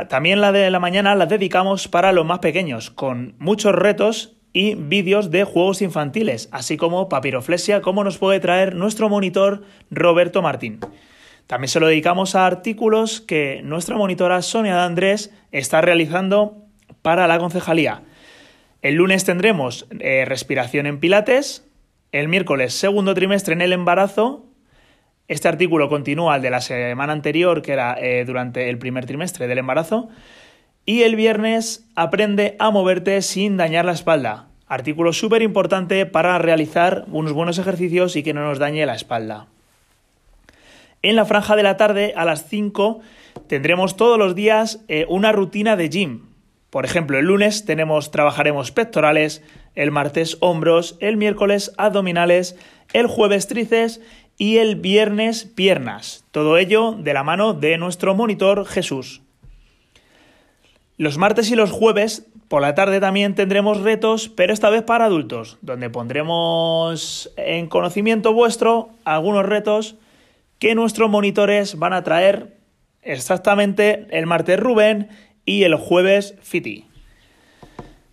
También 0.08 0.40
la 0.40 0.54
de 0.54 0.72
la 0.72 0.80
mañana 0.80 1.14
la 1.14 1.26
dedicamos 1.26 1.90
para 1.90 2.14
los 2.14 2.26
más 2.26 2.40
pequeños, 2.40 2.90
con 2.90 3.36
muchos 3.38 3.76
retos 3.76 4.38
y 4.54 4.76
vídeos 4.76 5.30
de 5.30 5.44
juegos 5.44 5.82
infantiles, 5.82 6.48
así 6.54 6.78
como 6.78 7.10
papiroflexia, 7.10 7.82
como 7.82 8.06
nos 8.06 8.18
puede 8.18 8.40
traer 8.40 8.76
nuestro 8.76 9.10
monitor 9.10 9.64
Roberto 9.90 10.42
Martín. 10.42 10.80
También 11.48 11.70
se 11.70 11.80
lo 11.80 11.88
dedicamos 11.88 12.36
a 12.36 12.46
artículos 12.46 13.22
que 13.22 13.62
nuestra 13.64 13.98
monitora 13.98 14.42
Sonia 14.42 14.76
de 14.76 14.82
Andrés 14.82 15.34
está 15.52 15.82
realizando 15.82 16.58
para 17.02 17.28
la 17.28 17.40
concejalía. 17.40 18.04
El 18.82 18.96
lunes 18.96 19.26
tendremos 19.26 19.88
eh, 20.00 20.26
respiración 20.26 20.88
en 20.88 21.00
pilates, 21.00 21.68
el 22.12 22.28
miércoles 22.28 22.74
segundo 22.74 23.14
trimestre 23.14 23.54
en 23.54 23.62
el 23.62 23.74
embarazo. 23.74 24.46
Este 25.28 25.48
artículo 25.48 25.88
continúa 25.88 26.34
al 26.34 26.42
de 26.42 26.50
la 26.50 26.62
semana 26.62 27.14
anterior, 27.14 27.62
que 27.62 27.74
era 27.74 27.96
eh, 28.00 28.26
durante 28.26 28.70
el 28.70 28.78
primer 28.78 29.06
trimestre 29.06 29.48
del 29.48 29.60
embarazo. 29.60 30.10
Y 30.86 31.04
el 31.04 31.16
viernes 31.16 31.88
aprende 31.96 32.56
a 32.60 32.72
moverte 32.72 33.22
sin 33.22 33.56
dañar 33.56 33.86
la 33.86 33.92
espalda. 33.92 34.48
Artículo 34.68 35.14
súper 35.14 35.42
importante 35.42 36.06
para 36.06 36.38
realizar 36.40 37.06
unos 37.12 37.34
buenos 37.34 37.60
ejercicios 37.60 38.16
y 38.16 38.24
que 38.24 38.34
no 38.34 38.42
nos 38.42 38.58
dañe 38.58 38.86
la 38.86 38.96
espalda. 38.96 39.48
En 41.04 41.16
la 41.16 41.26
franja 41.26 41.56
de 41.56 41.64
la 41.64 41.78
tarde, 41.78 42.14
a 42.16 42.26
las 42.26 42.48
5, 42.48 43.00
tendremos 43.48 43.98
todos 43.98 44.20
los 44.20 44.36
días 44.36 44.82
eh, 44.88 45.06
una 45.10 45.32
rutina 45.32 45.76
de 45.76 45.90
gym. 45.90 46.22
Por 46.70 46.86
ejemplo, 46.86 47.18
el 47.18 47.26
lunes 47.26 47.66
tenemos, 47.66 48.12
trabajaremos 48.12 48.72
pectorales, 48.72 49.44
el 49.76 49.92
martes 49.92 50.38
hombros, 50.42 50.98
el 51.00 51.18
miércoles 51.18 51.74
abdominales, 51.78 52.56
el 52.94 53.08
jueves 53.08 53.48
tríceps 53.48 54.00
y 54.38 54.58
el 54.58 54.76
viernes 54.76 55.46
piernas. 55.46 56.24
Todo 56.32 56.58
ello 56.58 56.94
de 56.94 57.14
la 57.14 57.24
mano 57.24 57.54
de 57.54 57.78
nuestro 57.78 58.14
monitor 58.14 58.66
Jesús. 58.66 59.22
Los 60.98 61.18
martes 61.18 61.50
y 61.50 61.56
los 61.56 61.72
jueves 61.72 62.28
por 62.48 62.62
la 62.62 62.76
tarde 62.76 63.00
también 63.00 63.34
tendremos 63.34 63.82
retos, 63.82 64.30
pero 64.30 64.54
esta 64.54 64.70
vez 64.70 64.84
para 64.84 65.06
adultos, 65.06 65.58
donde 65.62 65.90
pondremos 65.90 67.32
en 67.38 67.68
conocimiento 67.68 68.34
vuestro 68.34 68.90
algunos 69.04 69.46
retos 69.46 69.96
que 70.62 70.76
nuestros 70.76 71.10
monitores 71.10 71.80
van 71.80 71.92
a 71.92 72.04
traer 72.04 72.56
exactamente 73.02 74.06
el 74.12 74.28
martes 74.28 74.60
Rubén 74.60 75.10
y 75.44 75.64
el 75.64 75.74
jueves 75.74 76.36
Fiti. 76.44 76.86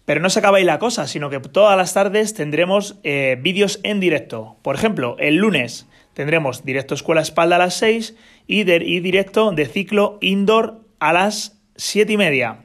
Pero 0.07 0.23
no 0.23 0.31
se 0.31 0.39
acaba 0.39 0.57
ahí 0.57 0.65
la 0.65 0.79
cosa, 0.79 1.07
sino 1.07 1.29
que 1.29 1.41
todas 1.41 1.77
las 1.77 1.93
tardes 1.93 2.33
tendremos 2.33 2.97
eh, 3.03 3.37
vídeos 3.39 3.81
en 3.83 4.01
directo. 4.01 4.57
Por 4.63 4.77
ejemplo, 4.77 5.17
el 5.19 5.37
lunes 5.37 5.87
tendremos 6.15 6.65
directo 6.65 6.95
Escuela 6.95 7.21
Espalda 7.21 7.57
a 7.57 7.59
las 7.59 7.75
6 7.75 8.17
y, 8.47 8.61
y 8.61 9.01
directo 9.01 9.53
de 9.53 9.67
ciclo 9.67 10.17
indoor 10.23 10.81
a 11.01 11.13
las 11.13 11.61
7 11.77 12.15
y 12.15 12.17
media. 12.17 12.61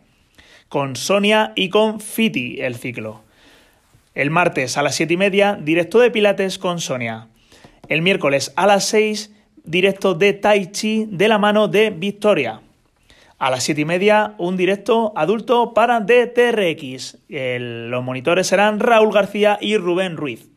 Con 0.69 0.95
Sonia 0.95 1.51
y 1.57 1.67
con 1.67 1.99
Fiti 1.99 2.61
el 2.61 2.75
ciclo. 2.75 3.21
El 4.15 4.29
martes 4.29 4.77
a 4.77 4.81
las 4.81 4.95
7 4.95 5.13
y 5.13 5.17
media, 5.17 5.59
directo 5.61 5.99
de 5.99 6.09
Pilates 6.09 6.57
con 6.57 6.79
Sonia. 6.79 7.27
El 7.89 8.01
miércoles 8.01 8.53
a 8.55 8.65
las 8.65 8.85
6, 8.85 9.32
directo 9.63 10.13
de 10.13 10.33
Tai 10.33 10.71
Chi 10.71 11.05
de 11.09 11.27
la 11.27 11.37
mano 11.37 11.67
de 11.67 11.89
Victoria. 11.89 12.61
A 13.39 13.49
las 13.49 13.63
7 13.63 13.81
y 13.81 13.85
media, 13.85 14.35
un 14.37 14.55
directo 14.55 15.11
adulto 15.15 15.73
para 15.73 15.99
DTRX. 15.99 17.17
Los 17.27 18.03
monitores 18.03 18.47
serán 18.47 18.79
Raúl 18.79 19.13
García 19.13 19.57
y 19.59 19.77
Rubén 19.77 20.17
Ruiz. 20.17 20.49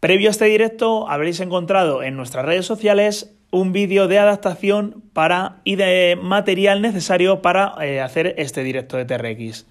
Previo 0.00 0.28
a 0.28 0.32
este 0.32 0.46
directo, 0.46 1.08
habréis 1.08 1.40
encontrado 1.40 2.02
en 2.02 2.16
nuestras 2.16 2.44
redes 2.44 2.66
sociales 2.66 3.34
un 3.50 3.72
vídeo 3.72 4.08
de 4.08 4.18
adaptación 4.18 5.02
para, 5.12 5.60
y 5.64 5.76
de 5.76 6.18
material 6.20 6.82
necesario 6.82 7.40
para 7.40 7.74
eh, 7.80 8.00
hacer 8.00 8.34
este 8.38 8.64
directo 8.64 8.96
de 8.96 9.04
TRX. 9.04 9.66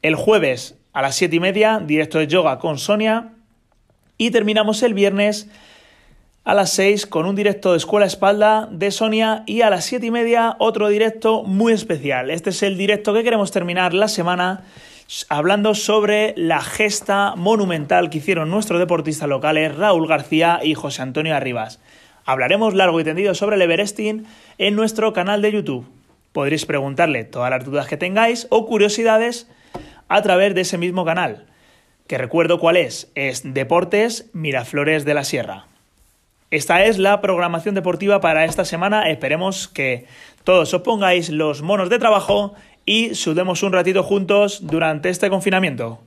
El 0.00 0.14
jueves 0.14 0.78
a 0.92 1.02
las 1.02 1.14
7 1.14 1.36
y 1.36 1.40
media, 1.40 1.78
directo 1.78 2.18
de 2.18 2.26
yoga 2.26 2.58
con 2.58 2.78
Sonia. 2.78 3.32
Y 4.16 4.30
terminamos 4.32 4.82
el 4.82 4.94
viernes 4.94 5.48
a 6.48 6.54
las 6.54 6.70
6 6.70 7.04
con 7.04 7.26
un 7.26 7.36
directo 7.36 7.72
de 7.72 7.76
Escuela 7.76 8.06
Espalda 8.06 8.70
de 8.72 8.90
Sonia 8.90 9.42
y 9.44 9.60
a 9.60 9.68
las 9.68 9.84
7 9.84 10.06
y 10.06 10.10
media 10.10 10.56
otro 10.58 10.88
directo 10.88 11.42
muy 11.42 11.74
especial. 11.74 12.30
Este 12.30 12.48
es 12.48 12.62
el 12.62 12.78
directo 12.78 13.12
que 13.12 13.22
queremos 13.22 13.50
terminar 13.50 13.92
la 13.92 14.08
semana 14.08 14.64
hablando 15.28 15.74
sobre 15.74 16.32
la 16.38 16.62
gesta 16.62 17.34
monumental 17.36 18.08
que 18.08 18.16
hicieron 18.16 18.48
nuestros 18.48 18.80
deportistas 18.80 19.28
locales 19.28 19.76
Raúl 19.76 20.08
García 20.08 20.60
y 20.62 20.72
José 20.72 21.02
Antonio 21.02 21.36
Arribas. 21.36 21.80
Hablaremos 22.24 22.72
largo 22.72 22.98
y 22.98 23.04
tendido 23.04 23.34
sobre 23.34 23.56
el 23.56 23.62
Everesting 23.62 24.24
en 24.56 24.74
nuestro 24.74 25.12
canal 25.12 25.42
de 25.42 25.52
YouTube. 25.52 25.86
Podréis 26.32 26.64
preguntarle 26.64 27.24
todas 27.24 27.50
las 27.50 27.66
dudas 27.66 27.88
que 27.88 27.98
tengáis 27.98 28.46
o 28.48 28.64
curiosidades 28.64 29.50
a 30.08 30.22
través 30.22 30.54
de 30.54 30.62
ese 30.62 30.78
mismo 30.78 31.04
canal, 31.04 31.44
que 32.06 32.16
recuerdo 32.16 32.58
cuál 32.58 32.78
es, 32.78 33.12
es 33.14 33.42
Deportes 33.52 34.30
Miraflores 34.32 35.04
de 35.04 35.12
la 35.12 35.24
Sierra. 35.24 35.67
Esta 36.50 36.84
es 36.84 36.98
la 36.98 37.20
programación 37.20 37.74
deportiva 37.74 38.20
para 38.20 38.46
esta 38.46 38.64
semana. 38.64 39.10
Esperemos 39.10 39.68
que 39.68 40.06
todos 40.44 40.72
os 40.72 40.80
pongáis 40.80 41.28
los 41.28 41.60
monos 41.60 41.90
de 41.90 41.98
trabajo 41.98 42.54
y 42.86 43.14
sudemos 43.14 43.62
un 43.62 43.74
ratito 43.74 44.02
juntos 44.02 44.66
durante 44.66 45.10
este 45.10 45.28
confinamiento. 45.28 46.00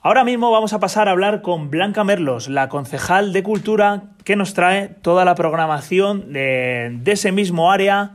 Ahora 0.00 0.24
mismo 0.24 0.50
vamos 0.50 0.72
a 0.72 0.80
pasar 0.80 1.06
a 1.08 1.10
hablar 1.10 1.42
con 1.42 1.68
Blanca 1.68 2.02
Merlos, 2.02 2.48
la 2.48 2.70
concejal 2.70 3.34
de 3.34 3.42
Cultura, 3.42 4.04
que 4.24 4.36
nos 4.36 4.54
trae 4.54 4.88
toda 4.88 5.26
la 5.26 5.34
programación 5.34 6.32
de, 6.32 6.98
ese 7.04 7.30
mismo 7.30 7.70
área 7.70 8.12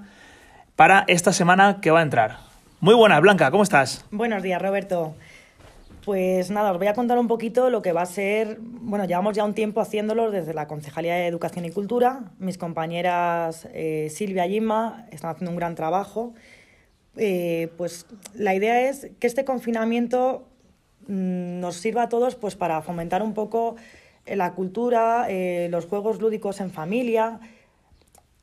para 0.76 1.03
esta 1.07 1.34
semana 1.34 1.81
que 1.81 1.91
va 1.91 1.99
a 1.99 2.03
entrar. 2.03 2.52
Muy 2.84 2.95
buenas, 2.95 3.22
Blanca, 3.22 3.49
¿cómo 3.49 3.64
estás? 3.64 4.03
Buenos 4.11 4.43
días, 4.43 4.61
Roberto. 4.61 5.15
Pues 6.03 6.51
nada, 6.51 6.73
os 6.73 6.77
voy 6.77 6.88
a 6.88 6.93
contar 6.93 7.18
un 7.18 7.30
poquito 7.30 7.69
lo 7.69 7.81
que 7.81 7.93
va 7.93 8.01
a 8.01 8.05
ser, 8.05 8.57
bueno, 8.60 9.05
llevamos 9.05 9.38
ya 9.38 9.45
un 9.45 9.53
tiempo 9.53 9.80
haciéndolo 9.80 10.31
desde 10.31 10.53
la 10.53 10.68
Concejalía 10.68 11.15
de 11.15 11.27
Educación 11.27 11.64
y 11.64 11.72
Cultura. 11.72 12.34
Mis 12.39 12.57
compañeras 12.57 13.69
eh, 13.72 14.10
Silvia 14.14 14.47
y 14.47 14.57
Inma 14.57 15.05
están 15.11 15.31
haciendo 15.31 15.51
un 15.51 15.55
gran 15.55 15.76
trabajo. 15.76 16.34
Eh, 17.15 17.72
pues 17.77 18.05
la 18.34 18.53
idea 18.53 18.89
es 18.89 19.11
que 19.18 19.27
este 19.27 19.45
confinamiento 19.45 20.49
Mm, 21.07 21.61
nos 21.61 21.77
sirva 21.77 22.03
a 22.03 22.10
todos 22.10 22.35
pues 22.35 22.57
para 22.57 22.81
fomentar 22.81 23.23
un 23.23 23.34
poco 23.34 23.77
eh, 24.26 24.35
la 24.35 24.51
cultura, 24.55 25.30
los 25.69 25.85
juegos 25.85 26.19
lúdicos 26.19 26.60
en 26.60 26.69
familia. 26.69 27.39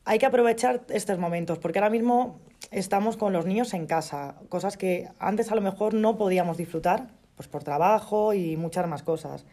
Hay 0.07 0.19
que 0.19 0.25
aprovechar 0.25 0.81
estos 0.89 1.19
momentos 1.19 1.59
porque 1.59 1.79
ahora 1.79 1.91
mismo 1.91 2.41
estamos 2.71 3.17
con 3.17 3.33
los 3.33 3.47
niños 3.47 3.75
en 3.75 3.87
casa, 3.87 4.37
cosas 4.49 4.77
que 4.77 5.09
antes 5.19 5.51
a 5.51 5.55
lo 5.55 5.61
mejor 5.61 5.95
no 5.95 6.17
podíamos 6.17 6.57
disfrutar, 6.57 7.09
pues 7.37 7.49
por 7.49 7.65
trabajo 7.65 8.35
y 8.35 8.57
muchas 8.57 8.87
más 8.87 9.03
cosas. 9.03 9.45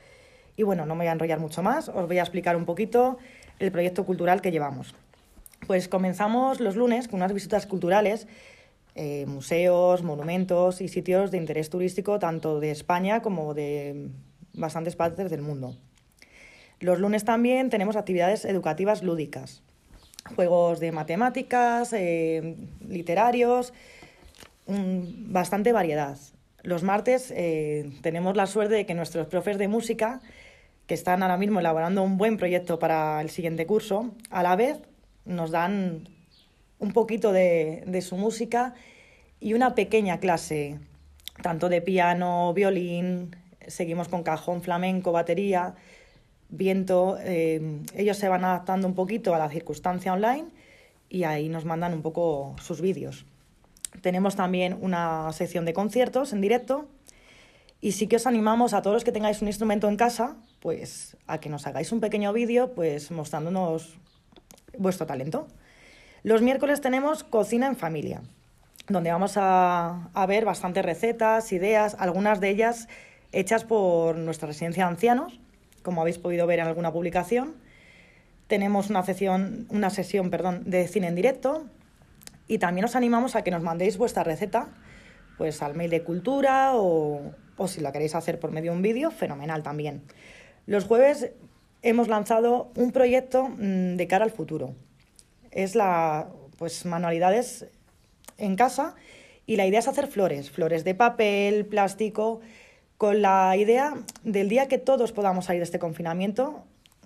Y 0.55 0.63
bueno, 0.63 0.85
no 0.85 0.95
me 0.95 1.05
voy 1.05 1.07
a 1.07 1.11
enrollar 1.13 1.39
mucho 1.39 1.63
más, 1.63 1.89
os 1.89 2.07
voy 2.07 2.17
a 2.19 2.23
explicar 2.23 2.55
un 2.55 2.65
poquito 2.65 3.17
el 3.59 3.71
proyecto 3.71 4.05
cultural 4.05 4.41
que 4.41 4.51
llevamos. 4.51 4.95
Pues 5.65 5.87
comenzamos 5.87 6.59
los 6.59 6.75
lunes 6.75 7.07
con 7.07 7.19
unas 7.19 7.33
visitas 7.33 7.65
culturales 7.65 8.27
eh, 8.99 9.27
museos, 9.27 10.01
monumentos 10.01 10.81
y 10.81 10.87
sitios 10.87 11.29
de 11.29 11.37
interés 11.37 11.69
turístico 11.69 12.17
tanto 12.17 12.59
de 12.59 12.71
España 12.71 13.21
como 13.21 13.53
de 13.53 14.09
bastantes 14.53 14.95
partes 14.95 15.29
del 15.29 15.43
mundo. 15.43 15.75
Los 16.79 16.99
lunes 16.99 17.23
también 17.23 17.69
tenemos 17.69 17.95
actividades 17.95 18.43
educativas 18.43 19.03
lúdicas, 19.03 19.61
juegos 20.35 20.79
de 20.79 20.91
matemáticas, 20.91 21.93
eh, 21.93 22.55
literarios, 22.87 23.73
bastante 24.67 25.71
variedad. 25.71 26.17
Los 26.63 26.83
martes 26.83 27.31
eh, 27.35 27.91
tenemos 28.01 28.35
la 28.35 28.45
suerte 28.45 28.75
de 28.75 28.85
que 28.85 28.93
nuestros 28.93 29.27
profes 29.27 29.57
de 29.57 29.67
música, 29.67 30.21
que 30.85 30.93
están 30.93 31.23
ahora 31.23 31.37
mismo 31.37 31.59
elaborando 31.59 32.03
un 32.03 32.17
buen 32.17 32.37
proyecto 32.37 32.79
para 32.79 33.21
el 33.21 33.29
siguiente 33.29 33.65
curso, 33.65 34.11
a 34.29 34.43
la 34.43 34.55
vez 34.55 34.77
nos 35.25 35.51
dan 35.51 36.07
un 36.79 36.91
poquito 36.91 37.31
de, 37.31 37.83
de 37.85 38.01
su 38.01 38.17
música 38.17 38.73
y 39.39 39.53
una 39.53 39.75
pequeña 39.75 40.19
clase, 40.19 40.79
tanto 41.41 41.69
de 41.69 41.81
piano, 41.81 42.53
violín, 42.53 43.35
seguimos 43.67 44.07
con 44.07 44.23
cajón, 44.23 44.61
flamenco, 44.61 45.11
batería, 45.11 45.75
viento. 46.49 47.17
Eh, 47.21 47.81
ellos 47.95 48.17
se 48.17 48.29
van 48.29 48.45
adaptando 48.45 48.87
un 48.87 48.95
poquito 48.95 49.33
a 49.35 49.39
la 49.39 49.49
circunstancia 49.49 50.13
online 50.13 50.45
y 51.09 51.23
ahí 51.23 51.49
nos 51.49 51.65
mandan 51.65 51.93
un 51.93 52.01
poco 52.01 52.55
sus 52.61 52.81
vídeos. 52.81 53.25
Tenemos 54.01 54.35
también 54.35 54.77
una 54.81 55.31
sección 55.33 55.65
de 55.65 55.73
conciertos 55.73 56.33
en 56.33 56.41
directo 56.41 56.87
y 57.79 57.91
sí 57.93 58.07
que 58.07 58.15
os 58.15 58.27
animamos 58.27 58.73
a 58.73 58.81
todos 58.81 58.95
los 58.95 59.03
que 59.03 59.11
tengáis 59.11 59.41
un 59.41 59.47
instrumento 59.47 59.87
en 59.87 59.97
casa, 59.97 60.35
pues 60.59 61.15
a 61.27 61.39
que 61.39 61.49
nos 61.49 61.67
hagáis 61.67 61.91
un 61.91 61.99
pequeño 61.99 62.33
vídeo, 62.33 62.73
pues 62.73 63.11
mostrándonos 63.11 63.97
vuestro 64.77 65.05
talento. 65.05 65.47
Los 66.23 66.41
miércoles 66.41 66.81
tenemos 66.81 67.23
cocina 67.23 67.67
en 67.67 67.75
familia, 67.75 68.21
donde 68.87 69.11
vamos 69.11 69.33
a, 69.35 70.09
ver 70.27 70.45
bastantes 70.45 70.83
recetas, 70.83 71.51
ideas, 71.51 71.95
algunas 71.99 72.39
de 72.39 72.49
ellas 72.49 72.87
hechas 73.31 73.63
por 73.63 74.17
nuestra 74.17 74.47
residencia 74.47 74.85
de 74.85 74.91
ancianos, 74.91 75.39
como 75.87 76.01
habéis 76.01 76.17
podido 76.17 76.45
ver 76.47 76.59
en 76.59 76.67
alguna 76.67 76.91
publicación. 76.91 77.55
Tenemos 78.47 78.89
una 78.89 79.03
sesión, 79.03 79.67
una 79.69 79.89
sesión 79.89 80.29
perdón, 80.29 80.63
de 80.65 80.85
cine 80.89 81.07
en 81.07 81.15
directo 81.15 81.65
y 82.45 82.57
también 82.57 82.83
os 82.83 82.97
animamos 82.97 83.37
a 83.37 83.41
que 83.41 83.51
nos 83.51 83.63
mandéis 83.63 83.97
vuestra 83.97 84.25
receta 84.25 84.67
pues 85.37 85.61
al 85.61 85.75
mail 85.75 85.89
de 85.89 86.03
cultura 86.03 86.71
o, 86.73 87.31
o 87.55 87.67
si 87.69 87.79
la 87.79 87.93
queréis 87.93 88.15
hacer 88.15 88.37
por 88.37 88.51
medio 88.51 88.71
de 88.71 88.77
un 88.77 88.83
vídeo, 88.83 89.11
fenomenal 89.11 89.63
también. 89.63 90.01
Los 90.65 90.83
jueves 90.83 91.31
hemos 91.83 92.09
lanzado 92.09 92.69
un 92.75 92.91
proyecto 92.91 93.47
mm, 93.47 93.95
de 93.95 94.07
cara 94.09 94.25
al 94.25 94.31
futuro 94.31 94.75
es 95.51 95.73
la, 95.73 96.27
pues 96.57 96.85
manualidades 96.85 97.65
en 98.37 98.57
casa 98.57 98.95
y 99.45 99.55
la 99.55 99.65
idea 99.65 99.79
es 99.79 99.87
hacer 99.87 100.07
flores, 100.07 100.51
flores 100.51 100.83
de 100.83 100.93
papel, 100.95 101.65
plástico, 101.65 102.41
con 102.97 103.21
la 103.21 103.55
idea 103.57 103.95
del 104.23 104.49
día 104.49 104.67
que 104.67 104.77
todos 104.77 105.11
podamos 105.11 105.45
salir 105.45 105.59
de 105.59 105.65
este 105.65 105.79
confinamiento, 105.79 106.63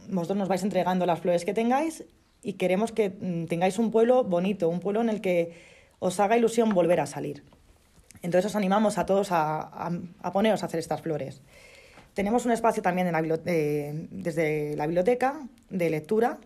vosotros 0.10 0.38
nos 0.38 0.48
vais 0.48 0.64
entregando 0.64 1.06
las 1.06 1.20
flores 1.20 1.46
que 1.46 1.54
tengáis 1.54 2.06
y 2.42 2.54
queremos 2.54 2.92
que 2.92 3.10
mm, 3.10 3.46
tengáis 3.46 3.78
un 3.78 3.92
pueblo 3.92 4.24
bonito, 4.24 4.70
un 4.70 4.80
pueblo 4.80 5.02
en 5.02 5.10
el 5.10 5.22
que 5.22 5.54
os 6.00 6.20
haga 6.20 6.38
ilusión 6.38 6.70
volver 6.70 7.00
a 7.00 7.06
salir. 7.06 7.44
Entonces 8.22 8.52
os 8.52 8.56
animamos 8.56 8.98
a 8.98 9.06
todos 9.06 9.30
a, 9.32 9.92
poneros 10.32 10.64
a 10.64 10.68
hacer 10.68 10.80
estas 10.80 11.02
flores. 11.02 11.42
Tenemos 12.14 12.46
un 12.46 12.52
espacio 12.52 12.84
también 12.84 13.12
eh, 13.46 14.08
desde 14.12 14.76
la 14.76 14.86
biblioteca 14.86 15.42
de 15.70 15.90
lectura. 15.90 16.38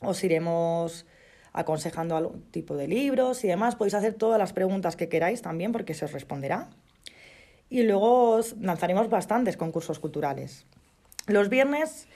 Os 0.00 0.22
iremos 0.24 1.06
aconsejando 1.52 2.16
algún 2.16 2.42
tipo 2.50 2.76
de 2.76 2.88
libros 2.88 3.44
y 3.44 3.48
demás. 3.48 3.76
Podéis 3.76 3.94
hacer 3.94 4.14
todas 4.14 4.38
las 4.38 4.52
preguntas 4.52 4.96
que 4.96 5.08
queráis 5.08 5.42
también 5.42 5.72
porque 5.72 5.94
se 5.94 6.04
os 6.04 6.12
responderá. 6.12 6.68
Y 7.72 7.84
luego 7.84 8.38
lanzaremos 8.60 9.08
bastantes 9.08 9.56
concursos 9.56 9.98
culturales. 9.98 10.66
Los 11.26 11.48
viernes, 11.48 12.06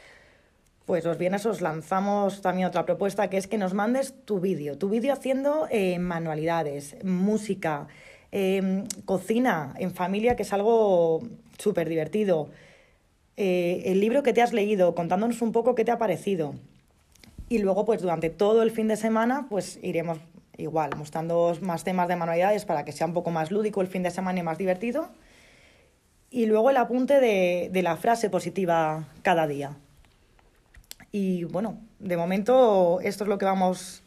pues 0.84 1.02
los 1.02 1.16
viernes 1.16 1.46
os 1.46 1.62
lanzamos 1.62 2.42
también 2.42 2.68
otra 2.68 2.84
propuesta 2.84 3.30
que 3.30 3.38
es 3.38 3.46
que 3.46 3.56
nos 3.56 3.72
mandes 3.72 4.12
tu 4.26 4.38
vídeo, 4.38 4.76
tu 4.76 4.90
vídeo 4.90 5.14
haciendo 5.14 5.66
eh, 5.70 5.98
manualidades, 5.98 7.02
música, 7.04 7.88
em, 8.32 8.84
cocina 9.06 9.72
en 9.78 9.92
familia, 9.94 10.36
que 10.36 10.42
es 10.42 10.52
algo 10.52 11.22
súper 11.56 11.88
divertido. 11.88 12.50
Eh, 13.38 13.84
el 13.86 14.00
libro 14.00 14.22
que 14.22 14.34
te 14.34 14.42
has 14.42 14.52
leído, 14.52 14.94
contándonos 14.94 15.40
un 15.40 15.52
poco 15.52 15.74
qué 15.74 15.86
te 15.86 15.90
ha 15.90 15.96
parecido. 15.96 16.54
Y 17.48 17.60
luego, 17.60 17.86
pues 17.86 18.02
durante 18.02 18.28
todo 18.28 18.62
el 18.62 18.72
fin 18.72 18.88
de 18.88 18.96
semana, 18.96 19.46
pues 19.48 19.78
iremos 19.82 20.18
igual, 20.58 20.90
mostrando 20.98 21.56
más 21.62 21.82
temas 21.82 22.08
de 22.08 22.16
manualidades 22.16 22.66
para 22.66 22.84
que 22.84 22.92
sea 22.92 23.06
un 23.06 23.14
poco 23.14 23.30
más 23.30 23.50
lúdico 23.50 23.80
el 23.80 23.86
fin 23.86 24.02
de 24.02 24.10
semana 24.10 24.40
y 24.40 24.42
más 24.42 24.58
divertido. 24.58 25.08
Y 26.36 26.44
luego 26.44 26.68
el 26.68 26.76
apunte 26.76 27.18
de, 27.18 27.70
de 27.72 27.82
la 27.82 27.96
frase 27.96 28.28
positiva 28.28 29.04
cada 29.22 29.46
día. 29.46 29.70
Y 31.10 31.44
bueno, 31.44 31.78
de 31.98 32.14
momento 32.18 33.00
esto 33.02 33.24
es 33.24 33.28
lo 33.28 33.38
que 33.38 33.46
vamos 33.46 34.02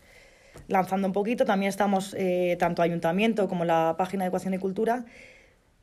lanzando 0.67 1.07
un 1.07 1.13
poquito. 1.13 1.43
También 1.45 1.69
estamos, 1.69 2.15
eh, 2.15 2.55
tanto 2.59 2.83
Ayuntamiento 2.83 3.49
como 3.49 3.65
la 3.65 3.95
página 3.97 4.25
de 4.25 4.27
Ecuación 4.27 4.53
y 4.53 4.59
Cultura, 4.59 5.05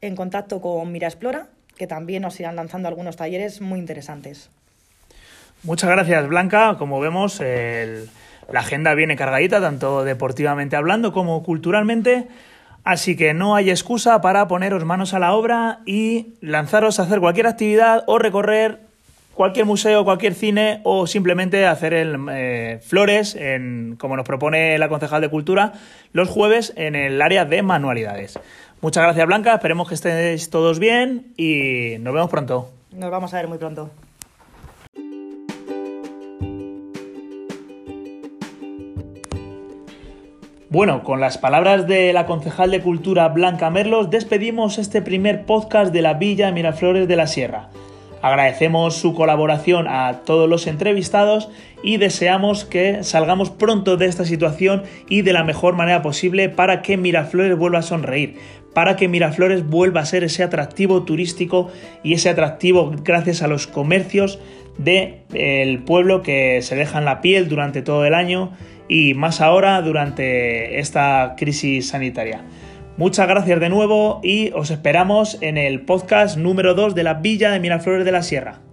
en 0.01 0.15
contacto 0.15 0.61
con 0.61 0.93
Mira 0.93 1.09
Explora, 1.09 1.49
que 1.77 1.89
también 1.89 2.23
nos 2.23 2.39
irán 2.39 2.55
lanzando 2.55 2.87
algunos 2.87 3.17
talleres 3.17 3.61
muy 3.61 3.81
interesantes. 3.81 4.49
Muchas 5.65 5.91
gracias, 5.91 6.29
Blanca. 6.29 6.77
Como 6.79 7.01
vemos, 7.01 7.41
la 7.41 8.61
agenda 8.61 8.95
viene 8.95 9.17
cargadita, 9.17 9.61
tanto 9.61 10.05
deportivamente 10.05 10.77
hablando 10.77 11.13
como 11.13 11.43
culturalmente. 11.43 12.29
Así 12.87 13.17
que 13.17 13.35
no 13.35 13.57
hay 13.57 13.69
excusa 13.69 14.21
para 14.21 14.47
poneros 14.47 14.85
manos 14.85 15.13
a 15.13 15.19
la 15.19 15.33
obra 15.33 15.81
y 15.87 16.35
lanzaros 16.41 17.01
a 17.01 17.03
hacer 17.03 17.19
cualquier 17.19 17.49
actividad 17.49 18.05
o 18.07 18.17
recorrer 18.21 18.79
cualquier 19.35 19.67
museo, 19.67 20.05
cualquier 20.05 20.35
cine 20.35 20.83
o 20.85 21.09
simplemente 21.09 21.67
hacer 21.67 21.93
el, 21.93 22.17
eh, 22.31 22.79
flores, 22.81 23.35
en, 23.35 23.97
como 23.99 24.17
nos 24.17 24.25
propone 24.25 24.79
la 24.79 24.89
concejal 24.89 25.21
de 25.21 25.29
Cultura, 25.29 25.73
los 26.13 26.29
jueves 26.29 26.75
en 26.77 26.95
el 26.95 27.21
área 27.21 27.45
de 27.45 27.61
manualidades. 27.61 28.39
Muchas 28.81 29.03
gracias 29.03 29.27
Blanca, 29.27 29.55
esperemos 29.55 29.89
que 29.89 29.97
estéis 29.97 30.49
todos 30.49 30.79
bien 30.79 31.33
y 31.37 31.97
nos 31.99 32.15
vemos 32.15 32.31
pronto. 32.31 32.71
Nos 32.93 33.11
vamos 33.11 33.35
a 33.35 33.39
ver 33.39 33.49
muy 33.49 33.59
pronto. 33.59 33.91
Bueno, 40.77 41.05
con 41.05 41.21
las 41.21 41.39
palabras 41.39 41.87
de 41.87 42.13
la 42.13 42.27
concejal 42.27 42.71
de 42.71 42.83
Cultura 42.83 43.29
Blanca 43.29 43.71
Merlos, 43.71 44.11
despedimos 44.11 44.77
este 44.77 45.01
primer 45.01 45.47
podcast 45.47 45.91
de 45.91 46.03
la 46.03 46.13
Villa 46.13 46.49
de 46.49 46.53
Miraflores 46.53 47.09
de 47.09 47.17
la 47.17 47.27
Sierra. 47.27 47.71
Agradecemos 48.21 48.95
su 48.95 49.15
colaboración 49.15 49.87
a 49.89 50.21
todos 50.27 50.51
los 50.51 50.67
entrevistados 50.67 51.49
y 51.83 51.97
deseamos 51.97 52.67
que 52.67 53.05
salgamos 53.05 53.49
pronto 53.49 53.97
de 53.97 54.05
esta 54.05 54.27
situación 54.27 54.83
y 55.09 55.23
de 55.23 55.33
la 55.33 55.45
mejor 55.45 55.77
manera 55.77 56.03
posible 56.03 56.51
para 56.51 56.83
que 56.83 56.99
Miraflores 56.99 57.57
vuelva 57.57 57.79
a 57.79 57.83
sonreír, 57.83 58.37
para 58.75 58.97
que 58.97 59.09
Miraflores 59.09 59.67
vuelva 59.67 60.03
a 60.03 60.05
ser 60.05 60.25
ese 60.25 60.43
atractivo 60.43 61.05
turístico 61.05 61.71
y 62.03 62.13
ese 62.13 62.29
atractivo 62.29 62.93
gracias 63.03 63.41
a 63.41 63.49
los 63.49 63.67
comercios 63.67 64.39
del 64.77 65.83
pueblo 65.87 66.21
que 66.21 66.61
se 66.61 66.77
dejan 66.77 67.07
la 67.07 67.23
piel 67.23 67.49
durante 67.49 67.81
todo 67.81 68.05
el 68.05 68.13
año 68.13 68.53
y 68.89 69.15
más 69.15 69.41
ahora 69.41 69.81
durante 69.83 70.79
esta 70.79 71.35
crisis 71.37 71.89
sanitaria. 71.89 72.43
Muchas 72.97 73.29
gracias 73.29 73.61
de 73.61 73.69
nuevo 73.69 74.21
y 74.23 74.53
os 74.53 74.71
esperamos 74.71 75.39
en 75.43 75.59
el 75.59 75.83
podcast 75.83 76.39
número 76.39 76.75
2 76.75 76.95
de 76.95 77.03
la 77.03 77.15
Villa 77.15 77.51
de 77.51 77.61
Miraflores 77.61 78.05
de 78.05 78.13
la 78.13 78.23
Sierra. 78.23 78.66